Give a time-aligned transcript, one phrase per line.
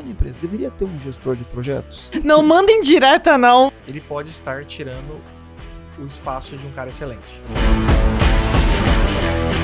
[0.00, 2.08] de empresa deveria ter um gestor de projetos?
[2.24, 3.72] Não manda em direta, não.
[3.86, 5.20] Ele pode estar tirando
[5.98, 7.42] o espaço de um cara excelente.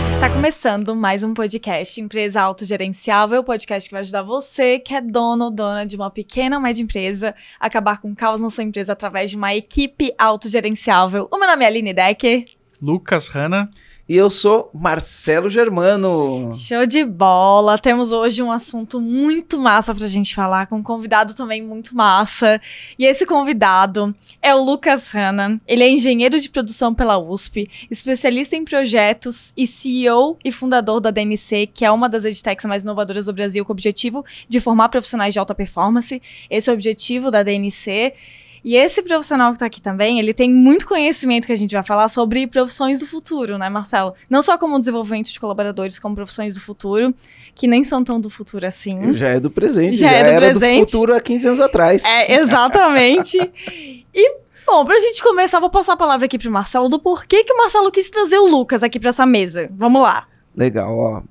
[0.08, 5.44] Está começando mais um podcast Empresa Autogerenciável, podcast que vai ajudar você, que é dono
[5.44, 8.64] ou dona de uma pequena ou média empresa, a acabar com o caos na sua
[8.64, 11.28] empresa através de uma equipe autogerenciável.
[11.30, 12.46] O meu nome é Aline Decker.
[12.82, 13.70] Lucas Hanna.
[14.08, 16.50] E eu sou Marcelo Germano.
[16.50, 17.78] Show de bola!
[17.78, 22.58] Temos hoje um assunto muito massa pra gente falar, com um convidado também muito massa.
[22.98, 25.60] E esse convidado é o Lucas Hanna.
[25.68, 31.10] Ele é engenheiro de produção pela USP, especialista em projetos e CEO e fundador da
[31.10, 34.88] DNC, que é uma das edtechs mais inovadoras do Brasil, com o objetivo de formar
[34.88, 36.22] profissionais de alta performance.
[36.48, 38.14] Esse é o objetivo da DNC.
[38.64, 41.82] E esse profissional que está aqui também, ele tem muito conhecimento que a gente vai
[41.82, 44.14] falar sobre profissões do futuro, né, Marcelo?
[44.28, 47.14] Não só como desenvolvimento de colaboradores, como profissões do futuro,
[47.54, 49.12] que nem são tão do futuro assim.
[49.12, 49.96] Já é do presente.
[49.96, 50.84] Já, já é do era presente.
[50.86, 52.04] do futuro há 15 anos atrás.
[52.04, 53.38] É, exatamente.
[54.14, 57.54] e Bom, pra gente começar, vou passar a palavra aqui pro Marcelo do porquê que
[57.54, 59.66] o Marcelo quis trazer o Lucas aqui para essa mesa.
[59.72, 60.26] Vamos lá.
[60.54, 61.22] Legal, ó.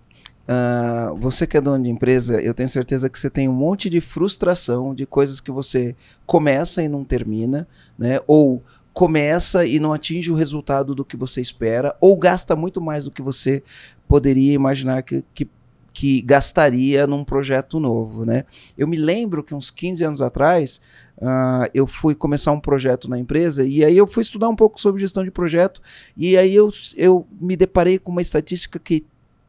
[0.47, 3.89] Uh, você que é dono de empresa, eu tenho certeza que você tem um monte
[3.89, 5.93] de frustração de coisas que você
[6.25, 7.67] começa e não termina,
[7.99, 8.21] né?
[8.25, 13.03] Ou começa e não atinge o resultado do que você espera, ou gasta muito mais
[13.05, 13.61] do que você
[14.07, 15.47] poderia imaginar que, que,
[15.93, 18.45] que gastaria num projeto novo, né?
[18.77, 20.79] Eu me lembro que uns 15 anos atrás,
[21.17, 24.79] uh, eu fui começar um projeto na empresa e aí eu fui estudar um pouco
[24.79, 25.81] sobre gestão de projeto
[26.15, 29.05] e aí eu, eu me deparei com uma estatística que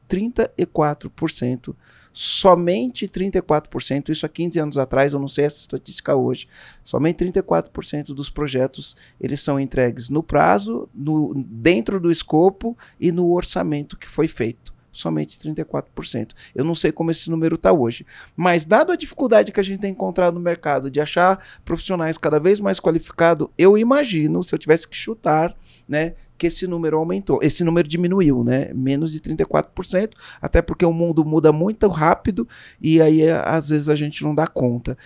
[0.08, 1.74] 34%.
[2.12, 6.48] Somente 34%, isso há 15 anos atrás, eu não sei essa estatística hoje.
[6.82, 13.32] Somente 34% dos projetos eles são entregues no prazo, no, dentro do escopo e no
[13.32, 16.30] orçamento que foi feito somente 34%.
[16.54, 18.04] Eu não sei como esse número está hoje.
[18.36, 22.40] Mas, dado a dificuldade que a gente tem encontrado no mercado de achar profissionais cada
[22.40, 25.54] vez mais qualificados, eu imagino, se eu tivesse que chutar,
[25.88, 28.72] né, que esse número aumentou, esse número diminuiu, né?
[28.72, 32.48] Menos de 34%, até porque o mundo muda muito rápido
[32.80, 34.96] e aí às vezes a gente não dá conta.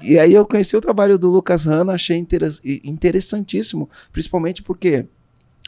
[0.00, 2.24] E aí eu conheci o trabalho do Lucas Hanna, achei
[2.84, 5.06] interessantíssimo, principalmente porque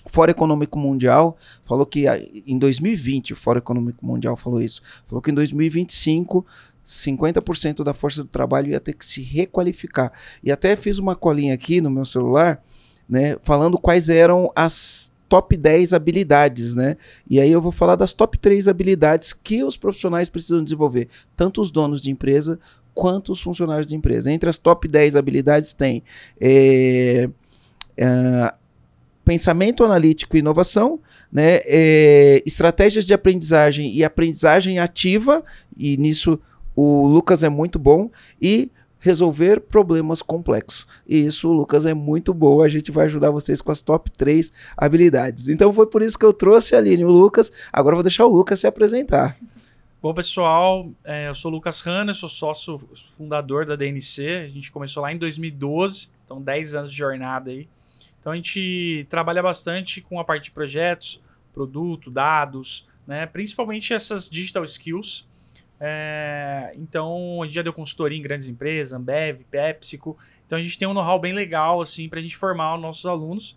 [0.05, 2.05] o Fórum Econômico Mundial falou que
[2.47, 6.45] em 2020, o Fórum Econômico Mundial falou isso, falou que em 2025
[6.87, 10.13] 50% da força do trabalho ia ter que se requalificar.
[10.43, 12.63] E até fiz uma colinha aqui no meu celular,
[13.09, 16.97] né, falando quais eram as top 10 habilidades, né?
[17.29, 21.61] E aí eu vou falar das top 3 habilidades que os profissionais precisam desenvolver, tanto
[21.61, 22.59] os donos de empresa
[22.95, 24.31] quanto os funcionários de empresa.
[24.31, 26.03] Entre as top 10 habilidades tem
[26.41, 27.29] é,
[27.97, 28.55] é,
[29.25, 31.01] pensamento analítico e inovação,
[31.33, 31.61] né?
[31.65, 35.43] É, estratégias de aprendizagem e aprendizagem ativa,
[35.77, 36.39] e nisso
[36.77, 38.11] o Lucas é muito bom,
[38.41, 38.71] e
[39.05, 40.87] resolver problemas complexos.
[41.07, 42.63] E isso, Lucas, é muito bom.
[42.63, 45.47] A gente vai ajudar vocês com as top 3 habilidades.
[45.49, 47.53] Então foi por isso que eu trouxe a Aline o Lucas.
[47.71, 49.37] Agora vou deixar o Lucas se apresentar.
[50.01, 52.81] Bom, pessoal, é, eu sou o Lucas Hanna, sou sócio
[53.19, 54.45] fundador da DNC.
[54.47, 57.69] A gente começou lá em 2012, então 10 anos de jornada aí.
[58.19, 61.21] Então a gente trabalha bastante com a parte de projetos,
[61.53, 63.27] produto, dados, né?
[63.27, 65.29] principalmente essas digital skills
[65.81, 70.17] é, então, a gente já deu consultoria em grandes empresas, Ambev, PepsiCo.
[70.47, 73.07] Então, a gente tem um know-how bem legal, assim, para a gente formar os nossos
[73.07, 73.57] alunos,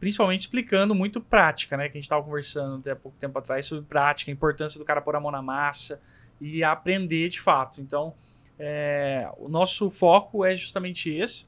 [0.00, 1.84] principalmente explicando muito prática, né?
[1.84, 5.00] Que a gente estava conversando até pouco tempo atrás sobre prática, a importância do cara
[5.00, 6.00] pôr a mão na massa
[6.40, 7.80] e aprender de fato.
[7.80, 8.14] Então,
[8.58, 11.46] é, o nosso foco é justamente esse.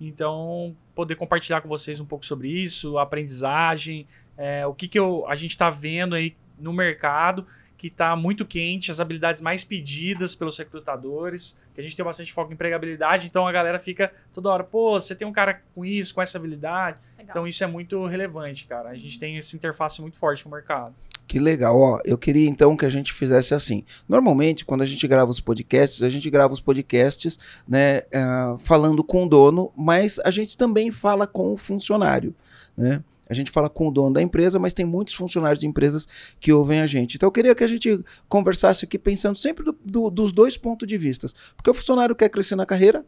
[0.00, 4.06] Então, poder compartilhar com vocês um pouco sobre isso, aprendizagem,
[4.36, 7.46] é, o que, que eu, a gente está vendo aí no mercado
[7.82, 12.32] que está muito quente, as habilidades mais pedidas pelos recrutadores, que a gente tem bastante
[12.32, 15.84] foco em empregabilidade, então a galera fica toda hora, pô, você tem um cara com
[15.84, 17.00] isso, com essa habilidade.
[17.18, 17.26] Legal.
[17.28, 18.90] Então isso é muito relevante, cara.
[18.90, 20.94] A gente tem essa interface muito forte com o mercado.
[21.26, 22.00] Que legal, ó.
[22.04, 23.84] Eu queria então que a gente fizesse assim.
[24.08, 29.02] Normalmente, quando a gente grava os podcasts, a gente grava os podcasts, né, uh, falando
[29.02, 32.32] com o dono, mas a gente também fala com o funcionário,
[32.76, 33.02] né?
[33.28, 36.06] A gente fala com o dono da empresa, mas tem muitos funcionários de empresas
[36.38, 37.16] que ouvem a gente.
[37.16, 40.86] Então eu queria que a gente conversasse aqui pensando sempre do, do, dos dois pontos
[40.86, 41.26] de vista.
[41.56, 43.04] Porque o funcionário quer crescer na carreira,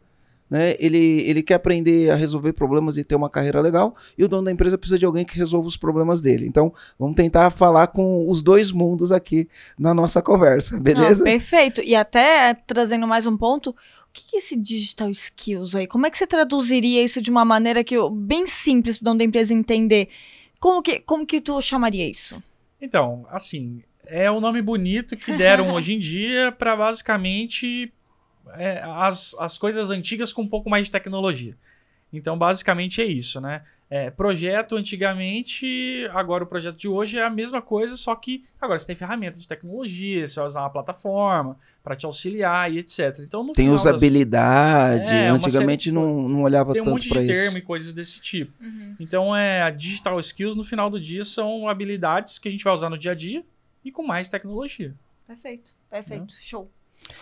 [0.49, 0.75] né?
[0.79, 4.43] Ele, ele quer aprender a resolver problemas e ter uma carreira legal, e o dono
[4.43, 6.45] da empresa precisa de alguém que resolva os problemas dele.
[6.45, 9.47] Então, vamos tentar falar com os dois mundos aqui
[9.77, 11.17] na nossa conversa, beleza?
[11.17, 11.81] Não, perfeito.
[11.81, 13.75] E até trazendo mais um ponto,
[14.15, 15.87] que é esse digital skills aí?
[15.87, 19.23] Como é que você traduziria isso de uma maneira que eu, bem simples para a
[19.23, 20.09] empresa entender?
[20.59, 22.41] Como que, como que tu chamaria isso?
[22.81, 27.91] Então, assim, é um nome bonito que deram hoje em dia para basicamente
[28.53, 31.57] é, as, as coisas antigas com um pouco mais de tecnologia.
[32.17, 33.61] Então, basicamente é isso, né?
[33.87, 38.79] É, projeto antigamente, agora o projeto de hoje é a mesma coisa, só que agora
[38.79, 43.19] você tem ferramentas de tecnologia, você vai usar uma plataforma para te auxiliar e etc.
[43.19, 45.11] Então, tem usabilidade, das...
[45.11, 45.95] é, antigamente série...
[45.95, 47.09] não, não olhava tanto para isso.
[47.09, 48.51] Tem um monte de termo e coisas desse tipo.
[48.59, 48.95] Uhum.
[48.99, 52.73] Então, é, a digital skills no final do dia são habilidades que a gente vai
[52.73, 53.45] usar no dia a dia
[53.83, 54.95] e com mais tecnologia.
[55.27, 56.43] Perfeito, perfeito, é.
[56.43, 56.71] show.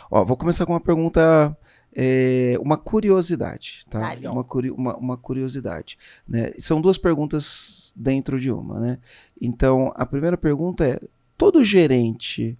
[0.09, 1.55] Ó, vou começar com uma pergunta
[1.95, 4.15] é, uma curiosidade, tá?
[4.23, 4.45] Uma,
[4.75, 5.97] uma, uma, curiosidade.
[6.27, 6.51] Né?
[6.57, 8.99] São duas perguntas dentro de uma, né?
[9.39, 10.99] Então, a primeira pergunta é:
[11.37, 12.57] todo gerente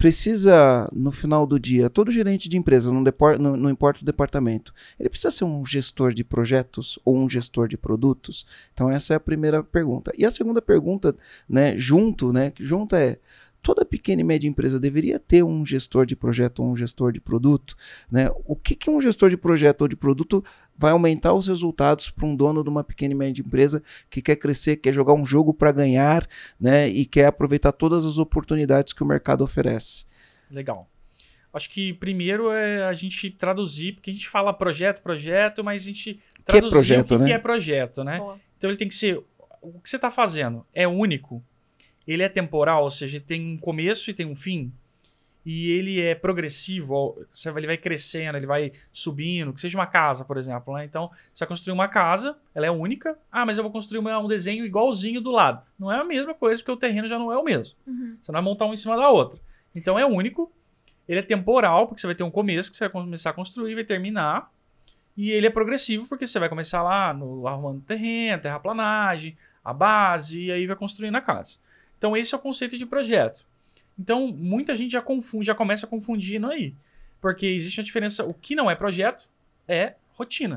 [0.00, 3.04] precisa, no final do dia, todo gerente de empresa, não,
[3.38, 7.68] não, não, importa o departamento, ele precisa ser um gestor de projetos ou um gestor
[7.68, 8.46] de produtos?
[8.72, 10.10] Então, essa é a primeira pergunta.
[10.16, 11.14] E a segunda pergunta,
[11.46, 13.18] né, junto, né, junto é
[13.62, 17.20] toda pequena e média empresa deveria ter um gestor de projeto ou um gestor de
[17.20, 17.76] produto.
[18.10, 18.30] Né?
[18.44, 20.44] O que, que um gestor de projeto ou de produto
[20.76, 24.36] vai aumentar os resultados para um dono de uma pequena e média empresa que quer
[24.36, 26.26] crescer, quer jogar um jogo para ganhar
[26.58, 26.88] né?
[26.88, 30.04] e quer aproveitar todas as oportunidades que o mercado oferece?
[30.50, 30.88] Legal.
[31.52, 35.86] Acho que primeiro é a gente traduzir, porque a gente fala projeto, projeto, mas a
[35.86, 37.26] gente traduzir que é projeto, o que, né?
[37.26, 38.20] que é projeto, né?
[38.56, 39.20] Então ele tem que ser.
[39.60, 41.44] O que você está fazendo é único,
[42.12, 44.72] ele é temporal, ou seja, tem um começo e tem um fim.
[45.46, 47.24] E ele é progressivo,
[47.56, 50.74] ele vai crescendo, ele vai subindo, que seja uma casa, por exemplo.
[50.74, 50.84] Né?
[50.84, 53.16] Então, você vai construir uma casa, ela é única.
[53.30, 55.62] Ah, mas eu vou construir um desenho igualzinho do lado.
[55.78, 57.76] Não é a mesma coisa, porque o terreno já não é o mesmo.
[57.86, 58.16] Uhum.
[58.20, 59.38] Você vai montar um em cima da outra.
[59.72, 60.52] Então, é único.
[61.08, 63.76] Ele é temporal, porque você vai ter um começo que você vai começar a construir,
[63.76, 64.52] vai terminar.
[65.16, 70.40] E ele é progressivo, porque você vai começar lá no arrumando terreno, terraplanagem, a base,
[70.40, 71.56] e aí vai construindo a casa.
[72.00, 73.44] Então, esse é o conceito de projeto.
[73.98, 76.72] Então, muita gente já confunde, já começa a confundir aí.
[77.20, 78.24] Porque existe uma diferença.
[78.24, 79.28] O que não é projeto
[79.68, 80.56] é rotina.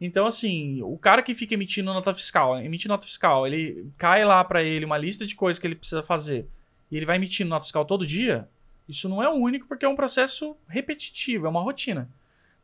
[0.00, 4.44] Então, assim, o cara que fica emitindo nota fiscal, emite nota fiscal, ele cai lá
[4.44, 6.46] para ele uma lista de coisas que ele precisa fazer
[6.90, 8.48] e ele vai emitindo nota fiscal todo dia,
[8.88, 12.08] isso não é o único porque é um processo repetitivo, é uma rotina,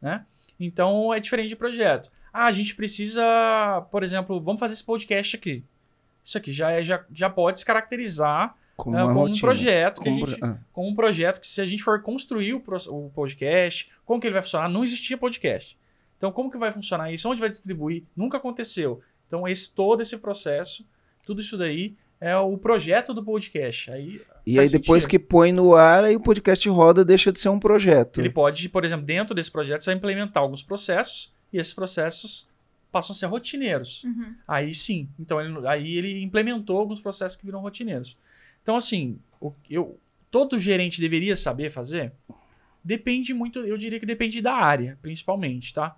[0.01, 0.25] né?
[0.61, 2.11] Então, é diferente de projeto.
[2.33, 3.23] Ah, a gente precisa,
[3.91, 5.65] por exemplo, vamos fazer esse podcast aqui.
[6.29, 10.27] Isso aqui já, é, já, já pode se caracterizar como, uh, como um projeto como,
[10.27, 10.59] gente, ah.
[10.75, 14.35] como, um projeto que se a gente for construir o, o, podcast, como que ele
[14.35, 14.69] vai funcionar?
[14.69, 15.79] Não existia podcast.
[16.19, 17.27] Então, como que vai funcionar isso?
[17.31, 18.05] Onde vai distribuir?
[18.15, 19.01] Nunca aconteceu.
[19.27, 20.87] Então, esse todo esse processo,
[21.25, 23.91] tudo isso daí é o projeto do podcast.
[23.91, 25.09] Aí, e aí, depois sentido.
[25.09, 28.21] que põe no ar, aí o podcast roda, deixa de ser um projeto.
[28.21, 32.47] Ele pode, por exemplo, dentro desse projeto, você vai implementar alguns processos, e esses processos
[32.91, 34.05] passam a ser rotineiros.
[34.05, 34.35] Uhum.
[34.47, 35.09] Aí sim.
[35.19, 38.17] Então, ele, aí ele implementou alguns processos que viram rotineiros.
[38.63, 39.99] Então, assim, o, eu,
[40.31, 42.13] todo gerente deveria saber fazer?
[42.83, 45.97] Depende muito, eu diria que depende da área, principalmente, tá?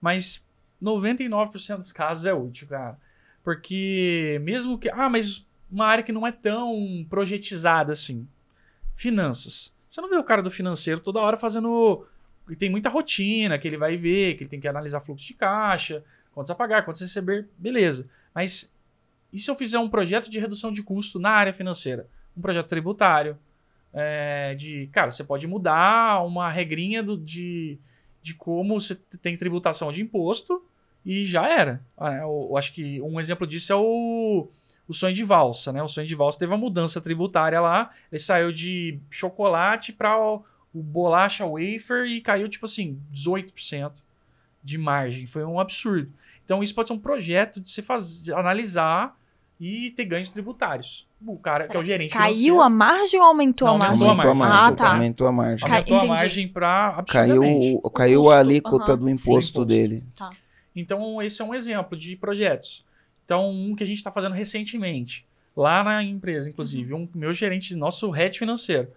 [0.00, 0.44] Mas
[0.82, 2.98] 99% dos casos é útil, cara.
[3.42, 4.88] Porque mesmo que.
[4.90, 8.28] Ah, mas uma área que não é tão projetizada assim.
[8.94, 9.74] Finanças.
[9.88, 12.06] Você não vê o cara do financeiro toda hora fazendo
[12.52, 15.34] e tem muita rotina que ele vai ver, que ele tem que analisar fluxo de
[15.34, 18.08] caixa, quantos a pagar, quantos a receber, beleza.
[18.34, 18.70] Mas
[19.32, 22.06] e se eu fizer um projeto de redução de custo na área financeira?
[22.36, 23.38] Um projeto tributário,
[23.92, 27.78] é, de, cara, você pode mudar uma regrinha do, de,
[28.20, 30.62] de como você tem tributação de imposto
[31.04, 31.82] e já era.
[31.96, 34.48] Ah, eu, eu acho que um exemplo disso é o,
[34.86, 35.82] o sonho de valsa, né?
[35.82, 40.18] O sonho de valsa teve uma mudança tributária lá, ele saiu de chocolate para
[40.74, 44.02] o bolacha wafer e caiu tipo assim, 18%
[44.62, 45.26] de margem.
[45.26, 46.12] Foi um absurdo.
[46.44, 49.16] Então isso pode ser um projeto de se fazer, analisar
[49.60, 51.06] e ter ganhos tributários.
[51.24, 54.08] O cara que é o gerente Caiu a margem ou aumentou Não, a margem?
[54.08, 54.58] Aumentou a margem.
[54.58, 54.92] Ah, tá.
[54.92, 55.68] Aumentou a margem.
[55.68, 58.98] Aumentou a margem para Caiu, caiu a alíquota uhum.
[58.98, 60.04] do imposto, Sim, dele.
[60.16, 60.30] Tá.
[60.74, 62.84] Então esse é um exemplo de projetos.
[63.24, 65.26] Então um que a gente está fazendo recentemente
[65.56, 67.08] lá na empresa, inclusive, uhum.
[67.14, 68.88] um meu gerente, nosso head financeiro,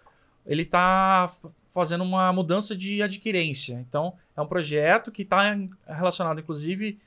[0.46, 1.30] ele está
[1.70, 3.74] fazendo uma mudança de adquirência.
[3.74, 7.00] Então, é um projeto que está relacionado, inclusive.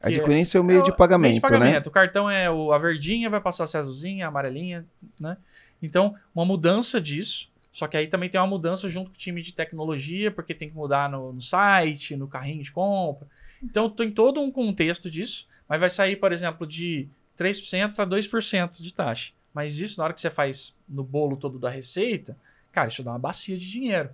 [0.00, 1.88] Adquirência é, é, o meio, é de, pagamento, meio de pagamento, né?
[1.88, 4.86] O cartão é o, a verdinha, vai passar a ser azulzinha, a amarelinha,
[5.20, 5.36] né?
[5.82, 7.50] Então, uma mudança disso.
[7.72, 10.70] Só que aí também tem uma mudança junto com o time de tecnologia, porque tem
[10.70, 13.28] que mudar no, no site, no carrinho de compra.
[13.62, 17.06] Então, tem todo um contexto disso, mas vai sair, por exemplo, de
[17.38, 19.32] 3% para 2% de taxa.
[19.52, 22.36] Mas isso, na hora que você faz no bolo todo da receita,
[22.76, 24.10] Cara, isso dá uma bacia de dinheiro.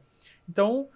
[0.48, 0.86] Então,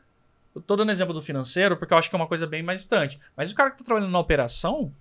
[0.54, 2.78] eu tô dando exemplo do financeiro porque eu acho que é uma coisa bem mais
[2.78, 3.18] distante.
[3.36, 4.92] Mas o cara que tá trabalhando na operação,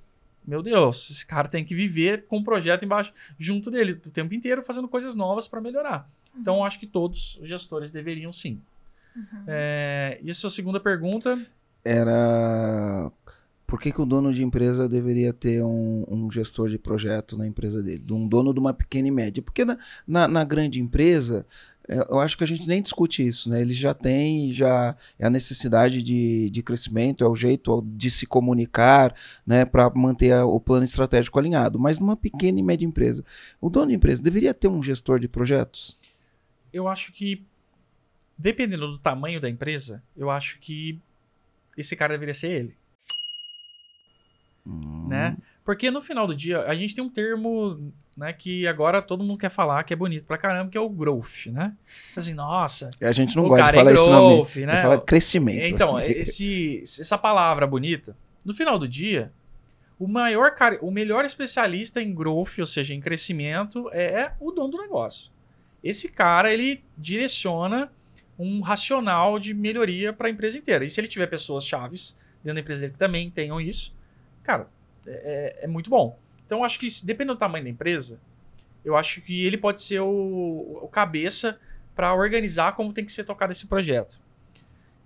[0.44, 4.34] meu Deus, esse cara tem que viver com um projeto embaixo, junto dele, o tempo
[4.34, 6.10] inteiro, fazendo coisas novas para melhorar.
[6.36, 8.60] Então, eu acho que todos os gestores deveriam sim.
[9.46, 11.40] É, e a sua segunda pergunta?
[11.84, 13.12] Era
[13.68, 17.48] por que, que o dono de empresa deveria ter um, um gestor de projeto na
[17.48, 18.00] empresa dele?
[18.00, 19.42] De um dono de uma pequena e média.
[19.42, 21.46] Porque na, na, na grande empresa,
[21.88, 23.62] eu acho que a gente nem discute isso, né?
[23.62, 28.26] Ele já tem, já é a necessidade de, de crescimento, é o jeito de se
[28.26, 29.16] comunicar,
[29.46, 31.80] né, para manter a, o plano estratégico alinhado.
[31.80, 33.24] Mas numa pequena e média empresa,
[33.62, 35.98] o dono de empresa deveria ter um gestor de projetos?
[36.74, 37.44] Eu acho que,
[38.38, 41.00] dependendo do tamanho da empresa, eu acho que
[41.78, 42.76] esse cara deveria ser ele.
[44.66, 45.08] Hum.
[45.08, 45.38] né?
[45.66, 49.40] Porque no final do dia, a gente tem um termo né, que agora todo mundo
[49.40, 51.74] quer falar, que é bonito pra caramba, que é o growth, né?
[52.16, 54.36] Assim, nossa, A gente não gosta de cara falar é isso nome.
[54.36, 54.82] growth, né?
[54.82, 55.74] Fala crescimento.
[55.74, 59.34] Então, esse, essa palavra bonita, no final do dia,
[59.98, 64.70] o maior cara, o melhor especialista em growth, ou seja, em crescimento, é o dono
[64.70, 65.32] do negócio.
[65.84, 67.92] Esse cara, ele direciona
[68.38, 70.86] um racional de melhoria para a empresa inteira.
[70.86, 73.96] E se ele tiver pessoas chaves dentro da empresa dele que também tenham isso,
[74.44, 74.68] cara,
[75.08, 76.18] é, é muito bom.
[76.46, 78.20] Então, acho que, dependendo do tamanho da empresa,
[78.84, 81.60] eu acho que ele pode ser o, o cabeça
[81.96, 84.20] para organizar como tem que ser tocado esse projeto.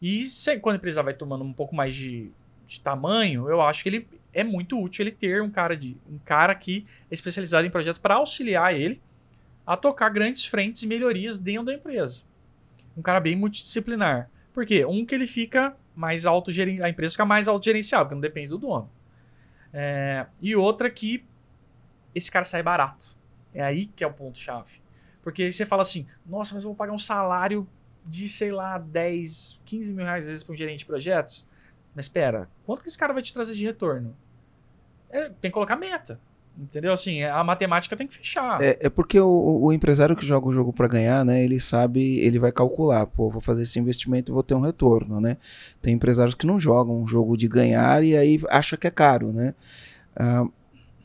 [0.01, 2.29] E se- quando a empresa vai tomando um pouco mais de,
[2.67, 6.17] de tamanho, eu acho que ele é muito útil ele ter um cara de um
[6.19, 9.01] cara que é especializado em projetos para auxiliar ele
[9.65, 12.23] a tocar grandes frentes e melhorias dentro da empresa.
[12.97, 14.29] Um cara bem multidisciplinar.
[14.53, 14.85] Por quê?
[14.85, 18.57] Um que ele fica mais autogerenciado, a empresa fica mais autogerenciável, porque não depende do
[18.57, 18.89] dono.
[19.73, 21.25] É, e outra que
[22.13, 23.17] esse cara sai barato.
[23.53, 24.81] É aí que é o ponto-chave.
[25.21, 27.67] Porque aí você fala assim, nossa, mas eu vou pagar um salário
[28.05, 31.45] de, sei lá, 10, 15 mil reais às vezes para um gerente de projetos.
[31.95, 34.15] Mas espera, quanto que esse cara vai te trazer de retorno?
[35.09, 36.19] É, tem que colocar meta.
[36.59, 36.91] Entendeu?
[36.91, 38.61] Assim, a matemática tem que fechar.
[38.61, 41.41] É, é porque o, o empresário que joga o jogo para ganhar, né?
[41.41, 45.21] Ele sabe, ele vai calcular, pô, vou fazer esse investimento e vou ter um retorno,
[45.21, 45.37] né?
[45.81, 49.31] Tem empresários que não jogam um jogo de ganhar e aí acha que é caro,
[49.31, 49.55] né?
[50.13, 50.45] Ah,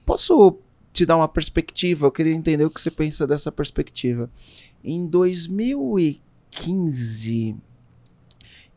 [0.04, 0.58] posso
[0.92, 2.06] te dar uma perspectiva?
[2.06, 4.28] Eu queria entender o que você pensa dessa perspectiva.
[4.82, 7.56] Em 2015,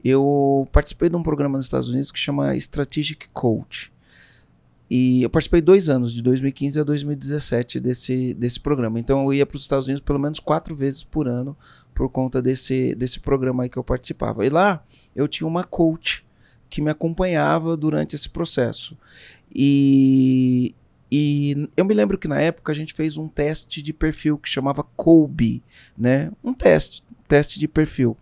[0.06, 3.92] eu participei de um programa nos Estados Unidos que chama Strategic Coach.
[4.90, 9.00] E eu participei dois anos, de 2015 a 2017, desse, desse programa.
[9.00, 11.58] Então eu ia para os Estados Unidos pelo menos quatro vezes por ano
[11.94, 14.46] por conta desse, desse programa aí que eu participava.
[14.46, 16.24] E lá eu tinha uma coach
[16.70, 18.96] que me acompanhava durante esse processo.
[19.54, 20.76] E,
[21.12, 24.48] e eu me lembro que na época a gente fez um teste de perfil que
[24.48, 25.64] chamava Colby,
[25.98, 26.32] né?
[26.44, 28.16] Um teste, teste de perfil.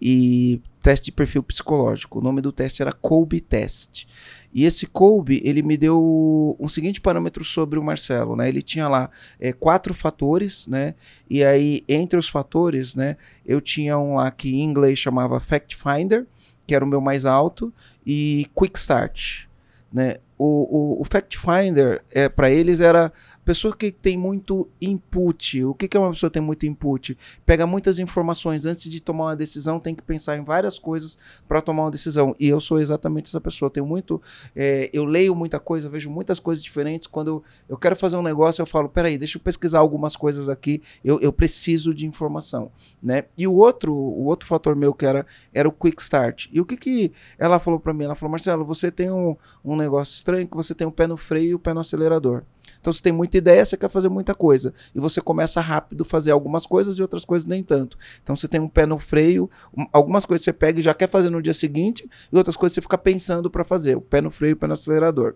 [0.00, 2.20] E teste de perfil psicológico.
[2.20, 4.06] O nome do teste era Colby Test.
[4.52, 8.48] E esse Colby, ele me deu um seguinte parâmetro sobre o Marcelo, né?
[8.48, 10.94] Ele tinha lá é, quatro fatores, né?
[11.28, 13.16] E aí, entre os fatores, né?
[13.44, 16.26] Eu tinha um lá que em inglês chamava Fact Finder,
[16.66, 17.72] que era o meu mais alto,
[18.06, 19.44] e Quick Start,
[19.92, 20.16] né?
[20.38, 23.12] O, o, o Fact Finder, é, para eles, era
[23.48, 25.64] pessoa que tem muito input.
[25.64, 27.16] O que, é uma pessoa que tem muito input?
[27.46, 31.16] Pega muitas informações antes de tomar uma decisão, tem que pensar em várias coisas
[31.48, 32.36] para tomar uma decisão.
[32.38, 33.70] E eu sou exatamente essa pessoa.
[33.70, 34.20] Tenho muito,
[34.54, 37.06] é, eu leio muita coisa, vejo muitas coisas diferentes.
[37.06, 40.50] Quando eu, eu quero fazer um negócio, eu falo, peraí, deixa eu pesquisar algumas coisas
[40.50, 40.82] aqui.
[41.02, 42.70] Eu, eu preciso de informação,
[43.02, 43.24] né?
[43.34, 45.24] E o outro, o outro fator meu que era,
[45.54, 46.48] era o quick start.
[46.52, 48.04] E o que que ela falou para mim?
[48.04, 51.16] Ela falou, Marcelo, você tem um, um negócio estranho que você tem o pé no
[51.16, 52.44] freio e o pé no acelerador.
[52.80, 54.72] Então você tem muita ideia, você quer fazer muita coisa.
[54.94, 57.98] E você começa rápido a fazer algumas coisas e outras coisas nem tanto.
[58.22, 61.08] Então você tem um pé no freio, um- algumas coisas você pega e já quer
[61.08, 63.96] fazer no dia seguinte, e outras coisas você fica pensando para fazer.
[63.96, 65.34] O pé no freio o pé no acelerador.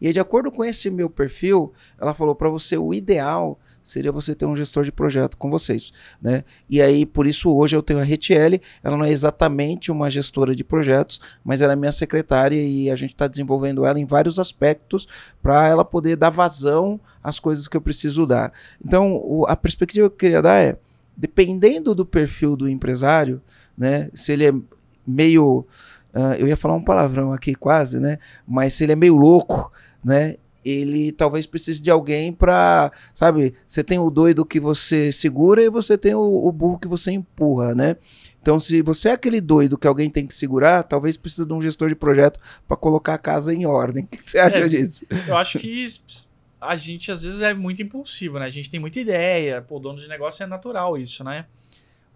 [0.00, 3.58] E aí, de acordo com esse meu perfil, ela falou para você o ideal
[3.88, 6.44] seria você ter um gestor de projeto com vocês, né?
[6.68, 10.54] E aí, por isso hoje eu tenho a Retiele, ela não é exatamente uma gestora
[10.54, 14.38] de projetos, mas ela é minha secretária e a gente está desenvolvendo ela em vários
[14.38, 15.08] aspectos
[15.42, 18.52] para ela poder dar vazão às coisas que eu preciso dar.
[18.84, 20.78] Então, o- a perspectiva que eu queria dar é,
[21.16, 23.40] dependendo do perfil do empresário,
[23.76, 24.08] né?
[24.14, 24.52] Se ele é
[25.06, 25.66] meio
[26.14, 28.18] ah, eu ia falar um palavrão aqui quase, né?
[28.46, 29.70] Mas se ele é meio louco,
[30.02, 30.36] né?
[30.68, 33.54] Ele talvez precise de alguém para, sabe?
[33.66, 37.10] Você tem o doido que você segura e você tem o, o burro que você
[37.10, 37.96] empurra, né?
[38.40, 41.60] Então, se você é aquele doido que alguém tem que segurar, talvez precise de um
[41.60, 44.04] gestor de projeto para colocar a casa em ordem.
[44.06, 44.68] O que que você acha É.
[44.68, 45.06] disso?
[45.26, 45.84] Eu acho que
[46.60, 48.46] a gente às vezes é muito impulsivo, né?
[48.46, 51.46] A gente tem muita ideia, pô, dono de negócio é natural isso, né?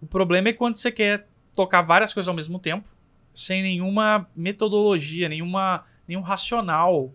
[0.01, 2.87] O problema é quando você quer tocar várias coisas ao mesmo tempo,
[3.33, 7.13] sem nenhuma metodologia, nenhuma, nenhum racional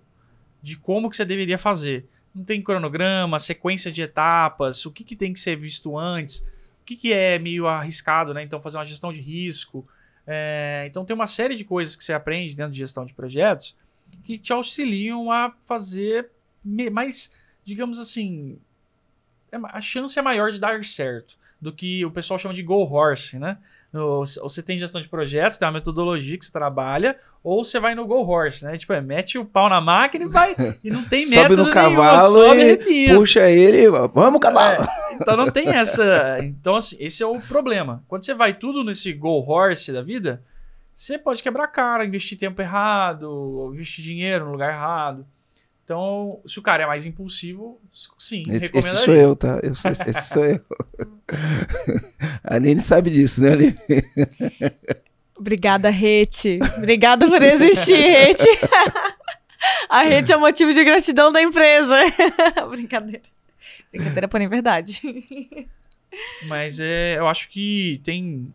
[0.62, 2.06] de como que você deveria fazer.
[2.34, 6.46] Não tem cronograma, sequência de etapas, o que, que tem que ser visto antes.
[6.84, 8.42] que, que é meio arriscado, né?
[8.42, 9.86] Então, fazer uma gestão de risco.
[10.26, 13.74] É, então, tem uma série de coisas que você aprende dentro de gestão de projetos
[14.24, 16.30] que te auxiliam a fazer
[16.92, 17.34] mais,
[17.64, 18.58] digamos assim,
[19.50, 22.82] é a chance é maior de dar certo do que o pessoal chama de go
[22.84, 23.58] horse, né?
[23.90, 27.94] No, você tem gestão de projetos, tem uma metodologia que você trabalha, ou você vai
[27.94, 28.76] no go horse, né?
[28.76, 30.54] Tipo, é, mete o pau na máquina e vai.
[30.84, 34.82] E não tem método sobe no cavalo nenhum, sobe, puxa ele, vamos cavalo.
[34.82, 36.36] É, então não tem essa.
[36.42, 38.04] Então, assim, esse é o problema.
[38.06, 40.42] Quando você vai tudo nesse go horse da vida,
[40.94, 45.24] você pode quebrar a cara, investir tempo errado, investir dinheiro no lugar errado.
[45.88, 47.80] Então, se o cara é mais impulsivo,
[48.18, 49.58] sim, esse, esse sou eu, tá?
[49.62, 50.60] Eu sou, esse sou eu.
[52.44, 53.74] A Aline sabe disso, né, Aline?
[55.34, 56.58] Obrigada, Rete.
[56.76, 58.44] Obrigada por existir, Rete.
[59.88, 61.96] A Rete é o motivo de gratidão da empresa.
[62.68, 63.22] Brincadeira.
[63.90, 65.00] Brincadeira, porém verdade.
[66.48, 68.52] Mas é, eu acho que tem.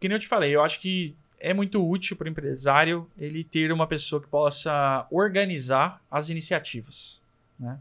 [0.00, 3.42] Que nem eu te falei, eu acho que é muito útil para o empresário ele
[3.42, 7.22] ter uma pessoa que possa organizar as iniciativas.
[7.58, 7.78] Né?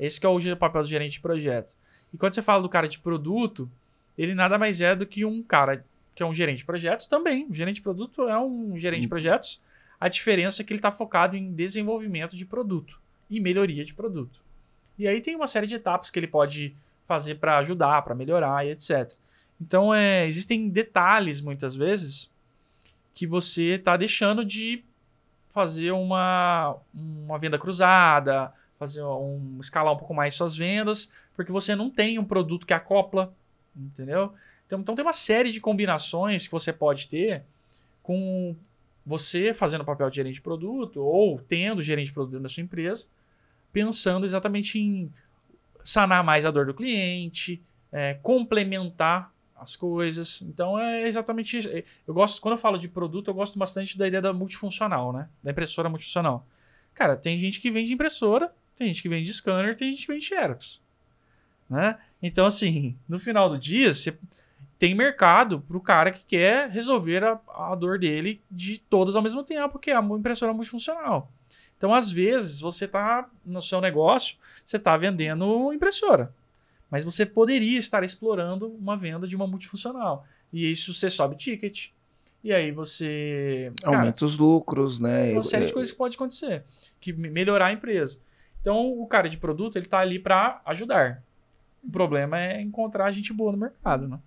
[0.00, 1.72] Esse que é o papel do gerente de projeto.
[2.12, 3.70] E quando você fala do cara de produto,
[4.16, 5.84] ele nada mais é do que um cara
[6.14, 7.46] que é um gerente de projetos também.
[7.48, 9.60] O gerente de produto é um gerente de projetos.
[10.00, 14.40] A diferença é que ele está focado em desenvolvimento de produto e melhoria de produto.
[14.98, 16.74] E aí tem uma série de etapas que ele pode
[17.06, 19.12] fazer para ajudar, para melhorar e etc.
[19.60, 22.30] Então, é, existem detalhes, muitas vezes,
[23.14, 24.84] que você está deixando de
[25.48, 31.76] fazer uma, uma venda cruzada, fazer um escalar um pouco mais suas vendas, porque você
[31.76, 33.32] não tem um produto que acopla,
[33.76, 34.34] entendeu?
[34.66, 37.44] Então, então tem uma série de combinações que você pode ter
[38.02, 38.56] com
[39.06, 42.62] você fazendo o papel de gerente de produto ou tendo gerente de produto na sua
[42.62, 43.06] empresa,
[43.72, 45.12] pensando exatamente em
[45.82, 50.42] sanar mais a dor do cliente, é, complementar as coisas.
[50.42, 51.68] Então é exatamente isso.
[52.06, 55.28] Eu gosto, quando eu falo de produto, eu gosto bastante da ideia da multifuncional, né?
[55.42, 56.46] Da impressora multifuncional.
[56.94, 60.24] Cara, tem gente que vende impressora, tem gente que vende scanner, tem gente que vende
[60.24, 60.82] xerox.
[61.68, 61.98] Né?
[62.22, 64.16] Então, assim, no final do dia, você
[64.78, 69.22] tem mercado para o cara que quer resolver a, a, dor dele de todas ao
[69.22, 71.32] mesmo tempo, que é a impressora multifuncional.
[71.76, 76.32] Então, às vezes, você está no seu negócio, você está vendendo impressora.
[76.94, 80.24] Mas você poderia estar explorando uma venda de uma multifuncional.
[80.52, 81.88] E isso você sobe ticket.
[82.44, 83.72] E aí você.
[83.82, 85.32] Aumenta os lucros, né?
[85.32, 86.62] Uma série de coisas que pode acontecer.
[87.00, 88.20] Que melhorar a empresa.
[88.60, 91.20] Então, o cara de produto, ele está ali para ajudar.
[91.86, 94.18] O problema é encontrar gente boa no mercado, né?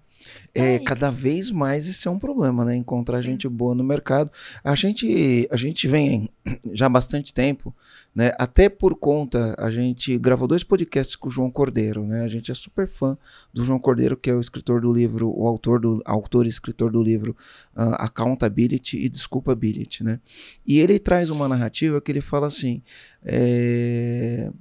[0.53, 2.75] É, cada vez mais esse é um problema, né?
[2.75, 3.27] Encontrar Sim.
[3.27, 4.31] gente boa no mercado.
[4.63, 6.29] A gente, a gente vem
[6.73, 7.75] já há bastante tempo,
[8.15, 8.31] né?
[8.37, 12.23] Até por conta, a gente gravou dois podcasts com o João Cordeiro, né?
[12.23, 13.17] A gente é super fã
[13.53, 16.91] do João Cordeiro, que é o escritor do livro, o autor do autor e escritor
[16.91, 17.35] do livro
[17.75, 20.19] uh, Accountability e Desculpability, né?
[20.65, 22.81] E ele traz uma narrativa que ele fala assim,
[23.23, 24.51] é...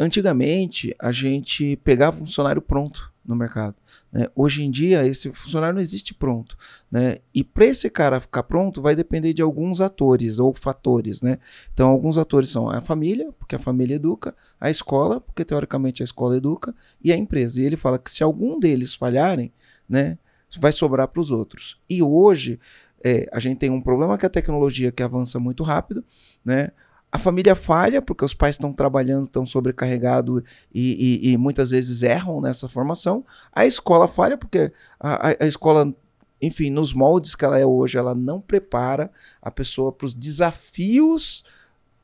[0.00, 3.76] antigamente a gente pegava um funcionário pronto no mercado.
[4.10, 4.26] Né?
[4.34, 6.56] Hoje em dia, esse funcionário não existe pronto.
[6.90, 7.18] Né?
[7.34, 11.20] E para esse cara ficar pronto, vai depender de alguns atores ou fatores.
[11.20, 11.38] Né?
[11.72, 16.04] Então, alguns atores são a família, porque a família educa, a escola, porque teoricamente a
[16.04, 17.60] escola educa, e a empresa.
[17.60, 19.52] E ele fala que se algum deles falharem,
[19.86, 20.16] né,
[20.58, 21.78] vai sobrar para os outros.
[21.88, 22.58] E hoje,
[23.04, 26.02] é, a gente tem um problema que a tecnologia que avança muito rápido,
[26.44, 26.70] né?
[27.12, 30.42] A família falha porque os pais estão trabalhando, estão sobrecarregados
[30.72, 33.24] e, e, e, muitas vezes erram nessa formação.
[33.52, 35.92] A escola falha porque a, a, a escola,
[36.40, 39.10] enfim, nos moldes que ela é hoje, ela não prepara
[39.42, 41.44] a pessoa para os desafios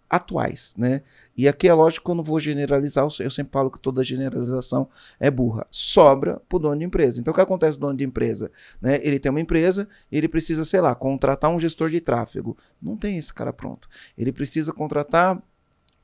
[0.08, 1.02] atuais, né?
[1.36, 4.88] E aqui é lógico que eu não vou generalizar, eu sempre falo que toda generalização
[5.18, 5.66] é burra.
[5.70, 7.20] Sobra para o dono de empresa.
[7.20, 8.50] Então o que acontece com o dono de empresa?
[8.80, 9.00] Né?
[9.02, 12.56] Ele tem uma empresa, ele precisa, sei lá, contratar um gestor de tráfego.
[12.80, 13.88] Não tem esse cara pronto.
[14.16, 15.42] Ele precisa contratar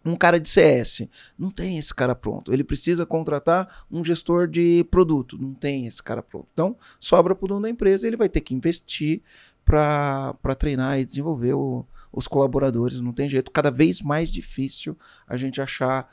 [0.05, 1.09] um cara de CS.
[1.38, 2.53] Não tem esse cara pronto.
[2.53, 5.38] Ele precisa contratar um gestor de produto.
[5.41, 6.49] Não tem esse cara pronto.
[6.53, 9.23] Então, sobra para o dono da empresa, ele vai ter que investir
[9.65, 13.51] para treinar e desenvolver o, os colaboradores, não tem jeito.
[13.51, 14.96] Cada vez mais difícil
[15.27, 16.09] a gente achar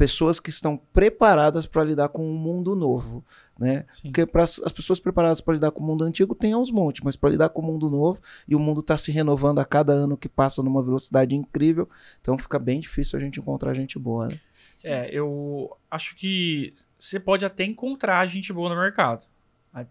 [0.00, 3.22] pessoas que estão preparadas para lidar com um mundo novo,
[3.58, 3.84] né?
[3.92, 4.04] Sim.
[4.04, 7.16] Porque para as pessoas preparadas para lidar com o mundo antigo tem aos montes, mas
[7.16, 10.16] para lidar com o mundo novo e o mundo está se renovando a cada ano
[10.16, 11.86] que passa numa velocidade incrível,
[12.18, 14.28] então fica bem difícil a gente encontrar gente boa.
[14.28, 14.40] Né?
[14.84, 19.26] É, eu acho que você pode até encontrar gente boa no mercado.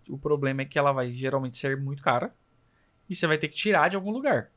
[0.09, 2.33] O problema é que ela vai geralmente ser muito cara
[3.07, 4.49] e você vai ter que tirar de algum lugar.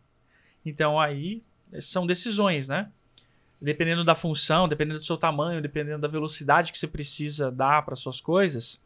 [0.65, 1.43] Então aí
[1.81, 2.91] são decisões, né?
[3.61, 7.95] Dependendo da função, dependendo do seu tamanho, dependendo da velocidade que você precisa dar para
[7.95, 8.81] suas coisas,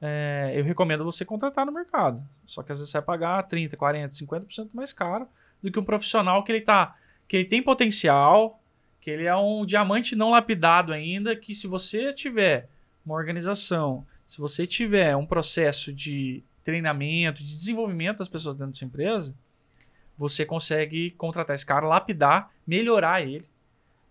[0.00, 2.24] é, eu recomendo você contratar no mercado.
[2.46, 5.28] Só que às vezes você vai pagar 30, 40, 50% mais caro
[5.62, 8.60] do que um profissional que ele tá, que ele tem potencial,
[9.00, 12.68] que ele é um diamante não lapidado ainda, que se você tiver
[13.04, 18.78] uma organização, se você tiver um processo de treinamento, de desenvolvimento das pessoas dentro da
[18.78, 19.34] sua empresa,
[20.18, 23.46] você consegue contratar esse cara, lapidar, melhorar ele.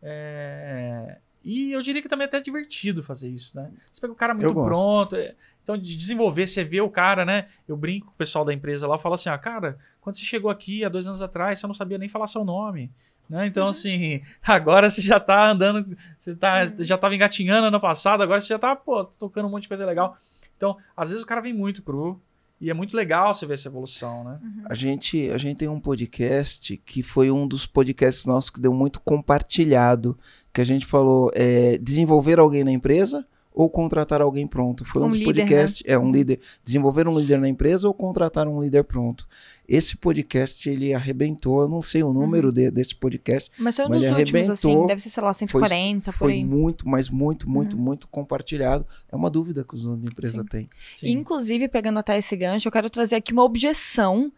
[0.01, 3.71] É, e eu diria que também é até divertido fazer isso, né?
[3.91, 5.15] Você pega o cara muito pronto.
[5.15, 7.45] É, então, de desenvolver, você vê o cara, né?
[7.67, 10.49] Eu brinco com o pessoal da empresa lá, falo assim, ah, cara, quando você chegou
[10.49, 12.91] aqui há dois anos atrás, você não sabia nem falar seu nome.
[13.29, 13.45] Né?
[13.45, 13.69] Então, uhum.
[13.69, 16.83] assim, agora você já tá andando, você tá, uhum.
[16.83, 19.85] já tava engatinhando ano passado, agora você já tá, pô, tocando um monte de coisa
[19.85, 20.17] legal.
[20.55, 22.19] Então, às vezes o cara vem muito cru,
[22.59, 24.39] e é muito legal você ver essa evolução, né?
[24.41, 24.63] Uhum.
[24.65, 28.73] A, gente, a gente tem um podcast que foi um dos podcasts nossos que deu
[28.73, 30.17] muito compartilhado,
[30.51, 33.25] que a gente falou é, desenvolver alguém na empresa
[33.57, 34.85] ou contratar alguém pronto.
[34.85, 35.93] Foi um, um dos líder, podcasts, né?
[35.93, 36.11] é um uhum.
[36.11, 39.27] líder, desenvolver um líder na empresa ou contratar um líder pronto.
[39.67, 42.53] Esse podcast ele arrebentou, eu não sei o número uhum.
[42.53, 46.11] de, desse podcast, mas foi um mas dos últimos assim, deve ser sei lá 140
[46.11, 46.39] foi, por aí.
[46.39, 47.81] Foi muito, mas muito, muito, uhum.
[47.81, 48.85] muito compartilhado.
[49.11, 50.69] É uma dúvida que os donos da empresa têm.
[51.01, 54.31] Inclusive pegando até esse gancho, eu quero trazer aqui uma objeção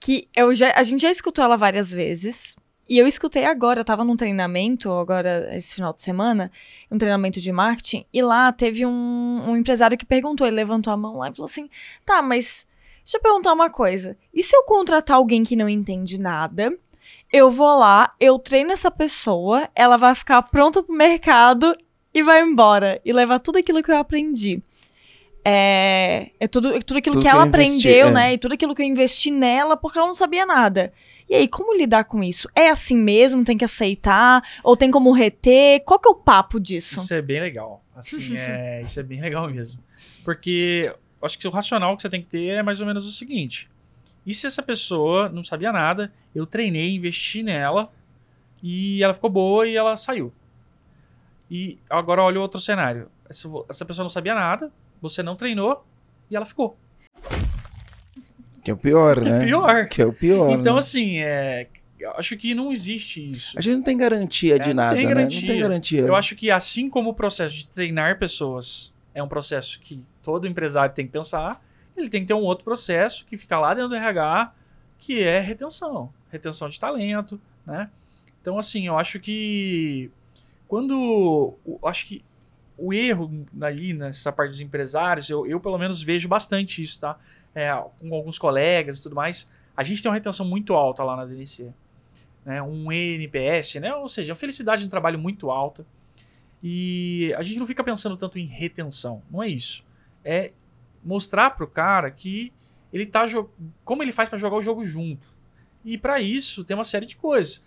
[0.00, 2.56] que eu já, a gente já escutou ela várias vezes,
[2.88, 6.50] e eu escutei agora, eu tava num treinamento, agora esse final de semana,
[6.90, 10.96] um treinamento de marketing, e lá teve um, um empresário que perguntou, ele levantou a
[10.96, 11.68] mão lá e falou assim:
[12.04, 12.66] tá, mas
[13.04, 14.16] deixa eu perguntar uma coisa.
[14.32, 16.76] E se eu contratar alguém que não entende nada?
[17.32, 21.76] Eu vou lá, eu treino essa pessoa, ela vai ficar pronta pro mercado
[22.14, 23.00] e vai embora.
[23.04, 24.62] E levar tudo aquilo que eu aprendi.
[25.44, 28.10] É, é tudo, é tudo aquilo tudo que, que ela investi, aprendeu, é.
[28.10, 28.32] né?
[28.32, 30.92] E tudo aquilo que eu investi nela porque ela não sabia nada.
[31.28, 32.48] E aí, como lidar com isso?
[32.54, 33.44] É assim mesmo?
[33.44, 34.42] Tem que aceitar?
[34.62, 35.82] Ou tem como reter?
[35.84, 37.00] Qual que é o papo disso?
[37.00, 37.82] Isso é bem legal.
[37.94, 39.82] Assim, é, isso é bem legal mesmo.
[40.24, 43.12] Porque acho que o racional que você tem que ter é mais ou menos o
[43.12, 43.68] seguinte.
[44.24, 47.92] E se essa pessoa não sabia nada, eu treinei, investi nela,
[48.62, 50.32] e ela ficou boa e ela saiu.
[51.50, 53.08] E agora olha o outro cenário.
[53.28, 55.84] Essa, essa pessoa não sabia nada, você não treinou,
[56.30, 56.76] e ela ficou.
[58.66, 59.38] Que é o pior, que é né?
[59.38, 59.86] É pior.
[59.86, 60.50] Que é o pior.
[60.50, 60.78] Então, né?
[60.80, 61.68] assim, é,
[62.16, 63.56] acho que não existe isso.
[63.56, 65.40] A gente não tem garantia de é, nada, tem garantia.
[65.40, 65.46] né?
[65.46, 66.00] Não tem garantia.
[66.00, 70.48] Eu acho que assim como o processo de treinar pessoas é um processo que todo
[70.48, 71.64] empresário tem que pensar,
[71.96, 74.52] ele tem que ter um outro processo que fica lá dentro do RH,
[74.98, 76.12] que é retenção.
[76.32, 77.88] Retenção de talento, né?
[78.42, 80.10] Então, assim, eu acho que
[80.66, 81.54] quando...
[81.84, 82.24] Acho que
[82.76, 87.16] o erro ali nessa parte dos empresários, eu, eu pelo menos vejo bastante isso, tá?
[87.56, 91.16] É, com alguns colegas e tudo mais, a gente tem uma retenção muito alta lá
[91.16, 91.72] na DNC.
[92.44, 92.62] Né?
[92.62, 93.94] Um NPS, né?
[93.94, 95.86] ou seja, a felicidade no trabalho muito alta.
[96.62, 99.84] E a gente não fica pensando tanto em retenção, não é isso.
[100.22, 100.52] É
[101.02, 102.52] mostrar para o cara que
[102.92, 103.24] ele tá
[103.84, 105.34] como ele faz para jogar o jogo junto.
[105.84, 107.64] E para isso tem uma série de coisas.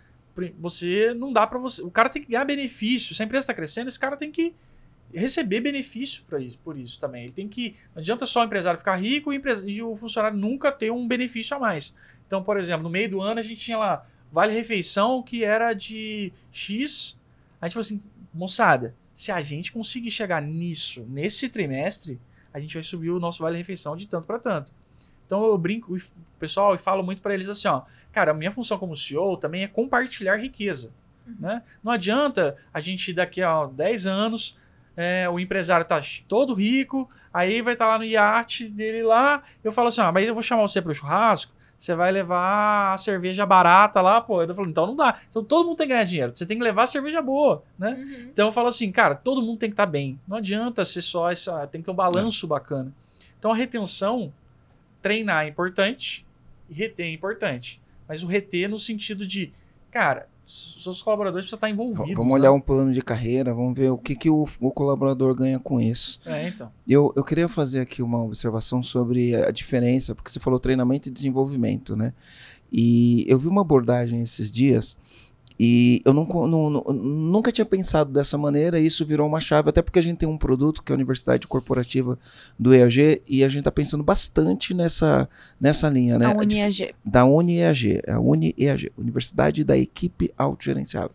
[0.58, 3.14] Você não dá para você, o cara tem que ganhar benefício.
[3.14, 4.54] Se a empresa está crescendo, esse cara tem que
[5.12, 7.24] receber benefício para isso, por isso também.
[7.24, 7.76] Ele tem que.
[7.94, 11.60] Não adianta só o empresário ficar rico e, o funcionário nunca ter um benefício a
[11.60, 11.94] mais.
[12.26, 15.72] Então, por exemplo, no meio do ano a gente tinha lá vale refeição que era
[15.72, 17.18] de X.
[17.60, 22.18] A gente falou assim, moçada, se a gente conseguir chegar nisso nesse trimestre,
[22.54, 24.72] a gente vai subir o nosso vale refeição de tanto para tanto.
[25.26, 25.94] Então eu brinco,
[26.38, 29.62] pessoal, e falo muito para eles assim, ó, cara, a minha função como CEO também
[29.62, 30.92] é compartilhar riqueza.
[31.26, 31.36] Uhum.
[31.38, 31.62] Né?
[31.82, 34.56] Não adianta a gente daqui a 10 anos
[34.96, 39.42] é, o empresário tá todo rico, aí vai estar tá lá no iate dele lá,
[39.62, 42.92] eu falo assim, ah, mas eu vou chamar você para o churrasco, você vai levar
[42.92, 44.42] a cerveja barata lá, pô.
[44.42, 45.18] Eu falo, então não dá.
[45.30, 46.32] Então todo mundo tem que ganhar dinheiro.
[46.36, 47.92] Você tem que levar a cerveja boa, né?
[47.92, 48.28] Uhum.
[48.30, 50.20] Então eu falo assim, cara, todo mundo tem que estar tá bem.
[50.28, 51.66] Não adianta ser só essa.
[51.68, 52.48] Tem que ter um balanço é.
[52.50, 52.92] bacana.
[53.38, 54.30] Então a retenção,
[55.00, 56.26] treinar é importante
[56.68, 57.80] e reter é importante.
[58.06, 59.50] Mas o reter no sentido de,
[59.90, 62.14] cara, seus colaboradores precisam estar envolvidos.
[62.14, 62.56] Vamos olhar né?
[62.56, 66.20] um plano de carreira, vamos ver o que, que o, o colaborador ganha com isso.
[66.26, 66.70] É, então.
[66.88, 71.12] Eu, eu queria fazer aqui uma observação sobre a diferença, porque você falou treinamento e
[71.12, 72.12] desenvolvimento, né?
[72.72, 74.96] E eu vi uma abordagem esses dias
[75.62, 79.82] e eu não, não, nunca tinha pensado dessa maneira e isso virou uma chave, até
[79.82, 82.18] porque a gente tem um produto que é a Universidade Corporativa
[82.58, 85.28] do EAG e a gente está pensando bastante nessa,
[85.60, 86.24] nessa linha, né?
[86.24, 86.94] A UniEAG.
[87.04, 91.12] Da UniEAG, a UniEAG, Universidade da Equipe Autogerenciável.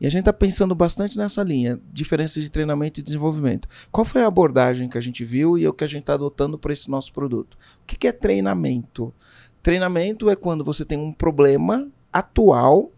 [0.00, 3.68] E a gente está pensando bastante nessa linha, diferença de treinamento e desenvolvimento.
[3.90, 6.56] Qual foi a abordagem que a gente viu e o que a gente está adotando
[6.56, 7.54] para esse nosso produto?
[7.82, 9.12] O que, que é treinamento?
[9.60, 12.92] Treinamento é quando você tem um problema atual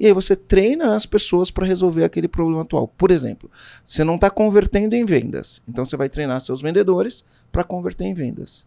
[0.00, 2.88] E aí você treina as pessoas para resolver aquele problema atual.
[2.88, 3.50] Por exemplo,
[3.84, 8.14] você não está convertendo em vendas, então você vai treinar seus vendedores para converter em
[8.14, 8.62] vendas.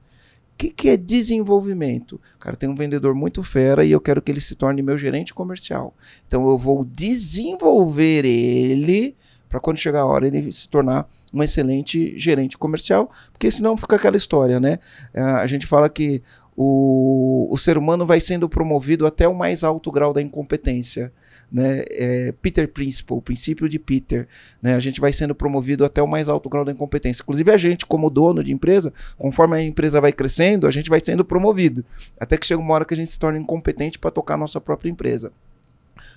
[0.53, 2.21] O que, que é desenvolvimento?
[2.39, 5.33] Cara, tem um vendedor muito fera e eu quero que ele se torne meu gerente
[5.33, 5.95] comercial.
[6.27, 9.15] Então eu vou desenvolver ele
[9.49, 13.95] para quando chegar a hora ele se tornar um excelente gerente comercial, porque senão fica
[13.95, 14.77] aquela história, né?
[15.15, 16.21] Uh, a gente fala que
[16.55, 21.11] o, o ser humano vai sendo promovido até o mais alto grau da incompetência.
[21.53, 21.83] Né?
[21.87, 24.27] É Peter Principle, o princípio de Peter.
[24.59, 24.73] Né?
[24.73, 27.21] A gente vai sendo promovido até o mais alto grau da incompetência.
[27.21, 30.99] Inclusive, a gente, como dono de empresa, conforme a empresa vai crescendo, a gente vai
[31.03, 31.85] sendo promovido.
[32.19, 34.59] Até que chega uma hora que a gente se torna incompetente para tocar a nossa
[34.59, 35.31] própria empresa.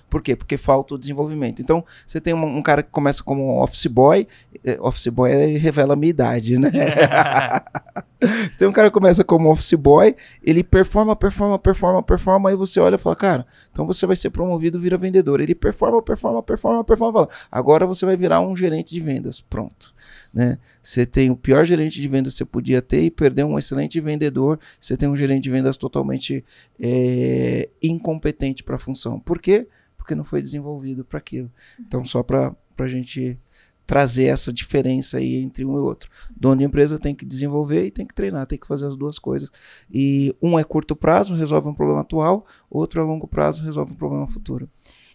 [0.09, 0.35] Por quê?
[0.35, 1.61] Porque falta o desenvolvimento.
[1.61, 4.27] Então, você tem um, um cara que começa como office boy,
[4.63, 6.71] eh, office boy revela a minha idade, né?
[8.19, 12.55] você tem um cara que começa como office boy, ele performa, performa, performa, performa, aí
[12.55, 15.41] você olha e fala, cara, então você vai ser promovido, vira vendedor.
[15.41, 19.41] Ele performa, performa, performa, performa, fala, agora você vai virar um gerente de vendas.
[19.41, 19.93] Pronto.
[20.33, 20.57] Né?
[20.81, 23.99] Você tem o pior gerente de vendas que você podia ter e perder um excelente
[23.99, 24.59] vendedor.
[24.79, 26.45] Você tem um gerente de vendas totalmente
[26.79, 29.19] é, incompetente para a função.
[29.19, 29.67] Por quê?
[30.07, 31.51] Porque não foi desenvolvido para aquilo.
[31.77, 33.37] Então, só para a gente
[33.85, 36.09] trazer essa diferença aí entre um e outro.
[36.33, 39.19] Dono de empresa tem que desenvolver e tem que treinar, tem que fazer as duas
[39.19, 39.51] coisas.
[39.91, 43.95] E um é curto prazo, resolve um problema atual, outro é longo prazo, resolve um
[43.97, 44.69] problema futuro.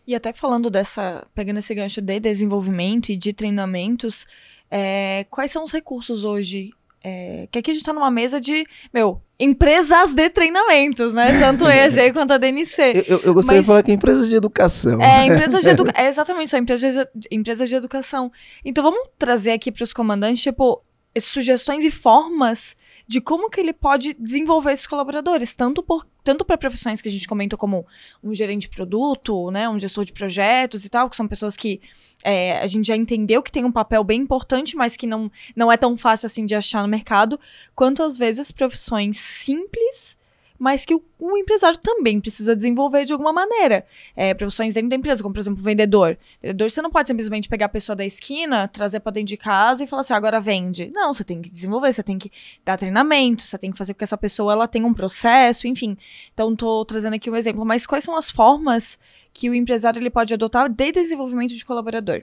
[0.06, 4.26] E até falando dessa, pegando esse gancho de desenvolvimento e de treinamentos,
[4.70, 6.70] é, quais são os recursos hoje?
[7.02, 11.38] É, que aqui a gente está numa mesa de, meu, empresas de treinamentos, né?
[11.40, 13.04] Tanto a EAG quanto a DNC.
[13.08, 15.02] Eu, eu gostaria Mas, de falar que é empresas de educação.
[15.02, 15.92] É, empresas de educação.
[16.02, 18.30] É exatamente isso, empresas de, empresas de educação.
[18.64, 20.82] Então vamos trazer aqui para os comandantes, tipo,
[21.20, 22.76] sugestões e formas
[23.06, 27.12] de como que ele pode desenvolver esses colaboradores, tanto por tanto para profissões que a
[27.12, 27.84] gente comenta como
[28.22, 31.80] um gerente de produto, né, um gestor de projetos e tal, que são pessoas que
[32.22, 35.70] é, a gente já entendeu que tem um papel bem importante, mas que não, não
[35.70, 37.38] é tão fácil assim de achar no mercado,
[37.74, 40.16] quanto às vezes profissões simples
[40.62, 43.84] mas que o, o empresário também precisa desenvolver de alguma maneira.
[44.14, 46.16] É, profissões dentro da empresa, como por exemplo vendedor.
[46.40, 49.82] Vendedor, você não pode simplesmente pegar a pessoa da esquina, trazer para dentro de casa
[49.82, 50.88] e falar assim, agora vende.
[50.94, 52.30] Não, você tem que desenvolver, você tem que
[52.64, 55.98] dar treinamento, você tem que fazer com que essa pessoa ela tenha um processo, enfim.
[56.32, 57.64] Então, tô trazendo aqui um exemplo.
[57.64, 59.00] Mas quais são as formas
[59.32, 62.22] que o empresário ele pode adotar de desenvolvimento de colaborador?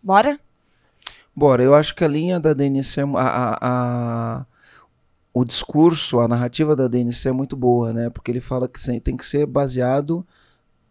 [0.00, 0.38] Bora?
[1.34, 4.46] Bora, eu acho que a linha da DNC, a, a, a
[5.34, 8.08] o discurso, a narrativa da DNC é muito boa, né?
[8.08, 10.24] Porque ele fala que tem que ser baseado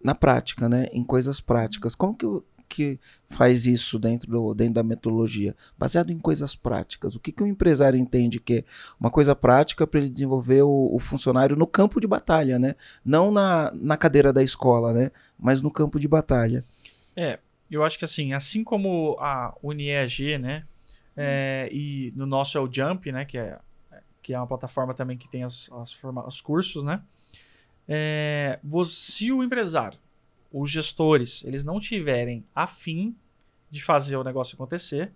[0.04, 0.88] na prática, né?
[0.92, 1.96] Em coisas práticas.
[1.96, 2.28] Como que,
[2.68, 5.56] que faz isso dentro, do, dentro da metodologia?
[5.80, 7.16] Baseado em coisas práticas.
[7.16, 8.64] O que, que o empresário entende que é
[9.00, 12.76] uma coisa prática para ele desenvolver o, o, funcionário no campo de batalha, né?
[13.04, 15.10] Não na, na cadeira da escola, né?
[15.40, 16.66] Mas no campo de batalha.
[17.16, 17.40] É,
[17.72, 20.66] eu acho que assim, assim como a UniEAG, né?
[21.16, 23.24] É, e no nosso é o Jump, né?
[23.24, 23.58] Que é
[24.24, 27.04] que é uma plataforma também que tem as, as forma, os cursos, né?
[27.88, 30.00] É, se o empresário,
[30.52, 33.16] os gestores, eles não tiverem afim
[33.70, 35.12] de fazer o negócio acontecer,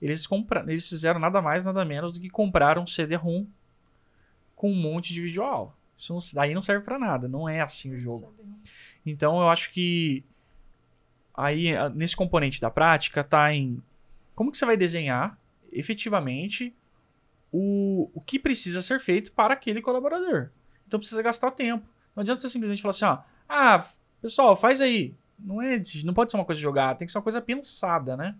[0.00, 3.46] eles, compra, eles fizeram nada mais, nada menos do que comprar um CD-ROM
[4.54, 5.74] com um monte de videoaula.
[5.96, 8.34] Isso não, daí não serve para nada, não é assim o jogo.
[9.04, 10.24] Então eu acho que
[11.34, 13.82] aí nesse componente da prática tá em
[14.34, 15.38] como que você vai desenhar
[15.72, 16.74] efetivamente
[17.52, 20.50] o, o que precisa ser feito para aquele colaborador.
[20.86, 21.86] Então precisa gastar tempo.
[22.14, 23.84] Não adianta você simplesmente falar assim, ó, ah,
[24.20, 25.14] pessoal, faz aí.
[25.38, 28.34] Não é, não pode ser uma coisa jogada, tem que ser uma coisa pensada, né?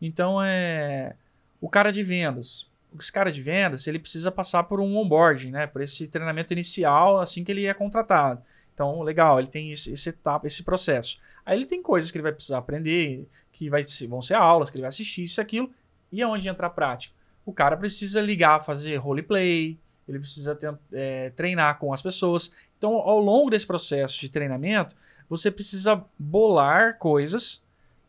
[0.00, 1.16] Então é
[1.60, 2.68] o cara de vendas.
[2.98, 5.66] Esse cara de vendas, ele precisa passar por um onboarding, né?
[5.66, 8.42] Por esse treinamento inicial assim que ele é contratado.
[8.72, 11.18] Então, legal, ele tem esse, esse etapa, esse processo.
[11.44, 14.76] Aí ele tem coisas que ele vai precisar aprender, que vai, vão ser aulas, que
[14.76, 15.70] ele vai assistir, isso aquilo.
[16.12, 17.14] E aonde entra a prática?
[17.48, 22.52] O cara precisa ligar, fazer roleplay, ele precisa ter, é, treinar com as pessoas.
[22.76, 24.94] Então, ao longo desse processo de treinamento,
[25.30, 27.62] você precisa bolar coisas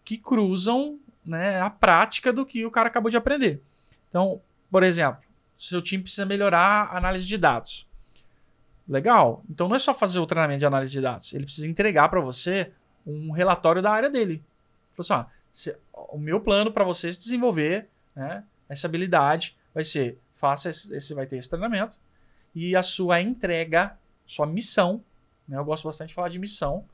[0.03, 3.61] que cruzam né, a prática do que o cara acabou de aprender.
[4.09, 5.21] Então, por exemplo,
[5.57, 7.87] seu time precisa melhorar a análise de dados.
[8.87, 9.43] Legal.
[9.49, 11.33] Então não é só fazer o treinamento de análise de dados.
[11.33, 12.71] Ele precisa entregar para você
[13.05, 14.43] um relatório da área dele.
[14.97, 20.17] Assim, ó, se, o meu plano para você se desenvolver né, essa habilidade vai ser,
[20.35, 21.95] faça esse, esse vai ter esse treinamento
[22.55, 25.03] e a sua entrega, sua missão,
[25.47, 25.57] né?
[25.57, 26.85] Eu gosto bastante de falar de missão.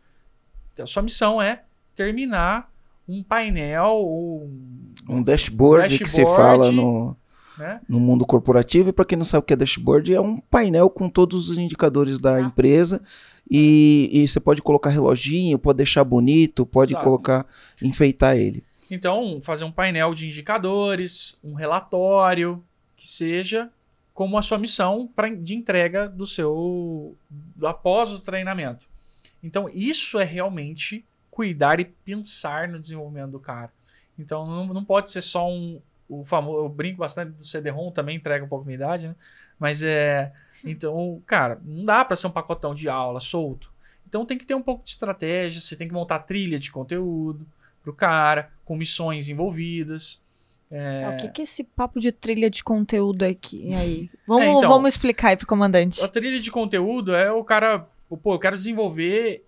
[0.80, 2.72] A sua missão é terminar
[3.08, 7.16] um painel, um, um dashboard, dashboard que se fala no
[7.58, 7.80] né?
[7.88, 8.90] no mundo corporativo.
[8.90, 11.58] E para quem não sabe o que é dashboard, é um painel com todos os
[11.58, 12.42] indicadores da Ah.
[12.42, 13.02] empresa.
[13.50, 17.04] E, e você pode colocar reloginho, pode deixar bonito, pode Exato.
[17.04, 17.46] colocar,
[17.82, 18.64] enfeitar ele.
[18.90, 22.64] Então, fazer um painel de indicadores, um relatório,
[22.96, 23.70] que seja
[24.14, 27.16] como a sua missão pra, de entrega do seu.
[27.64, 28.88] após o treinamento.
[29.44, 33.72] Então, isso é realmente cuidar e pensar no desenvolvimento do cara.
[34.18, 35.82] Então, não, não pode ser só um.
[36.08, 39.16] O famoso, eu brinco bastante do CD-ROM, também entrega um pouco minha idade, né?
[39.60, 40.32] Mas é.
[40.64, 43.72] Então, cara, não dá para ser um pacotão de aula solto.
[44.08, 47.46] Então tem que ter um pouco de estratégia, você tem que montar trilha de conteúdo
[47.86, 50.20] pro cara, com missões envolvidas.
[50.70, 53.74] Tá, o que, que é esse papo de trilha de conteúdo aqui?
[53.74, 54.10] Aí?
[54.28, 56.04] Vamos, É, então- vamos explicar aí pro comandante.
[56.04, 57.88] A trilha de conteúdo é o cara.
[58.22, 59.46] Pô, eu quero desenvolver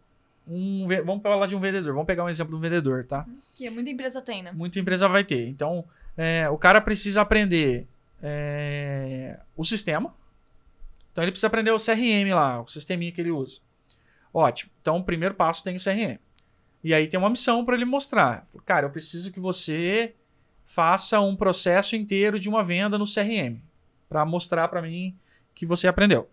[0.48, 0.88] um.
[1.06, 1.92] Vamos falar de um vendedor.
[1.92, 3.26] Vamos pegar um exemplo de um vendedor, tá?
[3.54, 4.52] Que muita empresa tem, né?
[4.54, 5.48] Muita empresa vai ter.
[5.50, 5.84] Então,
[6.16, 7.86] é, o cara precisa aprender
[8.22, 10.14] é, o sistema.
[11.12, 13.60] Então, ele precisa aprender o CRM lá, o sisteminha que ele usa.
[14.34, 14.72] Ótimo.
[14.82, 16.20] Então, o primeiro passo tem o CRM.
[16.84, 18.46] E aí tem uma missão para ele mostrar.
[18.66, 20.14] Cara, eu preciso que você
[20.66, 23.60] faça um processo inteiro de uma venda no CRM
[24.10, 25.16] para mostrar para mim
[25.56, 26.30] que você aprendeu.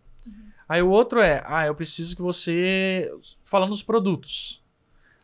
[0.68, 3.12] Aí o outro é, ah, eu preciso que você
[3.44, 4.62] falando dos produtos.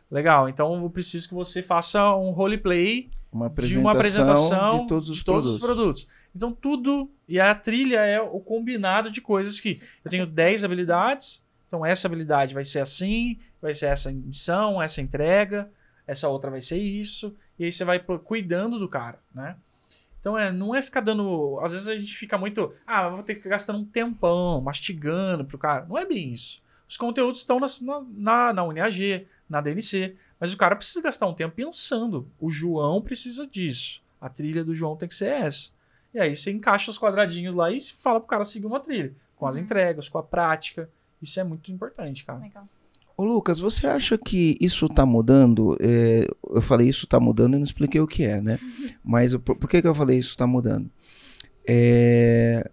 [0.09, 0.49] Legal.
[0.49, 5.09] Então eu preciso que você faça um roleplay Uma de apresentação, uma apresentação de todos
[5.09, 5.53] os de todos produtos.
[5.53, 6.07] os produtos.
[6.35, 11.40] Então tudo e a trilha é o combinado de coisas que eu tenho 10 habilidades,
[11.71, 15.71] então essa habilidade vai ser assim, vai ser essa missão, essa entrega,
[16.05, 19.55] essa outra vai ser isso, e aí você vai cuidando do cara, né?
[20.19, 23.35] Então é, não é ficar dando, às vezes a gente fica muito, ah, vou ter
[23.35, 25.85] que gastando um tempão, mastigando pro cara.
[25.87, 26.61] Não é bem isso.
[26.89, 27.67] Os conteúdos estão na,
[28.11, 32.29] na, na UNAG, na DNC, mas o cara precisa gastar um tempo pensando.
[32.37, 34.01] O João precisa disso.
[34.19, 35.71] A trilha do João tem que ser essa.
[36.13, 39.13] E aí você encaixa os quadradinhos lá e fala pro cara seguir uma trilha.
[39.37, 39.61] Com as Uhum.
[39.63, 40.89] entregas, com a prática.
[41.21, 42.39] Isso é muito importante, cara.
[42.39, 42.67] Legal.
[43.15, 45.77] Ô Lucas, você acha que isso tá mudando?
[45.79, 48.57] É, eu falei isso tá mudando e não expliquei o que é, né?
[49.03, 50.89] Mas por, por que, que eu falei isso tá mudando?
[51.67, 52.69] É,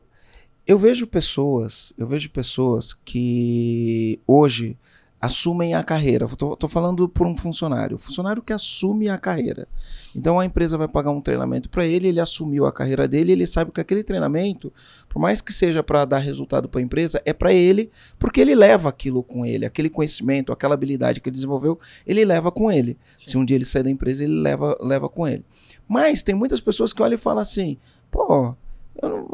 [0.67, 4.77] eu vejo pessoas, eu vejo pessoas que hoje
[5.21, 6.29] assumem a carreira.
[6.29, 9.67] Tô falando por um funcionário, funcionário que assume a carreira.
[10.15, 13.47] Então a empresa vai pagar um treinamento para ele, ele assumiu a carreira dele, ele
[13.47, 14.73] sabe que aquele treinamento,
[15.09, 18.55] por mais que seja para dar resultado para a empresa, é para ele, porque ele
[18.55, 22.97] leva aquilo com ele, aquele conhecimento, aquela habilidade que ele desenvolveu, ele leva com ele.
[23.17, 23.31] Sim.
[23.31, 25.45] Se um dia ele sair da empresa, ele leva, leva com ele.
[25.87, 27.77] Mas tem muitas pessoas que olham e falam assim:
[28.11, 28.55] pô,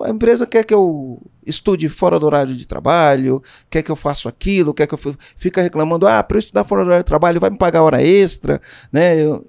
[0.04, 4.28] a empresa quer que eu estude fora do horário de trabalho, quer que eu faça
[4.28, 7.08] aquilo, quer que eu fi- fica reclamando, ah, para eu estudar fora do horário de
[7.08, 8.60] trabalho, vai me pagar hora extra,
[8.92, 9.20] né?
[9.22, 9.46] Eu-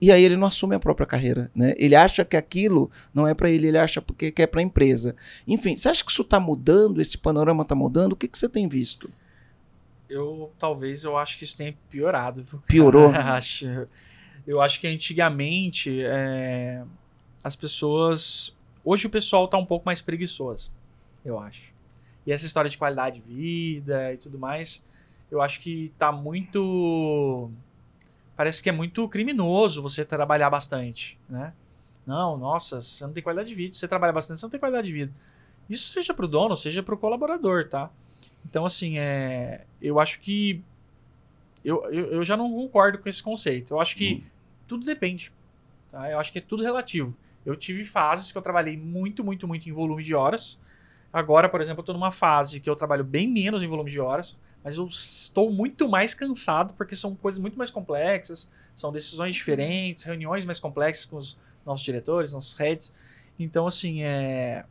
[0.00, 1.74] e aí ele não assume a própria carreira, né?
[1.76, 4.64] Ele acha que aquilo não é para ele, ele acha porque que é para a
[4.64, 5.14] empresa.
[5.46, 8.12] Enfim, você acha que isso está mudando, esse panorama está mudando?
[8.12, 9.10] O que, que você tem visto?
[10.08, 12.44] Eu talvez eu acho que isso tenha piorado.
[12.66, 13.10] Piorou?
[13.14, 13.66] acho.
[14.46, 16.82] Eu acho que antigamente é,
[17.44, 18.56] as pessoas.
[18.84, 20.72] Hoje o pessoal tá um pouco mais preguiçoso,
[21.24, 21.72] eu acho.
[22.26, 24.82] E essa história de qualidade de vida e tudo mais,
[25.30, 27.50] eu acho que tá muito.
[28.36, 31.52] Parece que é muito criminoso você trabalhar bastante, né?
[32.06, 33.72] Não, nossa, você não tem qualidade de vida.
[33.72, 35.12] Se você trabalha bastante, você não tem qualidade de vida.
[35.68, 37.90] Isso seja pro dono, seja pro colaborador, tá?
[38.44, 40.62] Então, assim, é, eu acho que.
[41.64, 43.74] Eu, eu, eu já não concordo com esse conceito.
[43.74, 44.24] Eu acho que
[44.66, 45.30] tudo depende.
[45.92, 46.10] tá?
[46.10, 47.14] Eu acho que é tudo relativo.
[47.44, 50.58] Eu tive fases que eu trabalhei muito, muito, muito em volume de horas.
[51.12, 54.00] Agora, por exemplo, eu estou numa fase que eu trabalho bem menos em volume de
[54.00, 59.34] horas, mas eu estou muito mais cansado porque são coisas muito mais complexas, são decisões
[59.34, 62.92] diferentes, reuniões mais complexas com os nossos diretores, nossos heads.
[63.38, 64.64] Então, assim, é.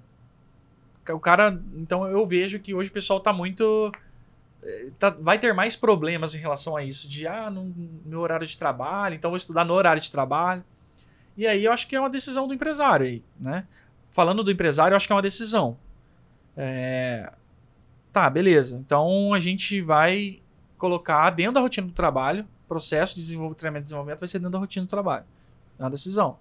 [1.12, 1.60] O cara.
[1.76, 3.92] Então eu vejo que hoje o pessoal tá muito.
[4.64, 7.08] eh, tá- vai ter mais problemas em relação a isso.
[7.08, 7.74] De, ah, no
[8.06, 10.64] meu horário de trabalho, então vou estudar no horário de trabalho.
[11.40, 13.66] E aí eu acho que é uma decisão do empresário né?
[14.12, 15.78] Falando do empresário, eu acho que é uma decisão.
[16.58, 17.32] É,
[18.12, 18.78] Tá, beleza.
[18.78, 20.42] Então a gente vai
[20.78, 24.52] colocar dentro da rotina do trabalho, processo de desenvolvimento, treinamento e desenvolvimento vai ser dentro
[24.52, 25.26] da rotina do trabalho.
[25.78, 26.38] É uma decisão.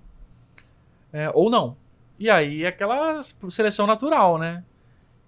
[1.13, 1.77] É, ou não.
[2.19, 4.64] E aí é aquela seleção natural, né?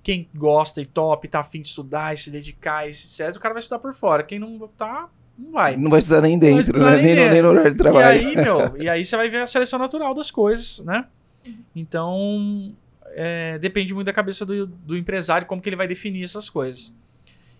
[0.02, 3.54] Quem gosta e top, tá afim de estudar e se dedicar, e etc., o cara
[3.54, 4.22] vai estudar por fora.
[4.22, 5.08] Quem não tá,
[5.38, 5.76] não vai.
[5.76, 7.02] Não vai estudar nem dentro, estudar né?
[7.02, 7.32] nem nem, no, dentro.
[7.34, 8.06] nem no horário de E trabalho.
[8.28, 11.06] aí, meu, e aí você vai ver a seleção natural das coisas, né?
[11.74, 12.74] Então,
[13.12, 16.92] é, depende muito da cabeça do, do empresário, como que ele vai definir essas coisas.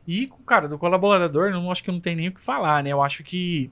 [0.06, 2.90] E, cara, do colaborador, não acho que não tem nem o que falar, né?
[2.90, 3.70] Eu acho que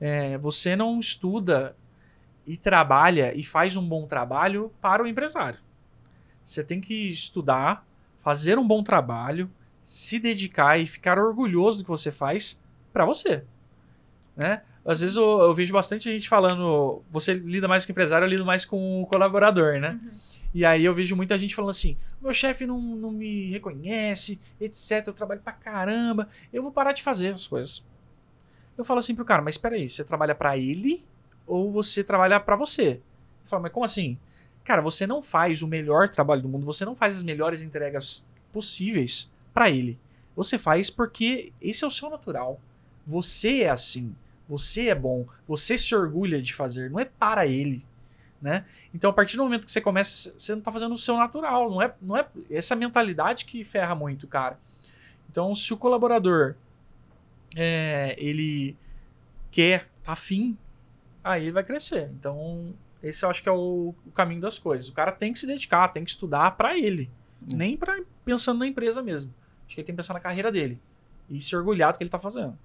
[0.00, 1.76] é, você não estuda
[2.46, 5.58] e trabalha e faz um bom trabalho para o empresário.
[6.44, 7.86] Você tem que estudar,
[8.18, 9.50] fazer um bom trabalho,
[9.84, 12.60] se dedicar e ficar orgulhoso do que você faz
[12.92, 13.44] para você,
[14.36, 14.62] né?
[14.84, 18.28] Às vezes eu, eu, vejo bastante gente falando, você lida mais com o empresário, eu
[18.28, 19.98] lido mais com o colaborador, né?
[20.02, 20.10] Uhum.
[20.54, 25.06] E aí eu vejo muita gente falando assim: meu chefe não, não me reconhece, etc.
[25.06, 27.84] Eu trabalho pra caramba, eu vou parar de fazer as coisas.
[28.76, 31.04] Eu falo assim pro cara, mas espera aí, você trabalha para ele
[31.46, 33.00] ou você trabalha para você?
[33.44, 34.18] Eu falo, mas como assim?
[34.64, 38.24] Cara, você não faz o melhor trabalho do mundo, você não faz as melhores entregas
[38.52, 39.98] possíveis para ele.
[40.34, 42.60] Você faz porque esse é o seu natural.
[43.06, 44.14] Você é assim.
[44.48, 45.26] Você é bom.
[45.46, 46.90] Você se orgulha de fazer.
[46.90, 47.84] Não é para ele.
[48.40, 48.64] Né?
[48.92, 51.70] Então, a partir do momento que você começa, você não está fazendo o seu natural.
[51.70, 54.58] Não é, não é essa mentalidade que ferra muito, cara.
[55.30, 56.56] Então, se o colaborador
[57.56, 58.76] é, ele
[59.50, 60.56] quer, tá afim,
[61.22, 62.10] aí ele vai crescer.
[62.18, 64.88] Então, esse eu acho que é o, o caminho das coisas.
[64.88, 67.10] O cara tem que se dedicar, tem que estudar para ele,
[67.52, 69.32] nem para pensando na empresa mesmo.
[69.66, 70.80] Acho que ele tem que pensar na carreira dele
[71.30, 72.58] e se orgulhar do que ele tá fazendo.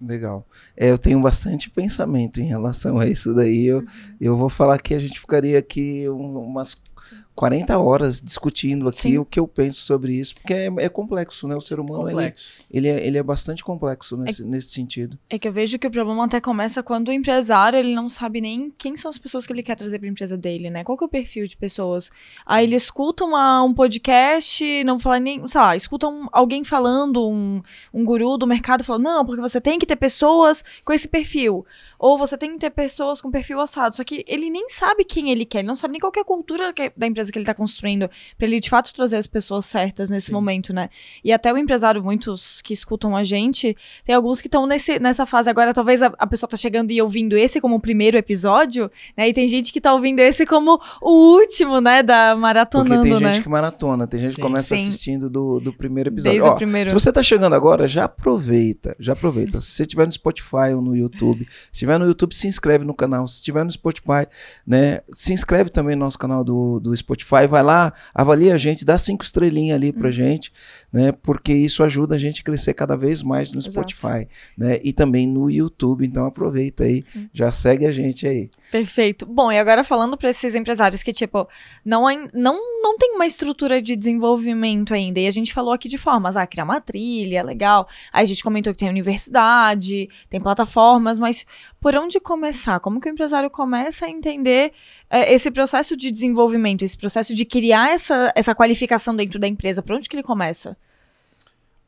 [0.00, 0.46] Legal.
[0.74, 3.66] É, eu tenho bastante pensamento em relação a isso daí.
[3.66, 3.86] Eu, uhum.
[4.20, 7.16] eu vou falar que a gente ficaria aqui umas Sim.
[7.34, 9.18] 40 horas discutindo aqui Sim.
[9.18, 11.56] o que eu penso sobre isso, porque é, é complexo, né?
[11.56, 12.34] O ser humano ele,
[12.70, 15.18] ele, é, ele é bastante complexo nesse, é, nesse sentido.
[15.28, 18.40] É que eu vejo que o problema até começa quando o empresário ele não sabe
[18.40, 20.84] nem quem são as pessoas que ele quer trazer para a empresa dele, né?
[20.84, 22.10] Qual que é o perfil de pessoas?
[22.44, 27.26] Aí ele escuta uma, um podcast, não fala nem, sei lá, escuta um, alguém falando,
[27.26, 31.08] um, um guru do mercado falando, não, porque você tem que ter pessoas com esse
[31.08, 31.64] perfil.
[32.00, 33.94] Ou você tem que ter pessoas com perfil assado.
[33.94, 36.24] Só que ele nem sabe quem ele quer, ele não sabe nem qual é a
[36.24, 39.66] cultura que, da empresa que ele está construindo, para ele de fato trazer as pessoas
[39.66, 40.32] certas nesse Sim.
[40.32, 40.88] momento, né?
[41.22, 45.50] E até o empresário, muitos que escutam a gente, tem alguns que estão nessa fase
[45.50, 49.28] agora, talvez a, a, pessoa tá chegando e ouvindo esse como o primeiro episódio, né?
[49.28, 52.02] E tem gente que tá ouvindo esse como o último, né?
[52.02, 53.42] Da maratonando, Porque tem gente né?
[53.42, 54.36] que maratona, tem gente Sim.
[54.36, 54.88] que começa Sim.
[54.88, 56.32] assistindo do, do primeiro episódio.
[56.32, 56.88] Desde Ó, o primeiro.
[56.88, 59.60] Se você tá chegando agora, já aproveita, já aproveita.
[59.60, 62.94] se você estiver no Spotify ou no YouTube, se estiver no YouTube, se inscreve no
[62.94, 63.26] canal.
[63.26, 64.26] Se estiver no Spotify,
[64.66, 67.46] né, se inscreve também no nosso canal do, do Spotify.
[67.48, 70.12] Vai lá, avalia a gente, dá cinco estrelinhas ali pra uhum.
[70.12, 70.52] gente,
[70.92, 71.12] né?
[71.12, 73.72] Porque isso ajuda a gente a crescer cada vez mais no Exato.
[73.72, 74.80] Spotify, né?
[74.82, 76.06] E também no YouTube.
[76.06, 77.28] Então aproveita aí, uhum.
[77.32, 78.50] já segue a gente aí.
[78.70, 79.26] Perfeito.
[79.26, 81.48] Bom, e agora falando para esses empresários que, tipo,
[81.84, 85.20] não, não, não tem uma estrutura de desenvolvimento ainda.
[85.20, 87.88] E a gente falou aqui de formas, ah, criar uma trilha, legal.
[88.12, 91.44] Aí a gente comentou que tem universidade, tem plataformas, mas
[91.80, 92.78] por onde começar?
[92.80, 94.72] Como que o empresário começa a entender
[95.08, 99.82] é, esse processo de desenvolvimento, esse processo de criar essa, essa qualificação dentro da empresa?
[99.82, 100.76] Por onde que ele começa?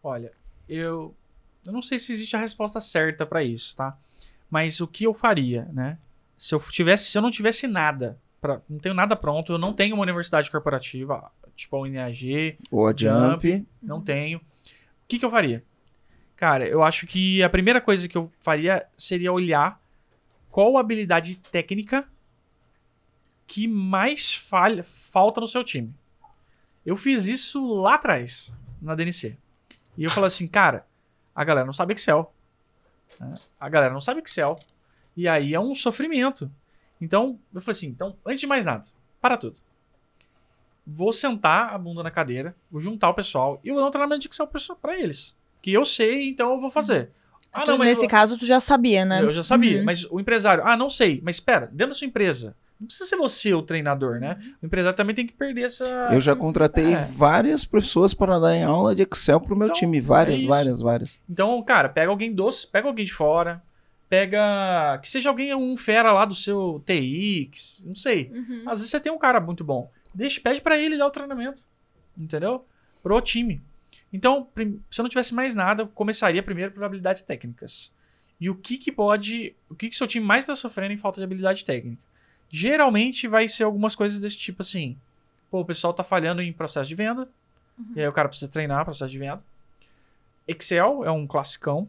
[0.03, 0.33] Olha,
[0.69, 1.15] eu,
[1.65, 3.97] eu não sei se existe a resposta certa para isso, tá?
[4.51, 5.99] Mas o que eu faria, né?
[6.39, 9.73] Se eu tivesse, se eu não tivesse nada, pra, não tenho nada pronto, eu não
[9.75, 14.39] tenho uma universidade corporativa, tipo a UNAG, ou a Jump, Jump não tenho.
[14.39, 14.43] O
[15.07, 15.63] que, que eu faria?
[16.35, 19.82] Cara, eu acho que a primeira coisa que eu faria seria olhar
[20.53, 22.07] qual habilidade técnica
[23.47, 25.93] que mais falha, falta no seu time.
[26.85, 29.39] Eu fiz isso lá atrás, na DNC.
[29.97, 30.87] E eu falei assim, cara,
[31.35, 32.33] a galera não sabe Excel.
[33.19, 33.35] Né?
[33.59, 34.61] A galera não sabe Excel.
[35.17, 36.51] E aí é um sofrimento.
[37.01, 38.87] Então, eu falei assim, então, antes de mais nada,
[39.23, 39.57] para tudo.
[40.87, 44.21] Vou sentar a bunda na cadeira, vou juntar o pessoal e vou dar um treinamento
[44.21, 44.47] de Excel
[44.77, 45.35] para eles.
[45.63, 47.11] Que eu sei, então eu vou fazer.
[47.53, 48.09] Ah, não, nesse eu...
[48.09, 49.23] caso, tu já sabia, né?
[49.23, 49.85] Eu já sabia, uhum.
[49.85, 53.17] mas o empresário, ah, não sei, mas espera, dentro da sua empresa, não precisa ser
[53.17, 54.37] você o treinador, né?
[54.41, 54.55] Uhum.
[54.63, 55.85] O empresário também tem que perder essa.
[56.11, 57.05] Eu já contratei é.
[57.13, 60.01] várias pessoas para dar em aula de Excel pro meu então, time.
[60.01, 61.23] Várias, é várias, várias.
[61.31, 63.63] Então, cara, pega alguém doce, pega alguém de fora.
[64.09, 64.99] Pega.
[65.01, 68.33] Que seja alguém, um fera lá do seu TI, que, não sei.
[68.35, 68.63] Uhum.
[68.67, 69.89] Às vezes você tem um cara muito bom.
[70.13, 71.63] Deixa, pede para ele dar o treinamento.
[72.19, 72.65] Entendeu?
[73.01, 73.63] Pro time.
[74.13, 74.47] Então,
[74.91, 77.91] se eu não tivesse mais nada, eu começaria primeiro por habilidades técnicas.
[78.39, 79.55] E o que, que pode.
[79.71, 82.03] O que, que seu time mais está sofrendo em falta de habilidade técnica?
[82.51, 84.97] Geralmente vai ser algumas coisas desse tipo assim.
[85.51, 87.29] Pô, o pessoal tá falhando em processo de venda.
[87.79, 87.93] Uhum.
[87.97, 89.43] E aí o cara precisa treinar processo de venda.
[90.47, 91.89] Excel é um classicão.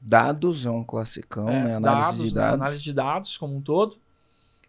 [0.00, 1.76] Dados é um classicão, é, né?
[1.76, 2.50] Análise dados, de dados.
[2.50, 2.64] Né?
[2.64, 3.96] Análise de dados como um todo.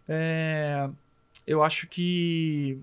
[0.08, 0.88] É,
[1.46, 2.78] eu acho que.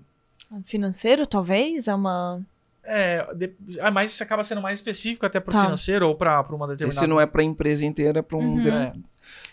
[0.64, 1.88] Financeiro, talvez?
[1.88, 2.42] É uma.
[2.86, 5.64] É, de, ah, mas isso acaba sendo mais específico até para o tá.
[5.64, 7.00] financeiro ou para uma determinada.
[7.00, 8.48] Esse não é para a empresa inteira, é para um.
[8.50, 8.60] Uhum.
[8.60, 8.70] De...
[8.70, 8.92] É.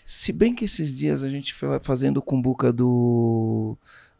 [0.05, 3.77] Se bem que esses dias a gente foi fazendo com cumbuca do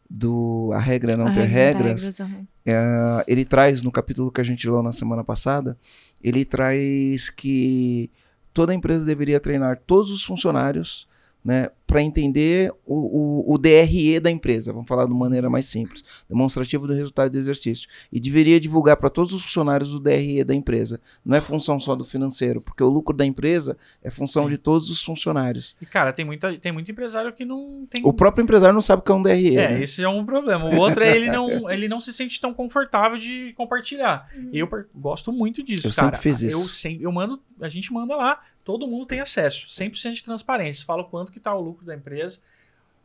[0.08, 2.46] do a regra não a ter regra regras, uhum.
[2.64, 5.76] é, ele traz no capítulo que a gente leu na semana passada,
[6.22, 8.10] ele traz que
[8.52, 11.08] toda empresa deveria treinar todos os funcionários,
[11.44, 16.02] né, para entender o, o, o, DRE da empresa, vamos falar de maneira mais simples,
[16.28, 17.88] demonstrativo do resultado do exercício.
[18.10, 20.98] E deveria divulgar para todos os funcionários o DRE da empresa.
[21.24, 24.50] Não é função só do financeiro, porque o lucro da empresa é função Sim.
[24.50, 25.76] de todos os funcionários.
[25.80, 28.00] E, cara, tem, muita, tem muito empresário que não tem.
[28.04, 29.56] O próprio empresário não sabe o que é um DRE.
[29.56, 29.82] É, né?
[29.82, 30.64] esse é um problema.
[30.64, 34.28] O outro é ele não, ele não se sente tão confortável de compartilhar.
[34.34, 34.50] Uhum.
[34.52, 36.06] Eu gosto muito disso, eu cara.
[36.06, 36.58] Sempre fiz isso.
[36.58, 40.86] Eu sempre, eu mando, a gente manda lá, todo mundo tem acesso, 100% de transparência.
[40.86, 42.40] Fala o quanto que tá o lucro da empresa.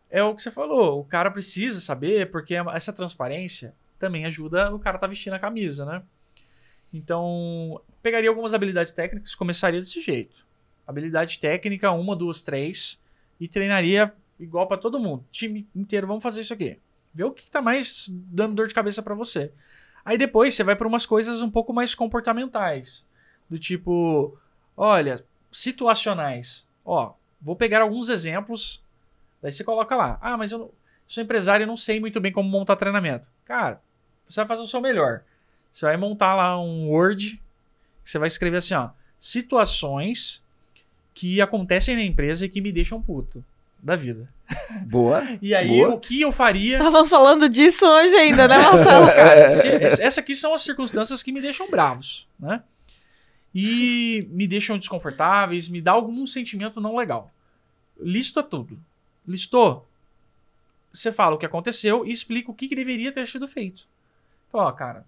[0.10, 4.80] É o que você falou, o cara precisa saber, porque essa transparência também ajuda o
[4.80, 6.01] cara tá vestindo a camisa, né?
[6.91, 10.47] Então, pegaria algumas habilidades técnicas, começaria desse jeito.
[10.88, 12.99] Habilidade técnica, uma, duas, três,
[13.39, 15.24] e treinaria igual para todo mundo.
[15.30, 16.80] Time inteiro, vamos fazer isso aqui.
[17.14, 19.51] Vê o que, que tá mais dando dor de cabeça para você.
[20.03, 23.05] Aí depois você vai para umas coisas um pouco mais comportamentais.
[23.47, 24.38] Do tipo,
[24.76, 26.65] olha, situacionais.
[26.85, 28.81] Ó, vou pegar alguns exemplos.
[29.41, 30.17] Daí você coloca lá.
[30.21, 30.71] Ah, mas eu não,
[31.07, 33.25] sou empresário e não sei muito bem como montar treinamento.
[33.45, 33.81] Cara,
[34.27, 35.21] você vai fazer o seu melhor.
[35.71, 37.41] Você vai montar lá um Word.
[38.03, 38.89] Que você vai escrever assim, ó.
[39.17, 40.41] Situações
[41.13, 43.43] que acontecem na empresa e que me deixam puto
[43.81, 44.27] da vida.
[44.85, 45.21] Boa.
[45.41, 45.95] E aí, boa.
[45.95, 46.77] o que eu faria.
[46.77, 49.07] Estávamos falando disso hoje ainda, né, Marcelo?
[49.07, 49.67] Cara, se,
[50.01, 52.61] essa aqui são as circunstâncias que me deixam bravos, né?
[53.53, 57.31] E me deixam desconfortáveis, me dá algum sentimento não legal.
[57.99, 58.79] Lista tudo.
[59.27, 59.87] Listou?
[60.91, 63.87] Você fala o que aconteceu e explica o que, que deveria ter sido feito.
[64.51, 65.05] Fala, ó, cara,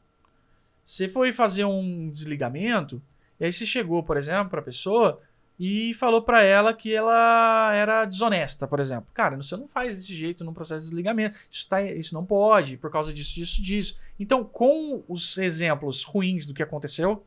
[0.83, 3.01] você foi fazer um desligamento,
[3.39, 5.19] e aí você chegou, por exemplo, para a pessoa
[5.59, 9.07] e falou para ela que ela era desonesta, por exemplo.
[9.13, 11.37] Cara, você não faz desse jeito no processo de desligamento.
[11.49, 13.97] Isso, tá, isso não pode, por causa disso, disso, disso.
[14.19, 17.23] Então, com os exemplos ruins do que aconteceu,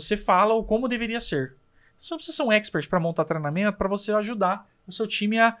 [0.00, 1.56] você fala o como deveria ser.
[1.96, 5.38] Você não precisa ser um expert para montar treinamento, para você ajudar o seu time
[5.38, 5.56] a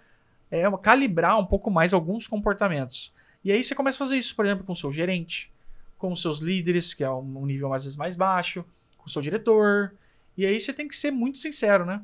[0.50, 3.12] é, calibrar um pouco mais alguns comportamentos.
[3.44, 5.52] E aí você começa a fazer isso, por exemplo, com o seu gerente,
[5.98, 8.64] com os seus líderes, que é um nível às vezes mais baixo,
[8.96, 9.94] com o seu diretor.
[10.36, 12.00] E aí você tem que ser muito sincero, né?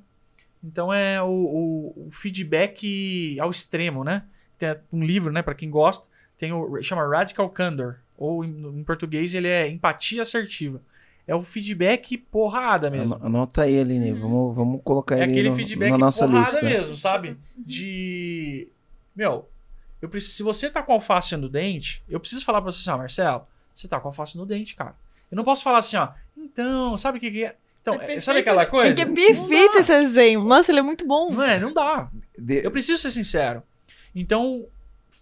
[0.62, 4.24] Então é o, o, o feedback ao extremo, né?
[4.58, 6.08] Tem um livro, né, para quem gosta,
[6.38, 10.80] tem o chama Radical Candor, ou em, em português ele é empatia assertiva
[11.26, 13.18] é o feedback porrada mesmo.
[13.22, 14.12] Anota aí, Aline.
[14.12, 16.62] Vamos, vamos colocar é ele aquele no, feedback na nossa porrada lista.
[16.62, 17.36] mesmo, sabe?
[17.56, 18.68] De.
[19.16, 19.48] Meu,
[20.02, 22.90] eu preciso, se você tá com alface no dente, eu preciso falar pra você assim,
[22.90, 24.94] ó, Marcelo, você tá com alface no dente, cara.
[25.30, 27.56] Eu não posso falar assim, ó, então, sabe o que, que é?
[27.80, 28.92] Então, é sabe aquela coisa?
[28.92, 30.46] É que é perfeito esse exemplo.
[30.46, 31.30] Nossa, ele é muito bom.
[31.30, 32.10] Não é, não dá.
[32.48, 33.62] Eu preciso ser sincero.
[34.14, 34.66] Então,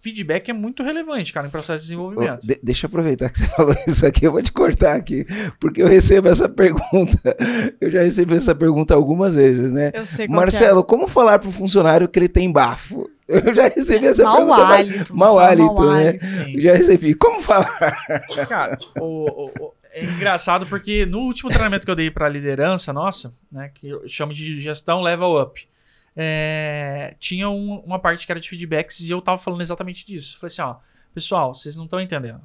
[0.01, 2.41] feedback é muito relevante, cara, em processo de desenvolvimento.
[2.43, 5.25] Oh, de deixa eu aproveitar que você falou isso aqui, eu vou te cortar aqui,
[5.59, 7.35] porque eu recebo essa pergunta.
[7.79, 9.91] Eu já recebi essa pergunta algumas vezes, né?
[9.93, 10.83] Eu sei Marcelo, é.
[10.83, 13.09] como falar para o funcionário que ele tem bafo?
[13.27, 14.65] Eu já recebi essa mal pergunta.
[14.65, 16.07] Hálito, mal hálito, mal né?
[16.07, 16.53] hálito, né?
[16.57, 17.13] Já recebi.
[17.13, 18.05] Como falar?
[18.47, 23.31] Cara, o, o, é engraçado porque no último treinamento que eu dei para liderança nossa,
[23.51, 25.67] né, que eu chamo de gestão level up,
[26.15, 30.37] é, tinha um, uma parte que era de feedbacks e eu tava falando exatamente disso.
[30.37, 30.75] Falei assim, ó,
[31.13, 32.41] pessoal, vocês não estão entendendo.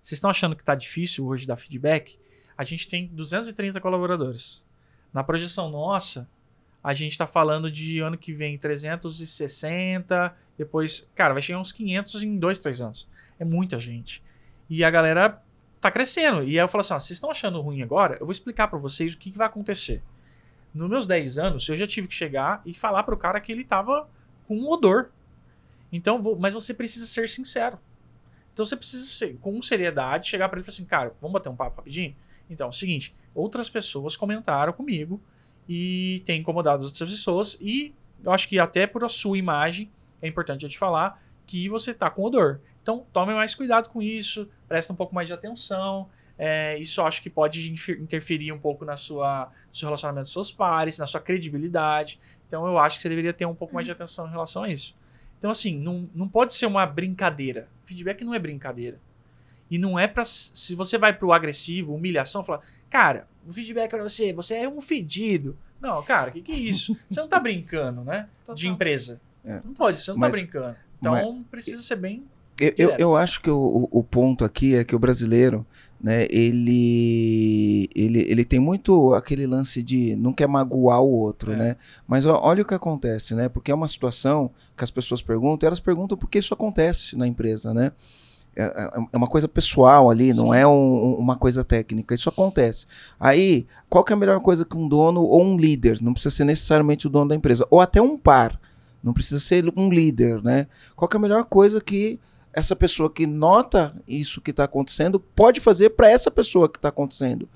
[0.00, 2.18] Vocês estão achando que tá difícil hoje dar feedback?
[2.56, 4.64] A gente tem 230 colaboradores.
[5.12, 6.28] Na projeção nossa,
[6.82, 12.22] a gente está falando de ano que vem 360, depois, cara, vai chegar uns 500
[12.22, 13.08] em 2, 3 anos.
[13.38, 14.22] É muita gente.
[14.68, 15.42] E a galera
[15.80, 16.42] tá crescendo.
[16.42, 18.16] E aí eu falo assim, ó, vocês estão achando ruim agora?
[18.20, 20.02] Eu vou explicar para vocês o que, que vai acontecer.
[20.74, 23.64] Nos meus 10 anos, eu já tive que chegar e falar pro cara que ele
[23.64, 24.08] tava
[24.46, 25.10] com um odor.
[25.92, 27.78] Então, vou, mas você precisa ser sincero.
[28.52, 31.48] Então você precisa ser, com seriedade, chegar para ele e falar assim, cara, vamos bater
[31.48, 32.14] um papo rapidinho?
[32.50, 35.20] Então, é o seguinte, outras pessoas comentaram comigo
[35.68, 37.94] e tem incomodado outras pessoas e
[38.24, 39.90] eu acho que até por a sua imagem
[40.20, 42.60] é importante eu te falar que você tá com odor.
[42.82, 46.08] Então, tome mais cuidado com isso, presta um pouco mais de atenção,
[46.38, 50.52] é, isso acho que pode interferir um pouco na sua, no seu relacionamento com seus
[50.52, 52.20] pares, na sua credibilidade.
[52.46, 54.68] Então eu acho que você deveria ter um pouco mais de atenção em relação a
[54.68, 54.94] isso.
[55.38, 57.68] Então, assim, não, não pode ser uma brincadeira.
[57.84, 59.00] Feedback não é brincadeira.
[59.70, 64.02] E não é para Se você vai pro agressivo, humilhação, falar, cara, o feedback para
[64.02, 65.56] você, você é um fedido.
[65.80, 66.96] Não, cara, o que, que é isso?
[67.08, 68.28] Você não tá brincando, né?
[68.54, 69.20] De empresa.
[69.44, 69.60] É.
[69.64, 70.76] Não pode, você não tá mas, tá brincando.
[70.98, 72.24] Então mas, precisa ser bem.
[72.60, 75.64] Eu, eu, eu, acho que o, o ponto aqui é que o brasileiro
[76.00, 81.56] né, ele, ele, ele tem muito aquele lance de não quer magoar o outro, é.
[81.56, 81.76] né?
[82.06, 83.48] Mas ó, olha o que acontece, né?
[83.48, 87.74] Porque é uma situação que as pessoas perguntam, elas perguntam porque isso acontece na empresa,
[87.74, 87.92] né?
[88.54, 90.40] É, é, é uma coisa pessoal ali, Sim.
[90.40, 92.14] não é um, uma coisa técnica.
[92.14, 92.86] Isso acontece.
[93.18, 96.34] Aí, qual que é a melhor coisa que um dono ou um líder, não precisa
[96.34, 98.60] ser necessariamente o dono da empresa, ou até um par,
[99.02, 100.66] Não precisa ser um líder, né?
[100.96, 102.18] Qual que é a melhor coisa que
[102.52, 106.88] essa pessoa que nota isso que está acontecendo pode fazer para essa pessoa que está
[106.88, 107.48] acontecendo?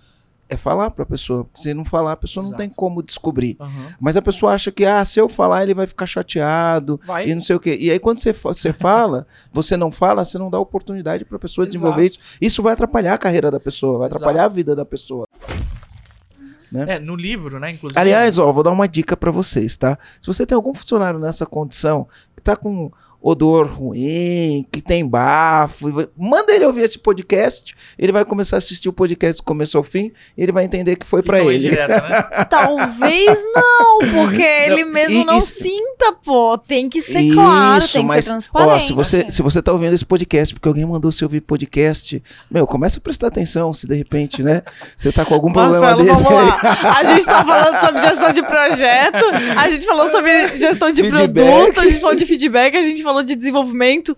[0.48, 1.46] É falar para a pessoa.
[1.54, 2.50] Se não falar, a pessoa Exato.
[2.52, 3.56] não tem como descobrir.
[3.58, 3.94] Aham.
[3.98, 7.26] Mas a pessoa acha que, ah, se eu falar, ele vai ficar chateado Vai.
[7.26, 7.74] e não sei o quê.
[7.80, 11.40] E aí, quando você, você fala, você não fala, você não dá oportunidade para a
[11.40, 12.22] pessoa desenvolver Exato.
[12.22, 12.38] isso.
[12.38, 14.16] Isso vai atrapalhar a carreira da pessoa, vai Exato.
[14.16, 15.26] atrapalhar a vida da pessoa.
[16.74, 17.72] É, no livro, né?
[17.72, 17.98] Inclusive.
[18.00, 19.98] Aliás, ó, vou dar uma dica para vocês, tá?
[20.20, 22.90] Se você tem algum funcionário nessa condição, que tá com
[23.22, 25.86] odor ruim, que tem bafo,
[26.18, 29.84] manda ele ouvir esse podcast, ele vai começar a assistir o podcast do começo ao
[29.84, 31.56] fim, e ele vai entender que foi para ele.
[31.68, 32.22] indireta, né?
[32.50, 36.58] Talvez não, porque ele mesmo e- não isso- sinta, pô.
[36.58, 38.72] Tem que ser claro, Isso, tem que mas, ser transparente.
[38.72, 42.22] Ó, se você, se você tá ouvindo esse podcast porque alguém mandou você ouvir podcast,
[42.50, 44.62] meu, começa a prestar atenção se de repente, né,
[44.96, 46.46] você tá com algum problema Marcelo, desse vamos aí.
[46.46, 46.98] lá.
[46.98, 49.24] A gente tá falando sobre gestão de projeto,
[49.56, 51.32] a gente falou sobre gestão de Feedback.
[51.32, 54.16] produto, a gente falou de feedback, a gente falou de desenvolvimento.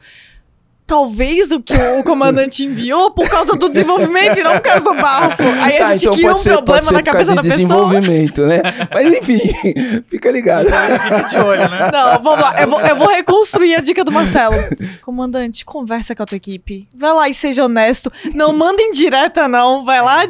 [0.86, 4.92] Talvez o que o comandante enviou por causa do desenvolvimento e não por causa do
[5.00, 5.42] bafo.
[5.42, 7.34] Aí a Tá, gente então cria um ser, pode problema ser na por causa cabeça
[7.34, 7.90] da de pessoa.
[7.90, 8.60] desenvolvimento, né?
[8.92, 9.40] Mas enfim,
[10.06, 10.66] fica ligado.
[10.66, 11.90] Fica de olho, né?
[11.90, 12.60] Não, vamos lá.
[12.60, 14.54] Eu vou, eu vou reconstruir a dica do Marcelo.
[15.02, 16.86] Comandante, conversa com a tua equipe.
[16.94, 18.12] Vai lá e seja honesto.
[18.34, 19.86] Não manda em direta, não.
[19.86, 20.26] Vai lá,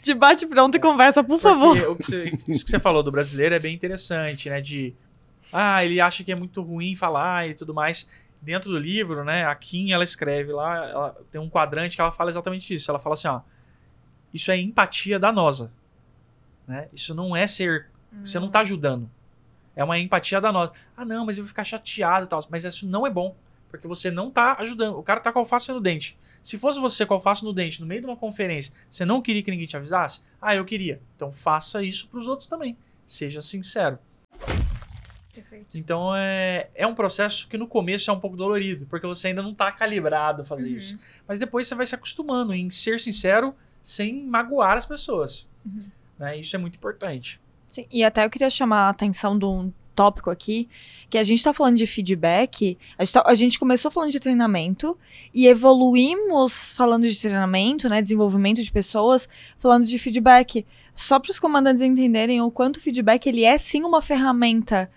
[0.00, 1.76] de bate pronto e conversa, por favor.
[1.76, 4.60] Porque o que você- isso que você falou do brasileiro é bem interessante, né?
[4.60, 4.94] De.
[5.52, 8.08] Ah, ele acha que é muito ruim falar e tudo mais.
[8.40, 9.44] Dentro do livro, né?
[9.44, 12.90] A Kim, ela escreve lá, ela tem um quadrante que ela fala exatamente isso.
[12.90, 13.40] Ela fala assim, ó.
[14.32, 15.72] Isso é empatia danosa.
[16.66, 16.88] Né?
[16.92, 17.90] Isso não é ser.
[18.22, 19.10] Você não tá ajudando.
[19.74, 20.72] É uma empatia danosa.
[20.96, 22.40] Ah, não, mas eu vou ficar chateado e tal.
[22.50, 23.36] Mas isso não é bom.
[23.68, 24.98] Porque você não tá ajudando.
[24.98, 26.18] O cara tá com alface no dente.
[26.42, 29.42] Se fosse você com alface no dente no meio de uma conferência, você não queria
[29.42, 30.20] que ninguém te avisasse?
[30.40, 31.00] Ah, eu queria.
[31.16, 32.76] Então faça isso pros outros também.
[33.04, 33.98] Seja sincero.
[35.78, 39.42] Então é, é um processo que no começo é um pouco dolorido, porque você ainda
[39.42, 40.98] não tá calibrado a fazer isso.
[41.26, 45.46] Mas depois você vai se acostumando em ser sincero sem magoar as pessoas.
[46.18, 46.38] Né?
[46.38, 47.40] Isso é muito importante.
[47.66, 50.68] Sim, e até eu queria chamar a atenção de um tópico aqui,
[51.10, 54.20] que a gente tá falando de feedback, a gente, tá- a gente começou falando de
[54.20, 54.96] treinamento
[55.34, 59.28] e evoluímos falando de treinamento, né, desenvolvimento de pessoas,
[59.58, 60.64] falando de feedback.
[60.94, 64.90] Só para os comandantes entenderem o quanto o feedback ele é sim uma ferramenta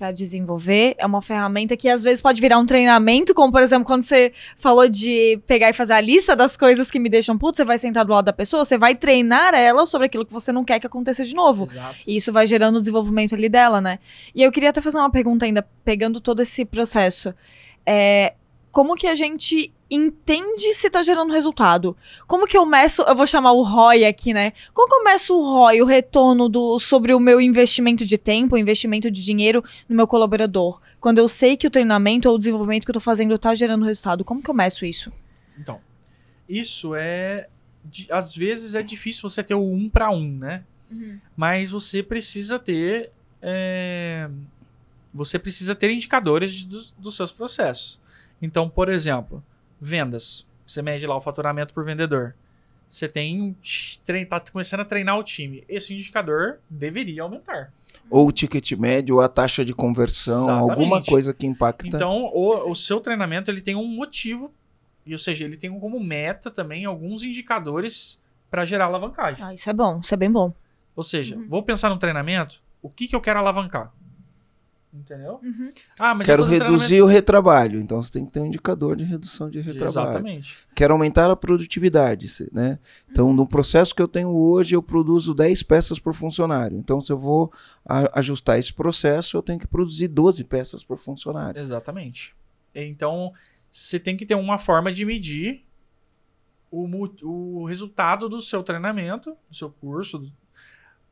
[0.00, 3.84] para desenvolver, é uma ferramenta que às vezes pode virar um treinamento, como por exemplo,
[3.84, 7.58] quando você falou de pegar e fazer a lista das coisas que me deixam puto,
[7.58, 10.52] você vai sentar do lado da pessoa, você vai treinar ela sobre aquilo que você
[10.52, 11.64] não quer que aconteça de novo.
[11.64, 11.96] Exato.
[12.06, 13.98] E isso vai gerando o desenvolvimento ali dela, né?
[14.34, 17.34] E eu queria até fazer uma pergunta ainda, pegando todo esse processo.
[17.84, 18.32] É,
[18.70, 21.96] como que a gente entende se tá gerando resultado?
[22.26, 24.52] Como que eu meço, eu vou chamar o ROI aqui, né?
[24.72, 28.56] Como que eu meço o ROI, o retorno do, sobre o meu investimento de tempo,
[28.56, 30.80] investimento de dinheiro no meu colaborador?
[31.00, 33.84] Quando eu sei que o treinamento ou o desenvolvimento que eu tô fazendo tá gerando
[33.84, 35.10] resultado, como que eu meço isso?
[35.58, 35.80] Então,
[36.48, 37.48] isso é.
[38.10, 40.62] Às vezes é difícil você ter o um para um, né?
[41.36, 43.10] Mas você precisa ter.
[43.40, 44.28] é,
[45.14, 47.98] Você precisa ter indicadores de- dos, dos seus processos.
[48.40, 49.42] Então, por exemplo,
[49.80, 50.46] vendas.
[50.66, 52.34] Você mede lá o faturamento por vendedor.
[52.88, 53.40] Você tem.
[53.40, 53.54] um
[54.28, 55.64] tá começando a treinar o time.
[55.68, 57.72] Esse indicador deveria aumentar.
[58.10, 60.70] Ou o ticket médio, ou a taxa de conversão, Exatamente.
[60.70, 61.86] alguma coisa que impacta.
[61.86, 64.52] Então, o, o seu treinamento ele tem um motivo,
[65.06, 68.20] e, ou seja, ele tem como meta também alguns indicadores
[68.50, 69.44] para gerar alavancagem.
[69.44, 70.52] Ah, isso é bom, isso é bem bom.
[70.96, 73.92] Ou seja, vou pensar no treinamento, o que, que eu quero alavancar?
[74.92, 75.40] Entendeu?
[75.96, 79.04] Ah, mas eu Quero reduzir o retrabalho, então você tem que ter um indicador de
[79.04, 80.10] redução de treinamento- retrabalho.
[80.10, 80.56] Exatamente.
[80.74, 82.76] Quero aumentar a produtividade, né?
[83.08, 86.76] Então, no processo que eu tenho hoje, eu produzo 10 peças por funcionário.
[86.76, 87.52] Então, se eu vou
[87.86, 91.60] ajustar esse processo, eu tenho que produzir 12 peças por funcionário.
[91.60, 92.34] Exatamente.
[92.74, 93.32] Então,
[93.70, 95.64] você tem que ter uma forma de medir
[96.68, 96.88] o,
[97.22, 100.32] o resultado do seu treinamento, do seu curso,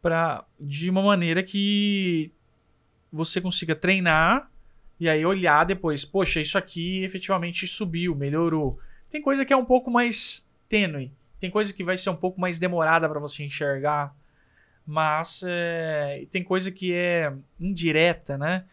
[0.02, 2.32] pra, de uma maneira que
[3.12, 4.50] você consiga treinar
[5.00, 8.78] e aí olhar depois, poxa, isso aqui efetivamente subiu, melhorou.
[9.08, 12.40] Tem coisa que é um pouco mais tênue, tem coisa que vai ser um pouco
[12.40, 14.14] mais demorada para você enxergar,
[14.84, 18.64] mas é, tem coisa que é indireta, né?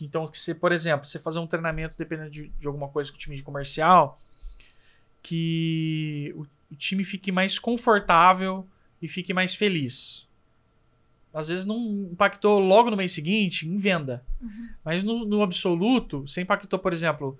[0.00, 3.36] Então, por exemplo, você fazer um treinamento dependendo de, de alguma coisa com o time
[3.36, 4.20] de comercial,
[5.22, 8.66] que o, o time fique mais confortável
[9.00, 10.23] e fique mais feliz.
[11.34, 14.24] Às vezes não impactou logo no mês seguinte em venda,
[14.84, 17.36] mas no, no absoluto, você impactou, por exemplo,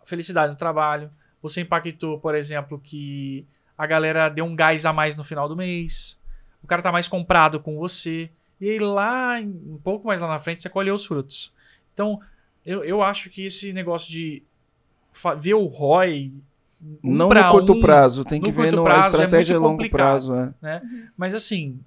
[0.00, 1.10] a felicidade no trabalho,
[1.40, 5.56] você impactou, por exemplo, que a galera deu um gás a mais no final do
[5.56, 6.18] mês,
[6.62, 8.30] o cara tá mais comprado com você,
[8.60, 11.52] e aí lá, em- um pouco mais lá na frente, você colheu os frutos.
[11.94, 12.20] Então,
[12.64, 14.42] eu, eu acho que esse negócio de
[15.38, 16.32] ver o ROI.
[17.02, 19.60] um Não pra no curto um, prazo, tem que ver a prazo é estratégia a
[19.60, 20.34] muito longo prazo.
[20.34, 20.54] É.
[20.60, 21.10] né?
[21.16, 21.80] Mas assim,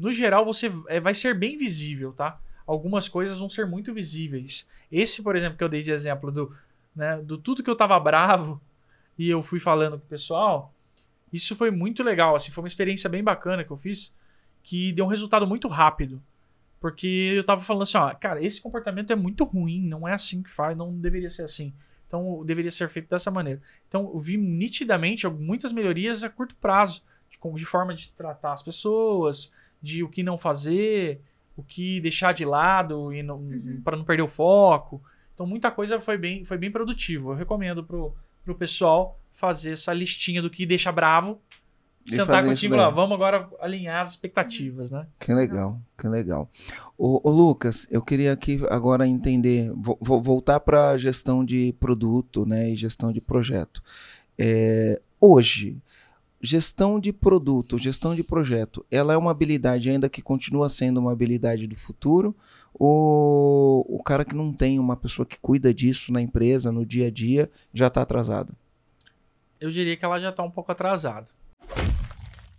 [0.00, 2.40] no geral, você é, vai ser bem visível, tá?
[2.66, 4.66] Algumas coisas vão ser muito visíveis.
[4.90, 6.54] Esse, por exemplo, que eu dei de exemplo do,
[6.94, 8.60] né, do tudo que eu tava bravo
[9.18, 10.72] e eu fui falando com o pessoal,
[11.32, 14.14] isso foi muito legal, assim, foi uma experiência bem bacana que eu fiz,
[14.62, 16.22] que deu um resultado muito rápido.
[16.80, 20.42] Porque eu tava falando assim, ó, cara, esse comportamento é muito ruim, não é assim
[20.42, 21.74] que faz, não deveria ser assim.
[22.06, 23.60] Então, deveria ser feito dessa maneira.
[23.86, 28.62] Então, eu vi nitidamente muitas melhorias a curto prazo, de, de forma de tratar as
[28.62, 29.52] pessoas,
[29.82, 31.20] de o que não fazer,
[31.56, 33.42] o que deixar de lado e não,
[33.84, 35.02] para não perder o foco.
[35.34, 37.30] Então, muita coisa foi bem, foi bem produtivo.
[37.30, 38.14] Eu recomendo pro,
[38.44, 41.40] pro pessoal fazer essa listinha do que deixa bravo,
[42.06, 45.06] E sentar contigo lá, vamos agora alinhar as expectativas, né?
[45.18, 46.50] Que legal, que legal.
[46.98, 51.74] Ô, ô, Lucas, eu queria aqui agora entender, vou, vou voltar para a gestão de
[51.78, 53.82] produto né, e gestão de projeto.
[54.38, 55.76] É, hoje,
[56.40, 61.12] gestão de produto, gestão de projeto, ela é uma habilidade ainda que continua sendo uma
[61.12, 62.34] habilidade do futuro?
[62.72, 67.08] Ou o cara que não tem uma pessoa que cuida disso na empresa, no dia
[67.08, 68.54] a dia, já está atrasado?
[69.60, 71.28] eu diria que ela já está um pouco atrasada.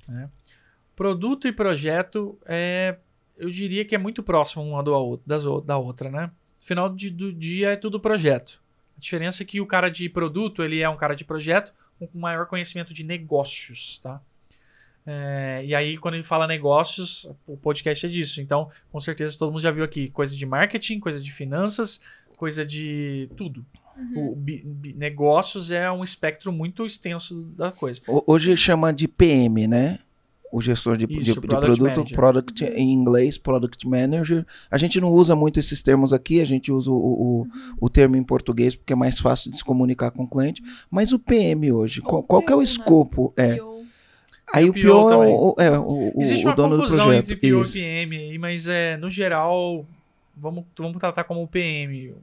[0.08, 0.30] né?
[0.96, 2.98] Produto e projeto, é,
[3.36, 6.30] eu diria que é muito próximo uma do, ou- das, da outra, né?
[6.60, 8.62] Final de- do dia é tudo projeto.
[8.96, 11.74] A diferença é que o cara de produto, ele é um cara de projeto
[12.08, 14.22] com maior conhecimento de negócios, tá?
[15.06, 18.40] É, e aí, quando ele fala negócios, o podcast é disso.
[18.40, 22.00] Então, com certeza, todo mundo já viu aqui coisa de marketing, coisa de finanças,
[22.38, 23.66] coisa de tudo.
[24.16, 28.00] O bi- bi- negócios é um espectro muito extenso da coisa.
[28.08, 30.00] Ho- Hoje chama de PM, né?
[30.52, 32.16] O gestor de, de- Isso, de Product produto, Manager.
[32.18, 34.46] product em inglês, Product Manager.
[34.70, 37.48] A gente não usa muito esses termos aqui, a gente usa o, o,
[37.80, 40.62] o termo em português porque é mais fácil de se comunicar com o cliente.
[40.90, 42.64] Mas o PM hoje, qual, qual que é o né?
[42.66, 43.34] escopo?
[43.38, 43.60] É.
[43.60, 43.72] Eu-
[44.54, 47.32] Aí o PO é o, é, o, o- Existe o uma dono do confusão projeto.
[47.32, 47.78] entre PO Isso.
[47.78, 49.86] e PM aí, mas é, no geral,
[50.36, 52.14] vamos, vamos tratar como PM,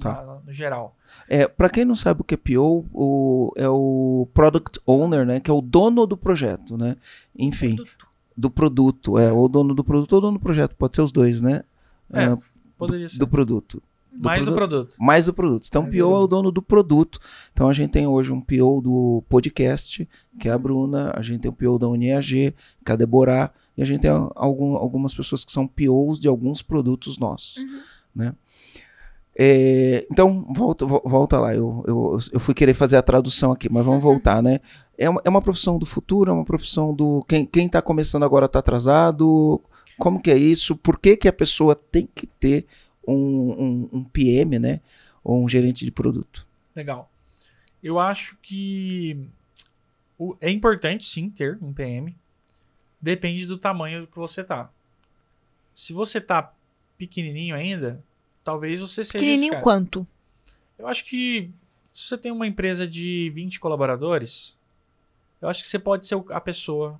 [0.00, 0.22] Tá.
[0.24, 0.96] na- no geral.
[1.28, 5.40] É, para quem não sabe o que é PO, o, é o Product Owner, né?
[5.40, 6.96] Que é o dono do projeto, né?
[7.38, 8.06] Enfim, Produto.
[8.36, 9.18] do produto.
[9.18, 10.74] É, ou dono do produto ou dono do projeto.
[10.76, 11.62] Pode ser os dois, né?
[12.12, 12.38] É, Ah,
[12.78, 13.18] Poderia ser.
[13.18, 13.82] do produto.
[14.12, 14.96] do Mais do produto.
[14.98, 15.66] Mais do produto.
[15.68, 17.18] Então, o Mais do PO é o dono do produto.
[17.52, 20.08] Então, a gente tem hoje um PO do podcast,
[20.38, 21.12] que é a Bruna.
[21.14, 23.50] A gente tem o PO da UniAG, que é a Deborah.
[23.76, 27.62] E a gente tem algum, algumas pessoas que são POs de alguns produtos nossos.
[28.14, 28.34] Né?
[29.38, 31.54] É, então, volta, vo- volta lá.
[31.54, 34.60] Eu, eu, eu fui querer fazer a tradução aqui, mas vamos voltar, né?
[34.96, 37.22] É uma, é uma profissão do futuro, é uma profissão do.
[37.28, 39.60] Quem, quem tá começando agora tá atrasado.
[39.98, 40.74] Como que é isso?
[40.76, 42.66] Por que, que a pessoa tem que ter
[43.06, 44.80] um, um, um PM, né?
[45.22, 46.46] Ou um gerente de produto?
[46.74, 47.10] Legal.
[47.82, 49.18] Eu acho que
[50.18, 52.14] o- é importante sim ter um PM.
[53.00, 54.70] Depende do tamanho que você tá.
[55.74, 56.52] Se você tá
[56.96, 58.02] pequenininho ainda,
[58.46, 59.62] talvez você seja esse Pequenininho cara.
[59.64, 60.06] quanto?
[60.78, 61.50] Eu acho que
[61.92, 64.56] se você tem uma empresa de 20 colaboradores,
[65.42, 66.98] eu acho que você pode ser a pessoa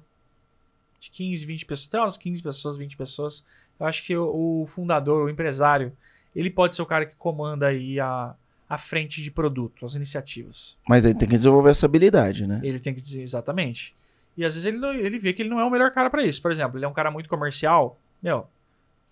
[0.98, 3.44] de 15, 20 pessoas, até umas 15 pessoas, 20 pessoas.
[3.78, 5.96] Eu acho que o, o fundador, o empresário,
[6.34, 8.34] ele pode ser o cara que comanda aí a,
[8.68, 10.76] a frente de produto, as iniciativas.
[10.88, 12.60] Mas aí tem que desenvolver essa habilidade, né?
[12.64, 13.94] Ele tem que dizer exatamente.
[14.36, 16.24] E às vezes ele, não- ele vê que ele não é o melhor cara para
[16.24, 16.42] isso.
[16.42, 17.98] Por exemplo, ele é um cara muito comercial.
[18.22, 18.46] Meu,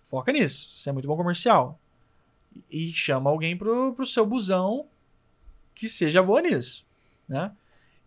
[0.03, 0.69] foca nisso.
[0.71, 1.79] Você é muito bom comercial.
[2.69, 4.87] E chama alguém pro, pro seu busão
[5.73, 6.85] que seja boa nisso.
[7.27, 7.51] Né?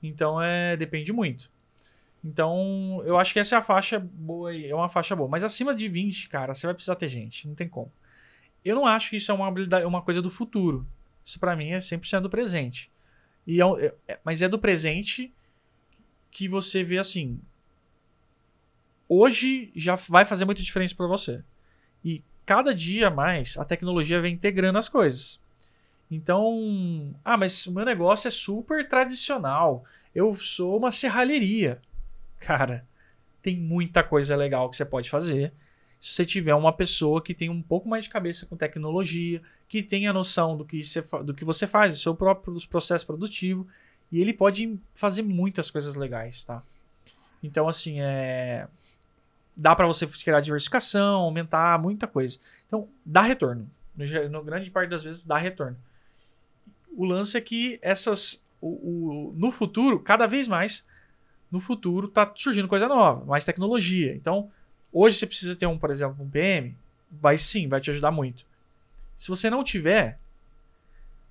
[0.03, 1.51] Então é, depende muito.
[2.25, 5.29] Então, eu acho que essa é a faixa boa, é uma faixa boa.
[5.29, 7.47] Mas acima de 20, cara, você vai precisar ter gente.
[7.47, 7.93] Não tem como.
[8.65, 10.87] Eu não acho que isso é uma, habilidade, uma coisa do futuro.
[11.25, 12.91] Isso pra mim é 100% do presente.
[13.47, 15.33] E é é- é- mas é do presente
[16.31, 17.41] que você vê assim.
[19.09, 21.43] Hoje já vai fazer muita diferença para você.
[22.05, 25.39] E cada dia mais a tecnologia vem integrando as coisas.
[26.11, 29.85] Então, ah, mas o meu negócio é super tradicional.
[30.15, 31.79] Eu sou uma serralheria.
[32.41, 32.87] Cara,
[33.43, 35.53] tem muita coisa legal que você pode fazer.
[36.01, 39.83] Se você tiver uma pessoa que tem um pouco mais de cabeça com tecnologia, que
[39.83, 43.67] tenha noção do que você, do que você faz, do seu próprio dos processos produtivos,
[44.11, 46.63] e ele pode fazer muitas coisas legais, tá?
[47.43, 48.67] Então, assim, é...
[49.59, 52.39] dá para você criar diversificação, aumentar muita coisa.
[52.67, 53.69] Então, dá retorno.
[53.97, 55.77] No, no grande parte das vezes, dá retorno.
[56.97, 58.43] O lance é que essas...
[58.61, 58.69] O,
[59.31, 60.85] o- no futuro, cada vez mais,
[61.51, 64.15] no futuro, tá surgindo coisa nova, mais tecnologia.
[64.15, 64.51] Então,
[64.93, 66.77] hoje você precisa ter um, por exemplo, um PM,
[67.11, 68.45] vai sim, vai te ajudar muito.
[69.17, 70.19] Se você não tiver,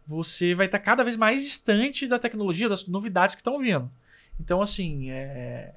[0.06, 3.92] você vai estar cada vez mais distante da tecnologia, das novidades que estão vindo.
[4.40, 5.76] Então, assim, é,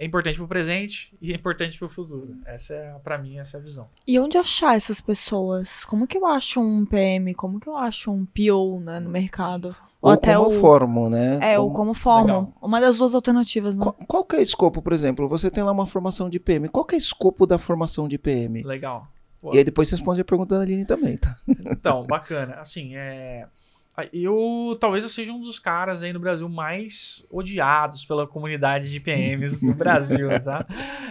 [0.00, 2.34] é importante para o presente e é importante para o futuro.
[2.46, 3.84] Essa é, para mim, essa é a visão.
[4.06, 5.84] E onde achar essas pessoas?
[5.84, 7.34] Como que eu acho um PM?
[7.34, 9.76] Como que eu acho um PO né, no mercado?
[10.00, 11.38] Ou, ou até como o formo, né?
[11.42, 11.68] É, como...
[11.68, 12.54] ou como formo.
[12.62, 13.84] Uma das duas alternativas, né?
[13.84, 15.28] Qual, qual que é o escopo, por exemplo?
[15.28, 16.70] Você tem lá uma formação de PM.
[16.70, 18.62] Qual que é o escopo da formação de PM?
[18.62, 19.06] Legal.
[19.52, 21.36] E aí depois você responde a pergunta da Aline também, tá?
[21.46, 22.54] Então, bacana.
[22.54, 23.46] Assim, é...
[24.12, 29.00] Eu talvez eu seja um dos caras aí no Brasil mais odiados pela comunidade de
[29.00, 30.66] PMs do Brasil, tá?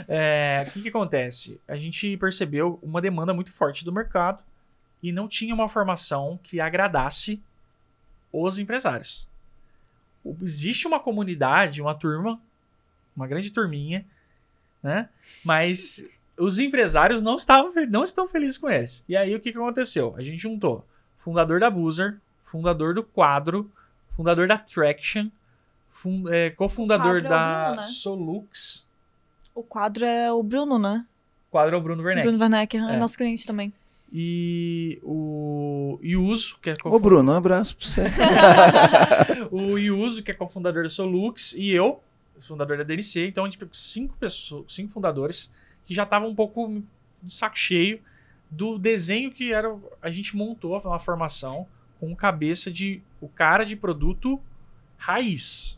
[0.08, 1.60] É, o que, que acontece?
[1.68, 4.44] A gente percebeu uma demanda muito forte do mercado
[5.02, 7.42] e não tinha uma formação que agradasse
[8.32, 9.28] os empresários.
[10.42, 12.40] Existe uma comunidade, uma turma,
[13.16, 14.06] uma grande turminha,
[14.84, 15.10] né?
[15.44, 16.06] Mas
[16.38, 19.04] os empresários não, estavam, não estão felizes com eles.
[19.08, 20.16] E aí o que, que aconteceu?
[20.18, 20.86] A gente juntou
[21.18, 22.18] fundador da Boozer,
[22.50, 23.70] fundador do Quadro,
[24.16, 25.30] fundador da Traction,
[25.90, 27.88] fund, é, cofundador da é Bruno, né?
[27.88, 28.88] Solux.
[29.54, 31.06] O quadro é o Bruno, né?
[31.48, 32.28] O quadro é o Bruno Werneck.
[32.28, 33.74] Bruno Werneck, é nosso cliente também.
[34.12, 38.04] E o Yuso, que é Ô Bruno, um abraço pra você.
[39.52, 42.02] o Yuso, que é cofundador da Solux, e eu,
[42.40, 43.28] fundador da DNC.
[43.28, 45.52] Então a gente pegou cinco pessoas, cinco fundadores
[45.86, 46.82] que já estavam um pouco
[47.22, 48.02] de saco cheio
[48.50, 51.68] do desenho que era a gente montou uma formação
[52.00, 54.42] com cabeça de o cara de produto
[54.98, 55.78] raiz.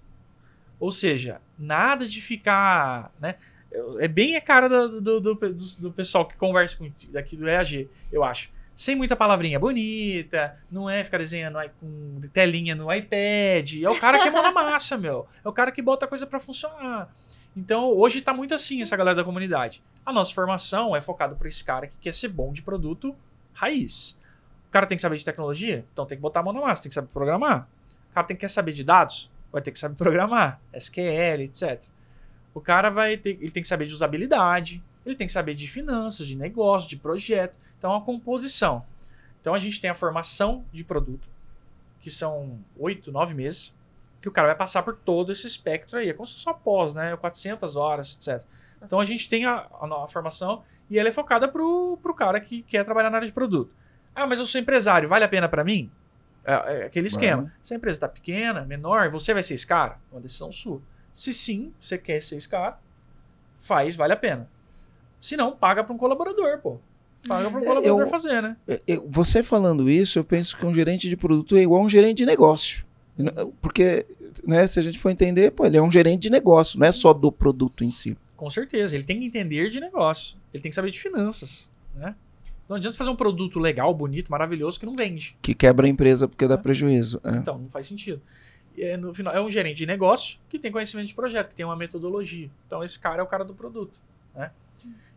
[0.80, 3.36] Ou seja, nada de ficar, né?
[4.00, 5.36] É bem a cara do, do, do,
[5.80, 8.52] do pessoal que conversa com, daqui do EAG, eu acho.
[8.76, 13.84] Sem muita palavrinha bonita, não é ficar desenhando com telinha no iPad.
[13.84, 15.28] É o cara que é mão na massa, meu.
[15.44, 17.14] É o cara que bota a coisa para funcionar.
[17.56, 19.84] Então, hoje tá muito assim essa galera da comunidade.
[20.06, 23.16] A nossa formação é focada para esse cara que quer ser bom de produto
[23.54, 24.18] raiz.
[24.72, 25.84] O cara tem que saber de tecnologia?
[25.92, 27.68] Então tem que botar a mão na massa, tem que saber programar.
[28.10, 29.30] O cara tem que saber de dados?
[29.52, 31.84] Vai ter que saber programar, SQL, etc.
[32.54, 35.68] O cara vai ter, ele tem que saber de usabilidade, ele tem que saber de
[35.68, 37.54] finanças, de negócio, de projeto.
[37.78, 38.86] Então, a composição.
[39.42, 41.28] Então, a gente tem a formação de produto,
[42.00, 43.74] que são oito, nove meses
[44.22, 46.10] que o cara vai passar por todo esse espectro aí.
[46.10, 47.18] É como se fosse uma pós, né?
[47.18, 48.48] 400 horas, etc.
[48.82, 52.40] Então a gente tem a, a, a formação e ela é focada pro, pro cara
[52.40, 53.74] que quer trabalhar na área de produto.
[54.14, 55.90] Ah, mas eu sou empresário, vale a pena para mim?
[56.44, 57.44] É, é, aquele esquema.
[57.44, 57.50] Uhum.
[57.62, 59.98] Se a empresa está pequena, menor, você vai ser esse cara?
[60.12, 60.82] É uma decisão sua.
[61.14, 62.80] Se sim, você quer ser esse cara,
[63.60, 64.50] faz, vale a pena.
[65.20, 66.80] Se não, paga para um colaborador, pô.
[67.28, 68.58] Paga para um é, colaborador eu, fazer, né?
[68.88, 72.18] Eu, você falando isso, eu penso que um gerente de produto é igual um gerente
[72.18, 72.84] de negócio.
[73.62, 74.08] Porque,
[74.48, 76.92] né, se a gente for entender, pô, ele é um gerente de negócio, não é
[76.92, 78.18] só do produto em si.
[78.36, 80.36] Com certeza, ele tem que entender de negócio.
[80.52, 82.16] Ele tem que saber de finanças, né?
[82.72, 85.36] Não adianta fazer um produto legal, bonito, maravilhoso que não vende.
[85.42, 86.48] Que quebra a empresa porque é.
[86.48, 87.20] dá prejuízo.
[87.22, 87.32] É.
[87.36, 88.22] Então, não faz sentido.
[88.78, 91.66] É, no final, é um gerente de negócio que tem conhecimento de projeto, que tem
[91.66, 92.50] uma metodologia.
[92.66, 94.00] Então, esse cara é o cara do produto,
[94.34, 94.52] né?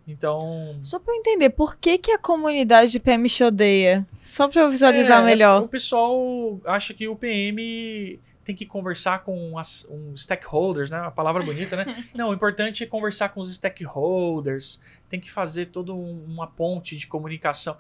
[0.05, 0.77] Então.
[0.83, 4.05] Só para eu entender, por que, que a comunidade de PM te odeia?
[4.21, 5.63] Só para eu visualizar é, melhor.
[5.63, 11.01] O pessoal acha que o PM tem que conversar com as, um stakeholders, né?
[11.01, 12.05] Uma palavra bonita, né?
[12.15, 16.97] Não, o importante é conversar com os stakeholders, tem que fazer toda um, uma ponte
[16.97, 17.77] de comunicação.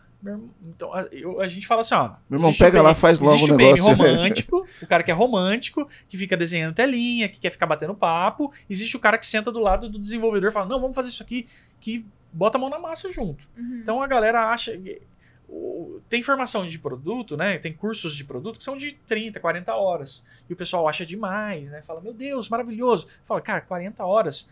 [0.62, 2.14] Então, a, eu, a gente fala assim, ó.
[2.30, 3.84] Meu irmão, pega PM, lá, faz logo o negócio.
[3.92, 7.66] o PM romântico, o cara que é romântico, que fica desenhando telinha, que quer ficar
[7.66, 8.50] batendo papo.
[8.68, 11.22] Existe o cara que senta do lado do desenvolvedor e fala, não, vamos fazer isso
[11.22, 11.46] aqui,
[11.78, 13.46] que bota a mão na massa junto.
[13.56, 13.80] Uhum.
[13.82, 14.72] Então a galera acha.
[16.09, 17.59] Tem formação de produto, né?
[17.59, 20.22] Tem cursos de produto que são de 30, 40 horas.
[20.48, 21.82] E o pessoal acha demais, né?
[21.82, 23.07] Fala, meu Deus, maravilhoso.
[23.24, 24.48] Fala, cara, 40 horas.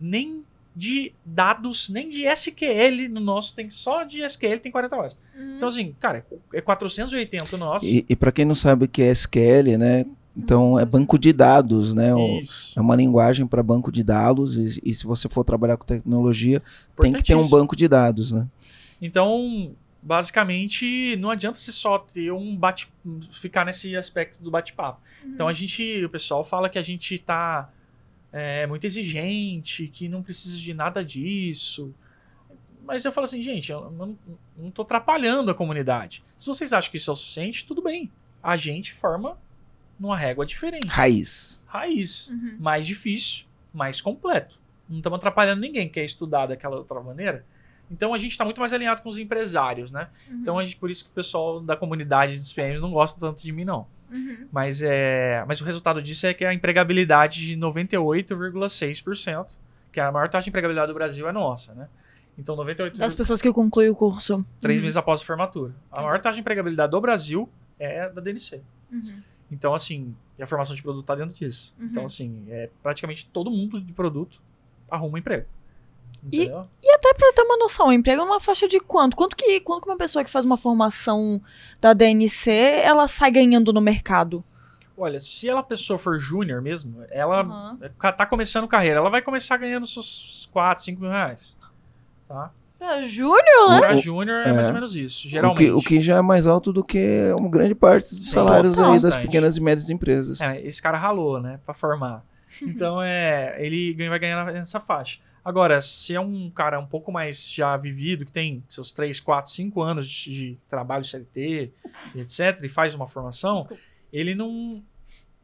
[0.00, 5.18] Nem de dados, nem de SQL no nosso tem só de SQL tem 40 horas.
[5.36, 5.56] Uhum.
[5.56, 6.24] Então assim, cara,
[6.54, 7.84] é 480 o nosso.
[7.84, 10.06] E, e para quem não sabe o que é SQL, né?
[10.36, 12.12] Então é banco de dados, né?
[12.40, 12.78] Isso.
[12.78, 16.62] É uma linguagem para banco de dados e, e, se você for trabalhar com tecnologia,
[17.00, 18.46] tem que ter um banco de dados, né?
[19.02, 19.72] Então,
[20.02, 22.88] basicamente, não adianta você só ter um bate
[23.32, 25.00] ficar nesse aspecto do bate-papo.
[25.24, 25.30] Uhum.
[25.32, 27.70] Então a gente, o pessoal fala que a gente está
[28.32, 31.94] é, muito exigente, que não precisa de nada disso.
[32.84, 34.18] Mas eu falo assim, gente, eu não,
[34.56, 36.24] não tô atrapalhando a comunidade.
[36.36, 38.10] Se vocês acham que isso é o suficiente, tudo bem.
[38.42, 39.38] A gente forma
[39.98, 40.86] numa régua diferente.
[40.86, 41.62] Raiz.
[41.66, 42.28] Raiz.
[42.28, 42.56] Uhum.
[42.58, 44.58] Mais difícil, mais completo.
[44.88, 47.44] Não estamos atrapalhando ninguém que quer estudar daquela outra maneira.
[47.90, 50.08] Então a gente está muito mais alinhado com os empresários, né?
[50.28, 50.36] Uhum.
[50.40, 53.42] Então a gente, por isso que o pessoal da comunidade dos PMs não gosta tanto
[53.42, 53.86] de mim, não.
[54.14, 54.46] Uhum.
[54.52, 59.58] Mas, é, mas o resultado disso é que a empregabilidade de 98,6%,
[59.92, 61.88] que é a maior taxa de empregabilidade do Brasil é nossa, né?
[62.38, 64.44] Então, 98 Das pessoas que concluem o curso.
[64.60, 64.84] três Uhum.
[64.84, 65.74] meses após a formatura.
[65.90, 68.62] A maior taxa de empregabilidade do Brasil é da DNC.
[68.90, 69.20] Uhum.
[69.50, 71.74] Então, assim, e a formação de produto tá dentro disso.
[71.78, 71.86] Uhum.
[71.86, 74.40] Então, assim, é praticamente todo mundo de produto
[74.90, 75.46] arruma um emprego.
[76.32, 76.66] E- Entendeu?
[76.94, 79.16] Até pra eu ter uma noção, o emprego é uma faixa de quanto?
[79.16, 81.40] Quanto que, quanto que uma pessoa que faz uma formação
[81.80, 82.50] da DNC,
[82.84, 84.44] ela sai ganhando no mercado?
[84.96, 87.78] Olha, se ela pessoa for júnior mesmo, ela Uhum.
[87.80, 91.56] é, tá começando carreira, ela vai começar ganhando seus 4, 5 mil reais.
[92.28, 92.50] Tá?
[92.78, 93.78] Pra júnior, né?
[93.78, 94.52] Pra O- júnior é é.
[94.52, 95.58] mais ou menos isso, O geralmente.
[95.64, 98.74] que, o que já é mais alto do que uma grande parte dos Sim, salários
[98.74, 98.90] total.
[98.90, 99.22] aí das Bastante.
[99.26, 100.40] pequenas e médias empresas.
[100.40, 102.22] É, esse cara ralou, né, pra formar.
[102.62, 105.18] Então, é, ele vai ganhar nessa faixa.
[105.44, 109.50] Agora, se é um cara um pouco mais já vivido, que tem seus 3, 4,
[109.50, 111.72] 5 anos de, de trabalho CLT,
[112.14, 113.82] etc, e faz uma formação, Desculpa.
[114.12, 114.84] ele não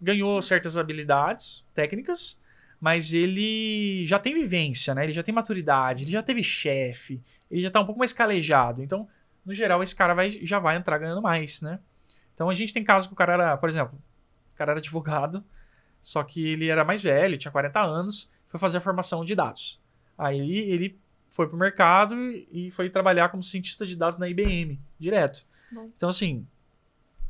[0.00, 2.38] ganhou certas habilidades técnicas,
[2.78, 5.04] mas ele já tem vivência, né?
[5.04, 8.82] Ele já tem maturidade, ele já teve chefe, ele já tá um pouco mais calejado.
[8.82, 9.08] Então,
[9.44, 11.78] no geral, esse cara vai, já vai entrar ganhando mais, né?
[12.34, 13.98] Então a gente tem casos que o cara era, por exemplo,
[14.52, 15.42] o cara era advogado,
[16.02, 19.80] só que ele era mais velho, tinha 40 anos, foi fazer a formação de dados.
[20.16, 20.98] Aí ele
[21.30, 22.14] foi pro mercado
[22.50, 25.44] e foi trabalhar como cientista de dados na IBM, direto.
[25.70, 25.90] Bom.
[25.94, 26.46] Então, assim,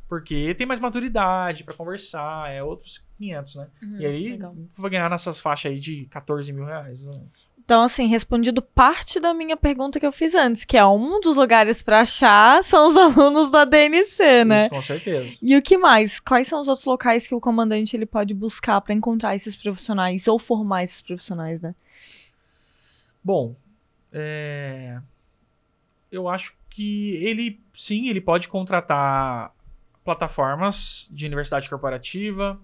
[0.07, 3.67] porque tem mais maturidade pra conversar, é outros 500, né?
[3.81, 4.55] Uhum, e aí legal.
[4.75, 7.01] vai ganhar nessas faixas aí de 14 mil reais.
[7.01, 7.13] né?
[7.67, 11.35] Então, assim, respondido parte da minha pergunta que eu fiz antes, que é um dos
[11.35, 14.61] lugares pra achar são os alunos da DNC, né?
[14.61, 15.37] Isso, com certeza.
[15.41, 16.17] E o que mais?
[16.21, 20.29] Quais são os outros locais que o comandante ele pode buscar pra encontrar esses profissionais
[20.29, 21.75] ou formar esses profissionais, né?
[23.27, 23.57] Bom,
[24.09, 25.01] é,
[26.09, 29.53] eu acho que ele, sim, ele pode contratar
[30.01, 32.57] plataformas de universidade corporativa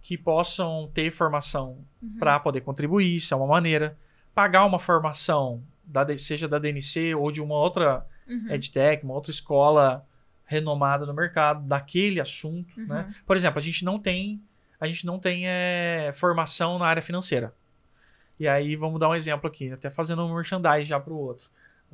[0.00, 1.78] que possam ter formação
[2.20, 3.98] para poder contribuir, isso é uma maneira.
[4.32, 8.50] Pagar uma formação, da, seja da DNC ou de uma outra Uhum.
[8.52, 10.06] EdTech, uma outra escola
[10.46, 12.86] renomada no mercado daquele assunto, Uhum.
[12.86, 13.12] né?
[13.26, 14.40] Por exemplo, a gente não tem
[14.80, 17.52] a gente não tem é, formação na área financeira.
[18.38, 21.48] E aí vamos dar um exemplo aqui, até fazendo um merchandise já para o outro.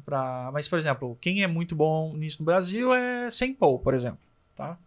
[0.04, 4.20] Pra, mas por exemplo, quem é muito bom nisso no Brasil é Sempol, por exemplo,
[4.56, 4.78] tá?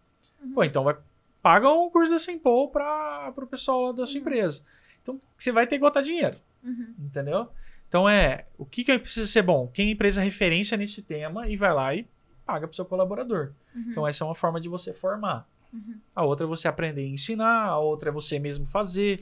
[0.54, 0.98] Pô, então vai
[1.42, 4.64] paga um curso da Sempol para o pessoal lá da sua empresa.
[5.02, 6.38] Então você vai ter que botar dinheiro.
[6.64, 6.96] Uhum.
[7.00, 7.50] Entendeu?
[7.88, 9.68] Então é, o que, que precisa ser bom?
[9.68, 12.08] Quem é empresa referência nesse tema e vai lá e
[12.46, 13.52] paga pro seu colaborador.
[13.76, 13.86] Uhum.
[13.92, 15.48] Então essa é uma forma de você formar.
[16.16, 19.20] A outra é você aprender e ensinar, a outra é você mesmo fazer.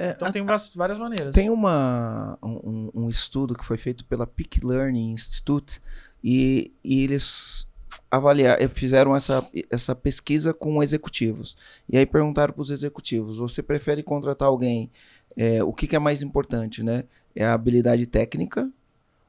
[0.00, 1.34] É, Então a- tem várias, maneiras.
[1.34, 5.80] Tem uma, um, um estudo que foi feito pela Peak Learning Institute
[6.24, 7.66] e, e eles
[8.10, 11.56] avaliaram, fizeram essa, essa pesquisa com executivos.
[11.88, 14.90] E aí perguntaram para os executivos: você prefere contratar alguém?
[15.36, 17.04] é, o que, que é mais importante, né?
[17.36, 18.68] É a habilidade técnica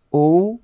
[0.09, 0.59] ou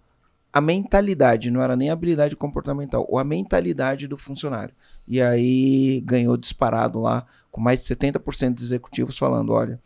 [0.52, 1.52] a mentalidade?
[1.52, 4.74] Não era nem a habilidade comportamental, ou a mentalidade do funcionário.
[5.08, 9.80] E aí ganhou disparado lá, com mais de 70% dos executivos falando: olha.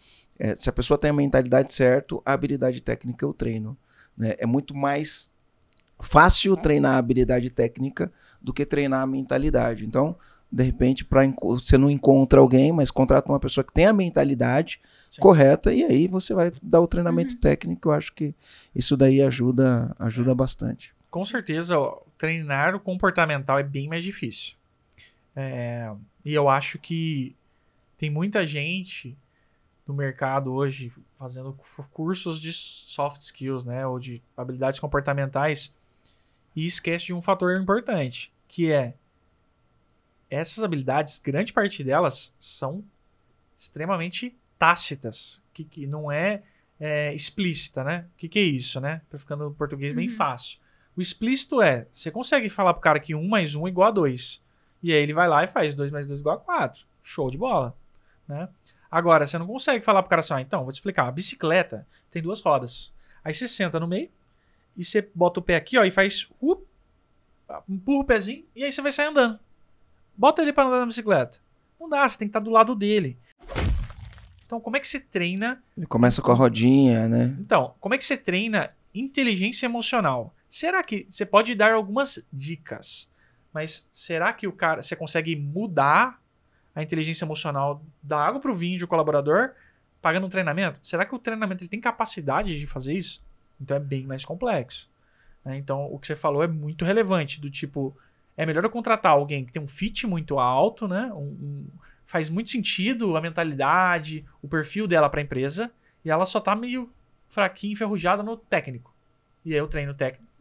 [0.43, 3.77] É, se a pessoa tem a mentalidade certa, a habilidade técnica eu treino.
[4.17, 4.33] né?
[4.39, 5.31] É muito mais
[5.99, 9.85] fácil treinar a habilidade técnica do que treinar a mentalidade.
[9.85, 10.17] Então,
[10.51, 13.93] de repente, pra, enco- você não encontra alguém, mas contrata uma pessoa que tem a
[13.93, 15.21] mentalidade Sim.
[15.21, 17.87] correta e aí você vai dar o treinamento técnico.
[17.87, 18.35] Eu acho que
[18.75, 20.93] isso daí ajuda, ajuda bastante.
[21.09, 24.55] Com certeza, ó, treinar o comportamental é bem mais difícil.
[25.35, 25.89] É,
[26.25, 27.33] e eu acho que
[27.97, 29.15] tem muita gente
[29.87, 35.73] no mercado hoje fazendo cu- cursos de soft skills, né, ou de habilidades comportamentais
[36.55, 38.93] e esquece de um fator importante, que é
[40.31, 42.83] essas habilidades, grande parte delas são
[43.55, 46.41] extremamente tácitas, que, que não é,
[46.79, 48.05] é, explícita, né?
[48.13, 49.01] O que, que é isso, né?
[49.09, 50.57] Pra ficando em português bem fácil.
[50.95, 53.91] O explícito é, você consegue falar pro cara que 1 mais 1 é igual a
[53.91, 54.41] 2.
[54.81, 56.85] E aí ele vai lá e faz 2 mais 2 igual a 4.
[57.03, 57.75] Show de bola,
[58.27, 58.47] né?
[58.89, 61.07] Agora, você não consegue falar pro cara assim, ó, então, vou te explicar.
[61.07, 62.93] A bicicleta tem duas rodas.
[63.23, 64.09] Aí você senta no meio
[64.75, 66.65] e você bota o pé aqui, ó, e faz up,
[67.67, 69.39] empurra o pezinho e aí você vai sair andando.
[70.21, 71.39] Bota ele para andar na bicicleta.
[71.79, 73.17] Não dá, você tem que estar do lado dele.
[74.45, 77.35] Então, como é que você treina Ele começa com a rodinha, né?
[77.39, 80.31] então, como é que você treina inteligência emocional?
[80.47, 83.09] Será que você pode dar algumas dicas,
[83.51, 86.21] mas será que o cara você consegue mudar
[86.75, 89.53] a inteligência emocional da água pro vinho de um colaborador
[90.03, 90.79] pagando um treinamento?
[90.83, 93.23] Será que o treinamento ele tem capacidade de fazer isso?
[93.59, 94.87] Então é bem mais complexo.
[95.43, 95.57] né?
[95.57, 97.97] Então o que você falou é muito relevante, do tipo
[98.41, 101.11] é melhor eu contratar alguém que tem um fit muito alto, né?
[101.13, 101.67] Um- um-
[102.05, 105.71] faz muito sentido a mentalidade, o perfil dela para a empresa,
[106.03, 106.91] e ela só tá meio
[107.29, 108.93] fraquinha, enferrujada no técnico.
[109.45, 110.31] e aí eu treino técnico,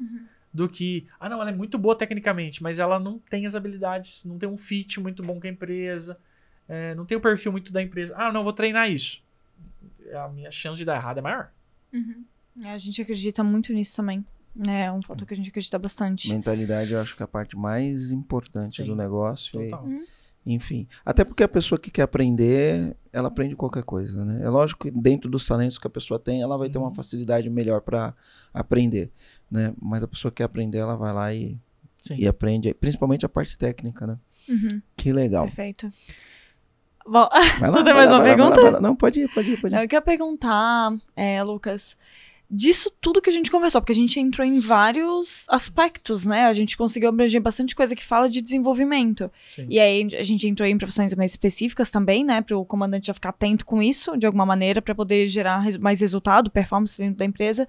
[0.52, 4.24] do que, ah, não, ela é muito boa tecnicamente, mas ela não tem as habilidades,
[4.26, 6.18] não tem um fit muito bom com a empresa,
[6.68, 8.14] é, não tem o perfil muito da empresa.
[8.18, 9.22] Ah, não, vou treinar isso.
[10.14, 11.50] A minha chance de dar errado é maior.
[12.64, 14.22] É, a gente acredita muito nisso também.
[14.66, 16.28] É um fator que a gente acredita bastante.
[16.28, 19.62] Mentalidade eu acho que é a parte mais importante Sim, do negócio.
[19.62, 19.86] e- Total.
[20.44, 20.88] enfim.
[21.04, 24.40] Até porque a pessoa que quer aprender, ela aprende qualquer coisa, né?
[24.44, 26.94] É lógico que dentro dos talentos que a pessoa tem, ela vai ter uma Uhum.
[26.94, 28.14] facilidade melhor para
[28.52, 29.10] aprender,
[29.50, 29.72] né?
[29.80, 31.56] Mas a pessoa que quer aprender, ela vai lá e,
[31.98, 32.16] Sim.
[32.18, 34.18] e aprende, principalmente a parte técnica, né?
[34.48, 35.44] Uhum, Que legal.
[35.44, 35.92] perfeito.
[37.06, 37.28] Bom,
[37.60, 38.80] lá, Tu tem mais lá, uma lá, pergunta?
[38.80, 39.78] Não, pode ir, pode ir, pode ir.
[39.78, 41.96] eu queria perguntar, é, Lucas,
[42.50, 46.46] disso tudo que a gente conversou, porque a gente entrou em vários aspectos, né?
[46.46, 49.30] A gente conseguiu abranger bastante coisa que fala de desenvolvimento.
[49.54, 49.66] Sim.
[49.68, 52.42] E aí a gente entrou em profissões mais específicas também, né?
[52.42, 56.00] Para o comandante já ficar atento com isso, de alguma maneira, para poder gerar mais
[56.00, 57.68] resultado, performance dentro da empresa.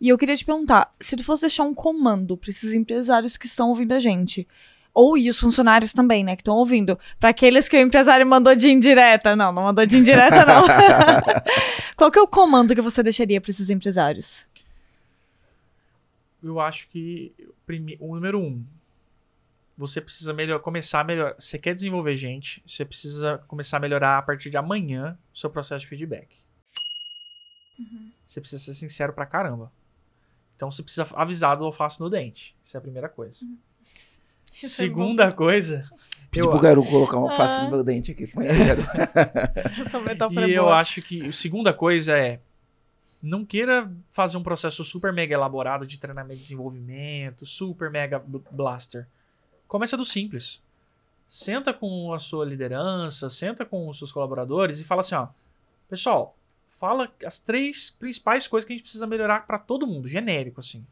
[0.00, 3.46] E eu queria te perguntar, se tu fosse deixar um comando para esses empresários que
[3.46, 4.48] estão ouvindo a gente,
[4.92, 8.54] ou e os funcionários também, né, que estão ouvindo, para aqueles que o empresário mandou
[8.54, 10.64] de indireta, não, não mandou de indireta não.
[11.96, 14.48] Qual que é o comando que você deixaria para esses empresários?
[16.42, 17.34] eu acho que
[17.98, 18.64] o número um,
[19.76, 21.34] você precisa melhor, começar a melhorar.
[21.38, 25.50] Você quer desenvolver gente, você precisa começar a melhorar a partir de amanhã o seu
[25.50, 26.36] processo de feedback.
[28.24, 29.72] Você precisa ser sincero pra caramba.
[30.54, 32.54] Então você precisa avisar do alface no dente.
[32.62, 33.46] Isso é a primeira coisa.
[34.50, 35.84] Segunda coisa,
[36.30, 37.64] Pedi eu, pro Garu colocar uma face Ah.
[37.64, 38.26] no meu dente aqui.
[38.26, 38.46] Foi.
[39.80, 40.76] Essa metáfora e é eu boa.
[40.76, 42.40] acho que a segunda coisa é
[43.22, 48.38] não queira fazer um processo super mega elaborado de treinamento e desenvolvimento, super mega bl-
[48.50, 49.06] blaster.
[49.68, 50.60] Começa do simples.
[51.28, 55.28] Senta com a sua liderança, senta com os seus colaboradores e fala assim, ó,
[55.88, 56.34] pessoal,
[56.70, 60.84] fala as três principais coisas que a gente precisa melhorar para todo mundo, genérico assim.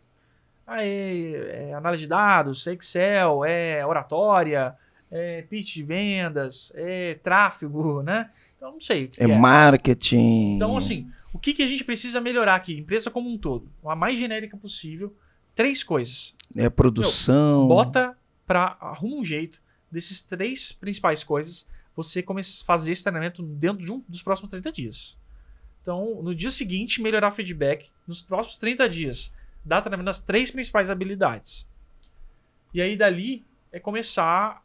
[0.68, 4.76] Ah, é, é análise de dados, é Excel, é oratória,
[5.10, 8.30] é pitch de vendas, é tráfego, né?
[8.56, 9.06] Então não sei.
[9.06, 10.56] o que É marketing.
[10.56, 12.78] então, assim, o que, que a gente precisa melhorar aqui?
[12.78, 13.70] Empresa como um todo.
[13.84, 15.16] A mais genérica possível.
[15.54, 16.34] Três coisas.
[16.54, 17.66] É produção.
[17.66, 18.16] Bota
[18.46, 18.76] pra.
[18.80, 19.60] Arruma um jeito
[19.90, 21.66] desses três principais coisas
[21.98, 25.18] você começa a fazer esse treinamento dentro de um dos próximos 30 dias.
[25.82, 27.90] Então, no dia seguinte, melhorar feedback.
[28.06, 29.32] Nos próximos 30 dias,
[29.64, 31.68] dar treinamento nas três principais habilidades.
[32.72, 34.62] E aí, dali, é começar.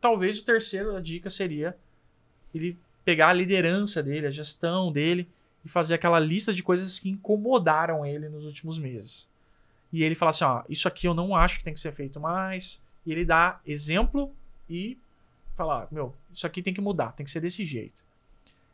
[0.00, 1.76] Talvez o terceiro, a dica seria
[2.54, 5.28] ele pegar a liderança dele, a gestão dele
[5.64, 9.28] e fazer aquela lista de coisas que incomodaram ele nos últimos meses.
[9.92, 12.18] E ele fala assim: ó, isso aqui eu não acho que tem que ser feito
[12.20, 12.82] mais.
[13.06, 14.34] E ele dá exemplo
[14.68, 14.98] e
[15.56, 18.04] fala: meu, isso aqui tem que mudar, tem que ser desse jeito.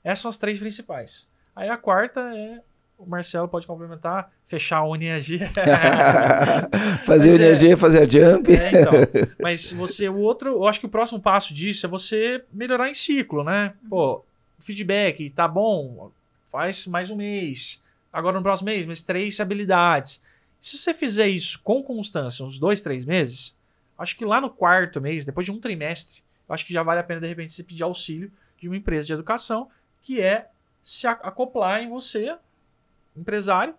[0.02, 1.30] Essas são as três principais.
[1.54, 2.62] Aí a quarta é.
[3.00, 5.38] O Marcelo pode complementar, fechar a UNIAG.
[7.06, 8.52] fazer Mas é- energia, fazer a jump.
[8.52, 8.92] É, então.
[9.42, 12.94] Mas você, o outro, eu acho que o próximo passo disso é você melhorar em
[12.94, 13.72] ciclo, né?
[13.88, 14.22] Pô,
[14.58, 16.12] feedback, tá bom,
[16.50, 17.80] faz mais um mês.
[18.12, 20.20] Agora no próximo mês, mais três habilidades.
[20.60, 23.56] Se você fizer isso com constância, uns dois, três meses,
[23.98, 27.00] acho que lá no quarto mês, depois de um trimestre, eu acho que já vale
[27.00, 29.70] a pena, de repente, você pedir auxílio de uma empresa de educação,
[30.02, 30.48] que é
[30.82, 32.36] se acoplar em você,
[33.20, 33.74] empresário,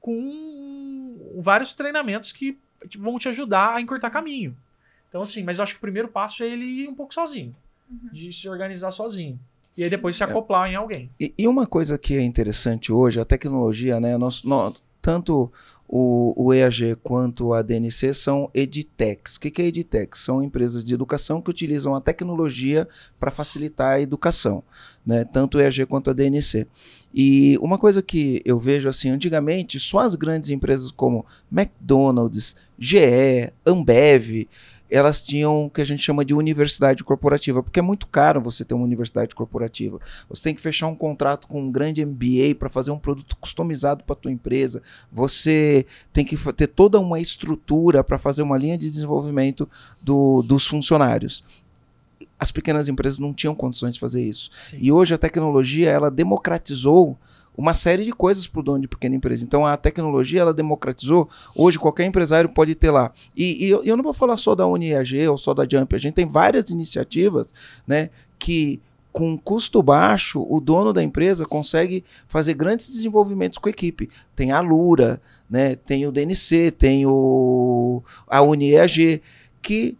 [0.00, 2.58] com vários treinamentos que
[2.98, 4.56] vão te ajudar a encurtar caminho.
[5.08, 7.54] Então, assim, mas eu acho que o primeiro passo é ele ir um pouco sozinho,
[8.12, 9.38] de se organizar sozinho.
[9.76, 11.10] E aí depois se acoplar em alguém.
[11.18, 14.16] E, e uma coisa que é interessante hoje, a tecnologia, né?
[14.16, 14.72] Nós, nó-
[15.02, 15.52] tanto
[15.88, 19.36] o, o EAG quanto a DNC são edtechs.
[19.36, 20.18] O que, que é edtech?
[20.18, 22.88] São empresas de educação que utilizam a tecnologia
[23.18, 24.62] para facilitar a educação,
[25.06, 25.24] né?
[25.24, 26.66] Tanto o EAG quanto a DNC.
[27.14, 33.52] E uma coisa que eu vejo assim, antigamente, só as grandes empresas como McDonald's, GE,
[33.64, 34.48] Ambev,
[34.90, 38.64] elas tinham o que a gente chama de universidade corporativa, porque é muito caro você
[38.64, 39.98] ter uma universidade corporativa.
[40.28, 44.04] Você tem que fechar um contrato com um grande MBA para fazer um produto customizado
[44.04, 44.82] para a tua empresa.
[45.10, 49.68] Você tem que ter toda uma estrutura para fazer uma linha de desenvolvimento
[50.02, 51.42] do- dos funcionários.
[52.38, 54.50] As pequenas empresas não tinham condições de fazer isso.
[54.64, 54.76] Sim.
[54.80, 57.16] E hoje a tecnologia ela democratizou
[57.56, 59.44] uma série de coisas para o dono de pequena empresa.
[59.44, 61.28] Então a tecnologia ela democratizou.
[61.54, 63.12] Hoje qualquer empresário pode ter lá.
[63.36, 65.94] E, e eu, eu não vou falar só da UniAG ou só da Jump.
[65.94, 67.54] A gente tem várias iniciativas,
[67.86, 68.80] né, que
[69.12, 74.10] com custo baixo o dono da empresa consegue fazer grandes desenvolvimentos com a equipe.
[74.34, 79.22] Tem a Lura, né, tem o DNC, tem o a UniAG
[79.62, 79.96] que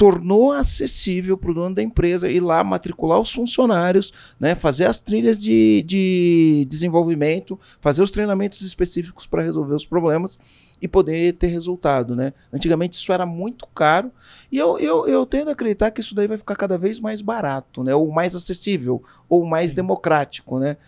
[0.00, 4.10] tornou acessível para o dono da empresa ir lá matricular os funcionários,
[4.40, 10.38] né, fazer as trilhas de, de desenvolvimento, fazer os treinamentos específicos para resolver os problemas
[10.80, 12.16] e poder ter resultado.
[12.16, 12.32] Né?
[12.50, 14.10] Antigamente isso era muito caro
[14.50, 17.20] e eu, eu, eu tendo a acreditar que isso daí vai ficar cada vez mais
[17.20, 19.76] barato, né, ou mais acessível, ou mais Sim.
[19.76, 20.58] democrático.
[20.58, 20.78] Né?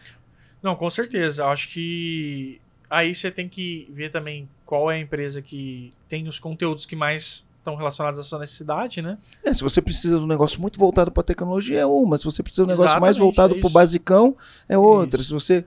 [0.62, 1.44] Não, com certeza.
[1.48, 6.38] Acho que aí você tem que ver também qual é a empresa que tem os
[6.38, 9.16] conteúdos que mais estão relacionados à sua necessidade, né?
[9.42, 12.18] É, se você precisa de um negócio muito voltado para tecnologia, é uma.
[12.18, 14.36] Se você precisa de um negócio Exatamente, mais voltado é para o basicão,
[14.68, 15.20] é outra.
[15.20, 15.28] Isso.
[15.28, 15.64] Se você.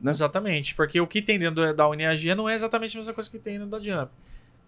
[0.00, 0.10] Né?
[0.10, 3.38] Exatamente, porque o que tem dentro da UniAG não é exatamente a mesma coisa que
[3.38, 4.10] tem dentro da Jump.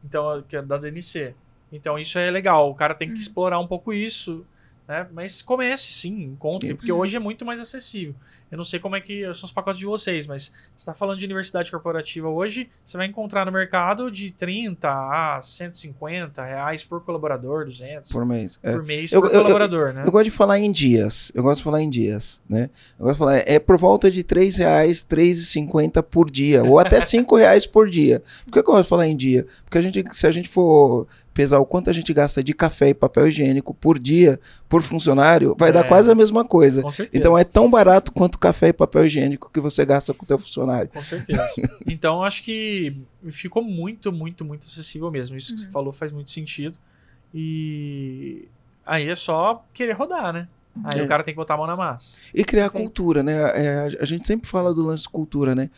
[0.02, 1.34] Então, que é da DNC.
[1.70, 2.70] Então, isso é legal.
[2.70, 3.20] O cara tem que uhum.
[3.20, 4.46] explorar um pouco isso.
[4.89, 5.06] Né?
[5.12, 8.15] Mas comece sim, encontre, porque hoje é muito mais acessível.
[8.51, 11.19] Eu não sei como é que são os pacotes de vocês, mas você está falando
[11.19, 17.05] de universidade corporativa hoje, você vai encontrar no mercado de 30 a 150 reais por
[17.05, 18.73] colaborador, 200 por mês, é.
[18.73, 20.05] por mês eu, por eu, colaborador, eu, né?
[20.06, 21.31] Eu gosto de falar em dias.
[21.35, 22.70] Eu gosto de falar em dias, né?
[22.98, 26.98] Eu gosto de falar é por volta de 3 reais, 3,50 por dia, ou até
[27.05, 28.23] 5 reais por dia.
[28.47, 29.47] Por que eu gosto de falar em dia?
[29.65, 31.06] Porque a gente, se a gente for
[31.39, 35.55] pesar o quanto a gente gasta de café e papel higiênico por dia, por funcionário,
[35.56, 36.82] vai é, dar quase a mesma coisa.
[37.15, 40.36] Então é tão barato quanto café e papel higiênico que você gasta com o teu
[40.36, 40.90] funcionário.
[40.93, 41.47] Com certeza.
[41.86, 42.93] então acho que
[43.31, 45.36] ficou muito, muito, muito acessível mesmo.
[45.36, 45.55] Isso uhum.
[45.55, 45.73] que você uhum.
[45.73, 46.77] falou faz muito sentido.
[47.32, 48.48] E
[48.85, 50.48] aí é só querer rodar, né?
[50.82, 51.05] Aí é.
[51.05, 52.19] o cara tem que botar a mão na massa.
[52.35, 53.35] E criar cultura, né?
[53.55, 55.70] É, a gente sempre fala do lance de cultura, né?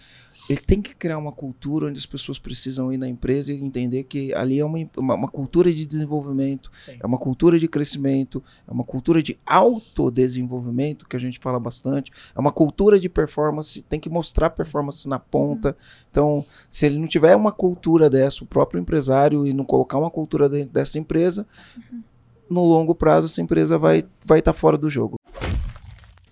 [0.51, 4.02] Ele tem que criar uma cultura onde as pessoas precisam ir na empresa e entender
[4.02, 6.97] que ali é uma, uma, uma cultura de desenvolvimento, Sim.
[6.98, 12.10] é uma cultura de crescimento, é uma cultura de autodesenvolvimento, que a gente fala bastante,
[12.35, 15.68] é uma cultura de performance, tem que mostrar performance na ponta.
[15.68, 16.06] Uhum.
[16.10, 20.10] Então, se ele não tiver uma cultura dessa, o próprio empresário, e não colocar uma
[20.10, 21.47] cultura dentro dessa empresa,
[21.77, 22.02] uhum.
[22.51, 25.14] no longo prazo essa empresa vai estar vai tá fora do jogo.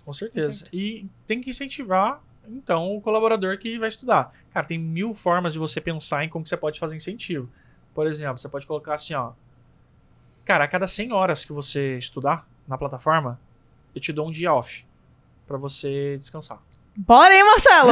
[0.03, 0.65] Com certeza.
[0.73, 2.21] E tem que incentivar
[2.51, 4.33] então o colaborador que vai estudar.
[4.53, 7.49] Cara, tem mil formas de você pensar em como você pode fazer incentivo.
[7.93, 9.31] Por exemplo, você pode colocar assim, ó.
[10.45, 13.39] Cara, a cada 100 horas que você estudar na plataforma,
[13.93, 14.85] eu te dou um dia off
[15.47, 16.59] para você descansar.
[16.95, 17.91] Bora aí, Marcelo!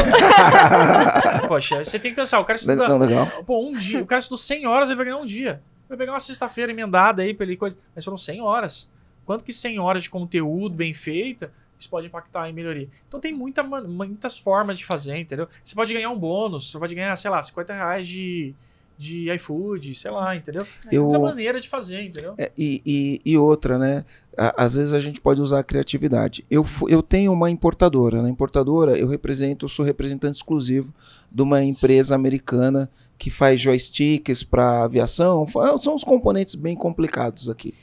[1.48, 2.88] Poxa, você tem que pensar, o cara estuda.
[2.88, 3.28] Não, legal.
[3.46, 4.02] Pô, um dia.
[4.02, 5.62] O cara estudou 100 horas, ele vai ganhar um dia.
[5.88, 7.78] Vai pegar uma sexta-feira emendada aí pra ele coisa.
[7.96, 8.90] Mas foram 100 horas.
[9.26, 12.90] Quanto que 100 horas de conteúdo bem feita isso pode impactar em melhoria.
[13.08, 15.48] Então tem muita, muitas formas de fazer, entendeu?
[15.64, 18.54] Você pode ganhar um bônus, você pode ganhar, sei lá, 50 reais de,
[18.98, 20.66] de iFood, sei lá, entendeu?
[20.92, 22.34] É muita maneira de fazer, entendeu?
[22.38, 24.04] É, e, e, e, outra, né?
[24.56, 26.46] às vezes a gente pode usar a criatividade.
[26.50, 28.22] Eu, eu tenho uma importadora.
[28.22, 30.94] Na importadora, eu represento, eu sou representante exclusivo
[31.32, 35.46] de uma empresa americana que faz joysticks para aviação.
[35.80, 37.74] São os componentes bem complicados aqui.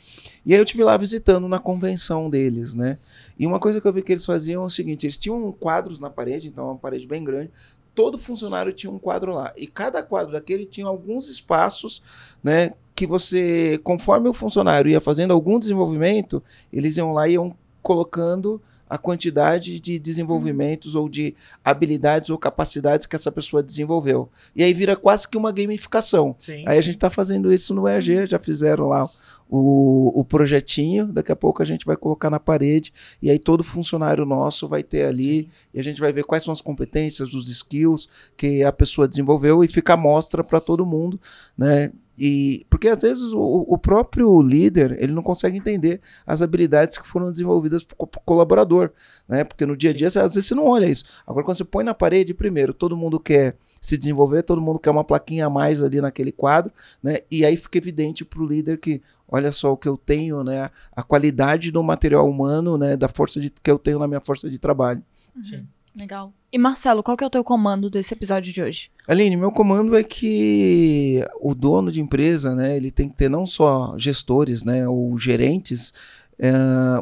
[0.44, 2.98] E aí eu tive lá visitando na convenção deles, né?
[3.38, 6.00] E uma coisa que eu vi que eles faziam é o seguinte: eles tinham quadros
[6.00, 7.50] na parede, então uma parede bem grande.
[7.94, 9.52] Todo funcionário tinha um quadro lá.
[9.56, 12.02] E cada quadro daquele tinha alguns espaços,
[12.42, 12.72] né?
[12.94, 16.42] Que você, conforme o funcionário ia fazendo algum desenvolvimento,
[16.72, 21.34] eles iam lá e iam colocando a quantidade de desenvolvimentos ou de
[21.64, 24.28] habilidades ou capacidades que essa pessoa desenvolveu.
[24.54, 26.34] E aí vira quase que uma gamificação.
[26.38, 26.78] Sim, aí sim.
[26.78, 29.08] a gente está fazendo isso no EAG, já fizeram lá
[29.48, 33.62] o, o projetinho, daqui a pouco a gente vai colocar na parede, e aí todo
[33.62, 37.48] funcionário nosso vai ter ali, e a gente vai ver quais são as competências, os
[37.48, 41.20] skills que a pessoa desenvolveu e fica à mostra para todo mundo,
[41.56, 41.92] né?
[42.16, 47.06] E, porque às vezes o, o, próprio líder ele não consegue entender as habilidades que
[47.06, 48.92] foram desenvolvidas para o colaborador,
[49.28, 49.42] né?
[49.42, 51.04] Porque no dia a dia, às vezes você não olha isso.
[51.26, 54.90] Agora, quando você põe na parede, primeiro, todo mundo quer se desenvolver, todo mundo quer
[54.90, 56.72] uma plaquinha a mais ali naquele quadro,
[57.02, 57.18] né?
[57.30, 59.02] E aí fica evidente para o líder que,
[59.35, 60.70] olha só o que eu tenho, né?
[60.94, 62.97] A qualidade do material humano, né?
[62.97, 65.02] Da força de, que eu tenho na minha força de trabalho.
[65.35, 65.43] Uhum.
[65.43, 65.66] Sim.
[65.97, 66.32] Legal.
[66.52, 68.90] E Marcelo, qual que é o teu comando desse episódio de hoje?
[69.06, 73.47] Aline, meu comando é que o dono de empresa, né, ele tem que ter não
[73.47, 75.93] só gestores, né, ou gerentes,
[76.39, 76.52] é,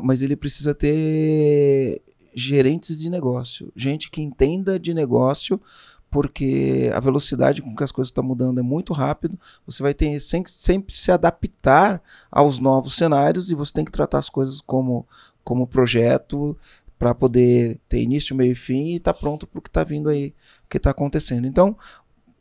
[0.03, 2.03] mas ele precisa ter
[2.35, 5.61] gerentes de negócio, gente que entenda de negócio,
[6.13, 9.41] porque a velocidade com que as coisas estão mudando é muito rápido.
[9.67, 14.19] Você vai ter sempre, sempre se adaptar aos novos cenários e você tem que tratar
[14.19, 15.07] as coisas como
[15.43, 16.57] como projeto
[16.97, 19.83] para poder ter início, meio e fim e estar tá pronto para o que está
[19.83, 20.35] vindo aí,
[20.65, 21.49] o que está acontecendo.
[21.49, 21.77] Então,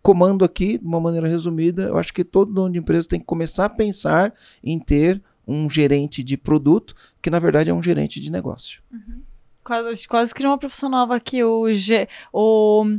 [0.03, 3.25] comando aqui, de uma maneira resumida, eu acho que todo dono de empresa tem que
[3.25, 8.19] começar a pensar em ter um gerente de produto, que na verdade é um gerente
[8.19, 8.83] de negócio.
[8.91, 9.23] Uhum.
[9.63, 12.97] Quase, quase criou uma profissão nova aqui, o, G, o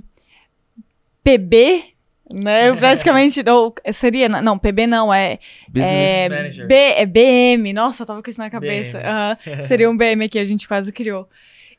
[1.23, 1.85] PB
[2.32, 2.73] Né?
[2.74, 5.39] Praticamente, ou, seria, não, PB não, é,
[5.69, 6.66] Business é, Manager.
[6.66, 7.73] B, é BM.
[7.73, 9.01] Nossa, eu tava com isso na cabeça.
[9.69, 11.28] Seria um BM que a gente quase criou.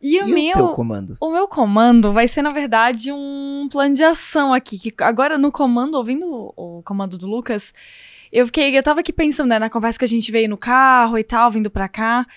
[0.02, 0.52] E o E meu...
[0.52, 1.18] o teu comando?
[1.20, 4.78] O meu comando vai ser, na verdade, um plano de ação aqui.
[4.78, 7.74] Que agora, no comando, ouvindo o, o comando do Lucas,
[8.32, 8.78] eu fiquei.
[8.78, 11.50] Eu tava aqui pensando, né, na conversa que a gente veio no carro e tal,
[11.50, 12.28] vindo pra cá.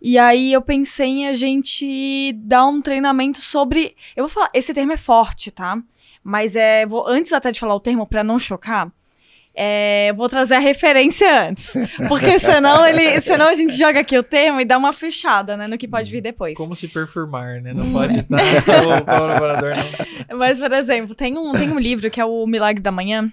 [0.00, 3.94] E aí eu pensei em a gente dar um treinamento sobre.
[4.16, 5.78] Eu vou falar, esse termo é forte, tá?
[6.22, 6.86] Mas é.
[6.86, 8.90] Vou, antes até de falar o termo, pra não chocar.
[9.54, 11.74] É, vou trazer a referência antes.
[12.08, 15.66] Porque senão, ele, senão a gente joga aqui o termo e dá uma fechada, né?
[15.66, 16.56] No que pode vir depois.
[16.56, 17.74] Como se perfumar, né?
[17.74, 19.72] Não pode estar o colaborador,
[20.28, 20.38] não.
[20.38, 23.30] Mas, por exemplo, tem um, tem um livro que é o Milagre da Manhã.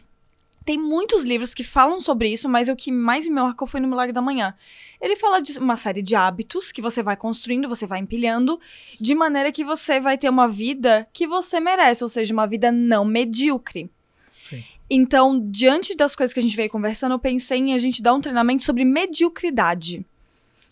[0.68, 3.88] Tem muitos livros que falam sobre isso, mas o que mais me marcou foi no
[3.88, 4.54] Milagre da Manhã.
[5.00, 8.60] Ele fala de uma série de hábitos que você vai construindo, você vai empilhando,
[9.00, 12.70] de maneira que você vai ter uma vida que você merece, ou seja, uma vida
[12.70, 13.90] não medíocre.
[14.44, 14.62] Sim.
[14.90, 18.14] Então, diante das coisas que a gente veio conversando, eu pensei em a gente dar
[18.14, 20.06] um treinamento sobre mediocridade.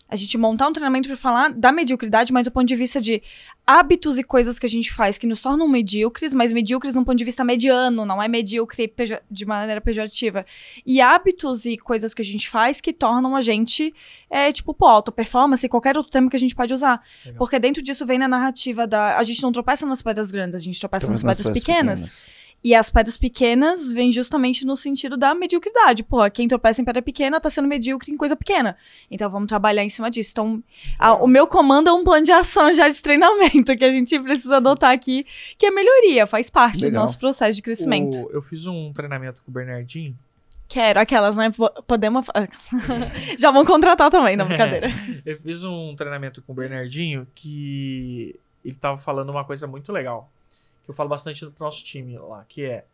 [0.08, 3.20] A gente montar um treinamento para falar da mediocridade, mas do ponto de vista de
[3.66, 7.18] hábitos e coisas que a gente faz que nos tornam medíocres, mas medíocres num ponto
[7.18, 8.92] de vista mediano, não é medíocre
[9.28, 10.46] de maneira pejorativa.
[10.86, 13.92] E hábitos e coisas que a gente faz que tornam a gente,
[14.30, 17.02] é, tipo, pô, alta performance e qualquer outro termo que a gente pode usar.
[17.24, 17.38] Legal.
[17.38, 19.18] Porque dentro disso vem na narrativa da.
[19.18, 22.35] A gente não tropeça nas pedras grandes, a gente tropeça nas pedras pequenas.
[22.64, 26.02] E as pedras pequenas vêm justamente no sentido da mediocridade.
[26.02, 28.76] Pô, quem tropeça em pedra pequena tá sendo medíocre em coisa pequena.
[29.08, 30.30] Então vamos trabalhar em cima disso.
[30.32, 30.62] Então,
[30.98, 34.18] a- o meu comando é um plano de ação já de treinamento que a gente
[34.18, 35.24] precisa adotar aqui,
[35.56, 36.90] que é melhoria, faz parte Legal.
[36.90, 38.18] do nosso processo de crescimento.
[38.26, 40.16] O- eu fiz um treinamento com o Bernardinho.
[40.68, 41.50] Quero aquelas, né?
[41.50, 42.26] Po- Podemos.
[43.38, 44.88] já vão contratar também, não, brincadeira.
[45.24, 48.34] Eu fiz um treinamento com o Bernardinho que
[48.64, 50.28] ele tava falando uma coisa muito legal.
[50.86, 52.84] Que eu falo bastante pro nosso time lá, que é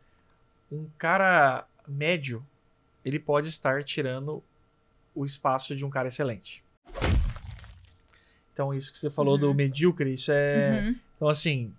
[0.72, 2.44] um cara médio,
[3.04, 4.42] ele pode estar tirando
[5.14, 6.64] o espaço de um cara excelente.
[8.54, 10.70] Então, isso que você falou do medíocre, isso é.
[10.70, 10.96] Uhum.
[11.16, 11.72] Então, assim,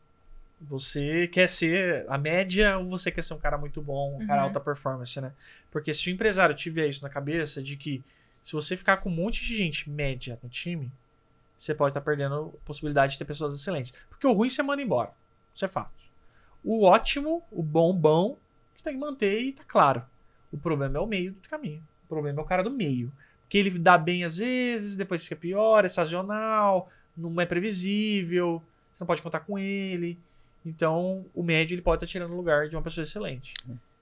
[0.61, 4.41] você quer ser a média ou você quer ser um cara muito bom, um cara
[4.41, 4.47] Uhum.
[4.47, 5.33] alta performance, né?
[5.71, 8.03] Porque se o empresário tiver isso na cabeça de que
[8.43, 10.91] se você ficar com um monte de gente média no time,
[11.57, 13.91] você pode estar perdendo a possibilidade de ter pessoas excelentes.
[14.09, 15.11] Porque o ruim você manda embora.
[15.53, 15.93] Isso é fato.
[16.63, 18.37] O ótimo, o bom, bom,
[18.73, 20.03] você tem que manter e tá claro.
[20.51, 21.83] O problema é o meio do caminho.
[22.05, 23.11] O problema é o cara do meio.
[23.41, 28.61] Porque ele dá bem às vezes, depois fica pior, é sazonal, não é previsível,
[28.91, 30.17] você não pode contar com ele.
[30.65, 33.53] Então, o médio ele pode estar tirando o lugar de uma pessoa excelente.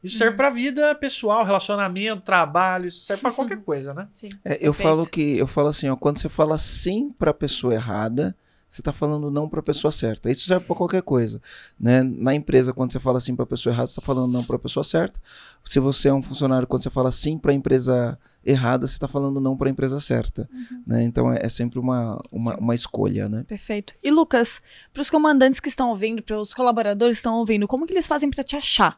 [0.03, 4.07] Isso serve pra vida pessoal, relacionamento, trabalho, isso serve pra qualquer coisa, né?
[4.13, 4.29] Sim.
[4.43, 7.73] É, eu falo que eu falo assim, ó, quando você fala sim para a pessoa
[7.73, 8.35] errada,
[8.71, 10.31] você tá falando não para a pessoa certa.
[10.31, 11.41] Isso serve para qualquer coisa,
[11.77, 12.01] né?
[12.03, 14.55] Na empresa, quando você fala sim para a pessoa errada, você tá falando não para
[14.55, 15.19] a pessoa certa.
[15.65, 19.09] Se você é um funcionário, quando você fala sim para a empresa errada, você tá
[19.09, 20.49] falando não para a empresa certa,
[20.87, 21.03] né?
[21.03, 23.43] Então é, é sempre uma, uma, uma escolha, né?
[23.45, 23.93] Perfeito.
[24.01, 24.61] E Lucas,
[24.93, 28.07] para os comandantes que estão ouvindo, para os colaboradores que estão ouvindo, como que eles
[28.07, 28.97] fazem para te achar?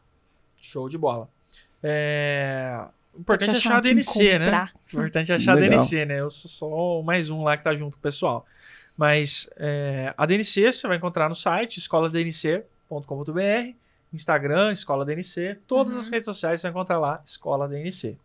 [0.60, 1.28] Show de bola.
[1.82, 2.80] É...
[3.12, 4.68] O importante é te achar a DNC, né?
[4.72, 5.78] O importante é achar a Legal.
[5.78, 6.20] DNC, né?
[6.20, 8.46] Eu sou só mais um lá que tá junto com o pessoal.
[8.96, 13.74] Mas é, a DNC você vai encontrar no site escoladnc.com.br,
[14.12, 15.98] Instagram, Escola DNC, todas Uhum.
[15.98, 18.16] as redes sociais você vai encontrar lá, Escola DNC.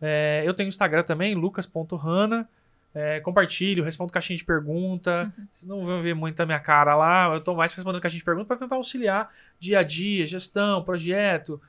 [0.00, 2.48] É, eu tenho Instagram também, lucas.rana.
[2.92, 5.32] É, compartilho, respondo caixinha de pergunta.
[5.52, 7.32] Vocês não vão ver muito a minha cara lá.
[7.32, 11.60] Eu tô mais respondendo caixinha de pergunta para tentar auxiliar dia a dia, gestão, projeto.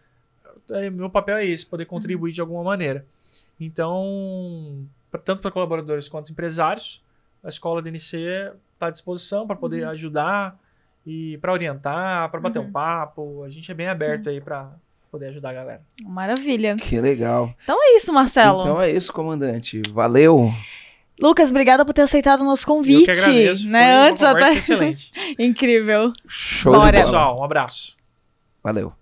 [0.72, 3.06] É, meu papel é esse, poder contribuir de alguma maneira.
[3.60, 4.84] Então,
[5.24, 7.04] tanto para colaboradores quanto empresários,
[7.44, 8.18] a escola DNC
[8.74, 10.58] está à disposição para poder ajudar
[11.06, 13.44] e para orientar, para bater um papo.
[13.44, 14.72] A gente é bem aberto aí para
[15.12, 15.82] poder ajudar a galera.
[16.04, 16.76] Maravilha.
[16.78, 17.54] Que legal.
[17.68, 18.62] É isso, Marcelo.
[18.62, 19.82] Então é isso, comandante.
[19.92, 20.52] Valeu.
[21.20, 23.10] Lucas, obrigada por ter aceitado o nosso convite.
[23.10, 23.68] eu que agradeço.
[23.68, 23.94] Né?
[24.08, 24.54] Antes até.
[24.54, 25.12] excelente.
[25.38, 26.14] Incrível.
[26.28, 26.86] Show Bora.
[26.86, 27.04] de bola.
[27.04, 27.96] Pessoal, um abraço.
[28.64, 28.94] Valeu.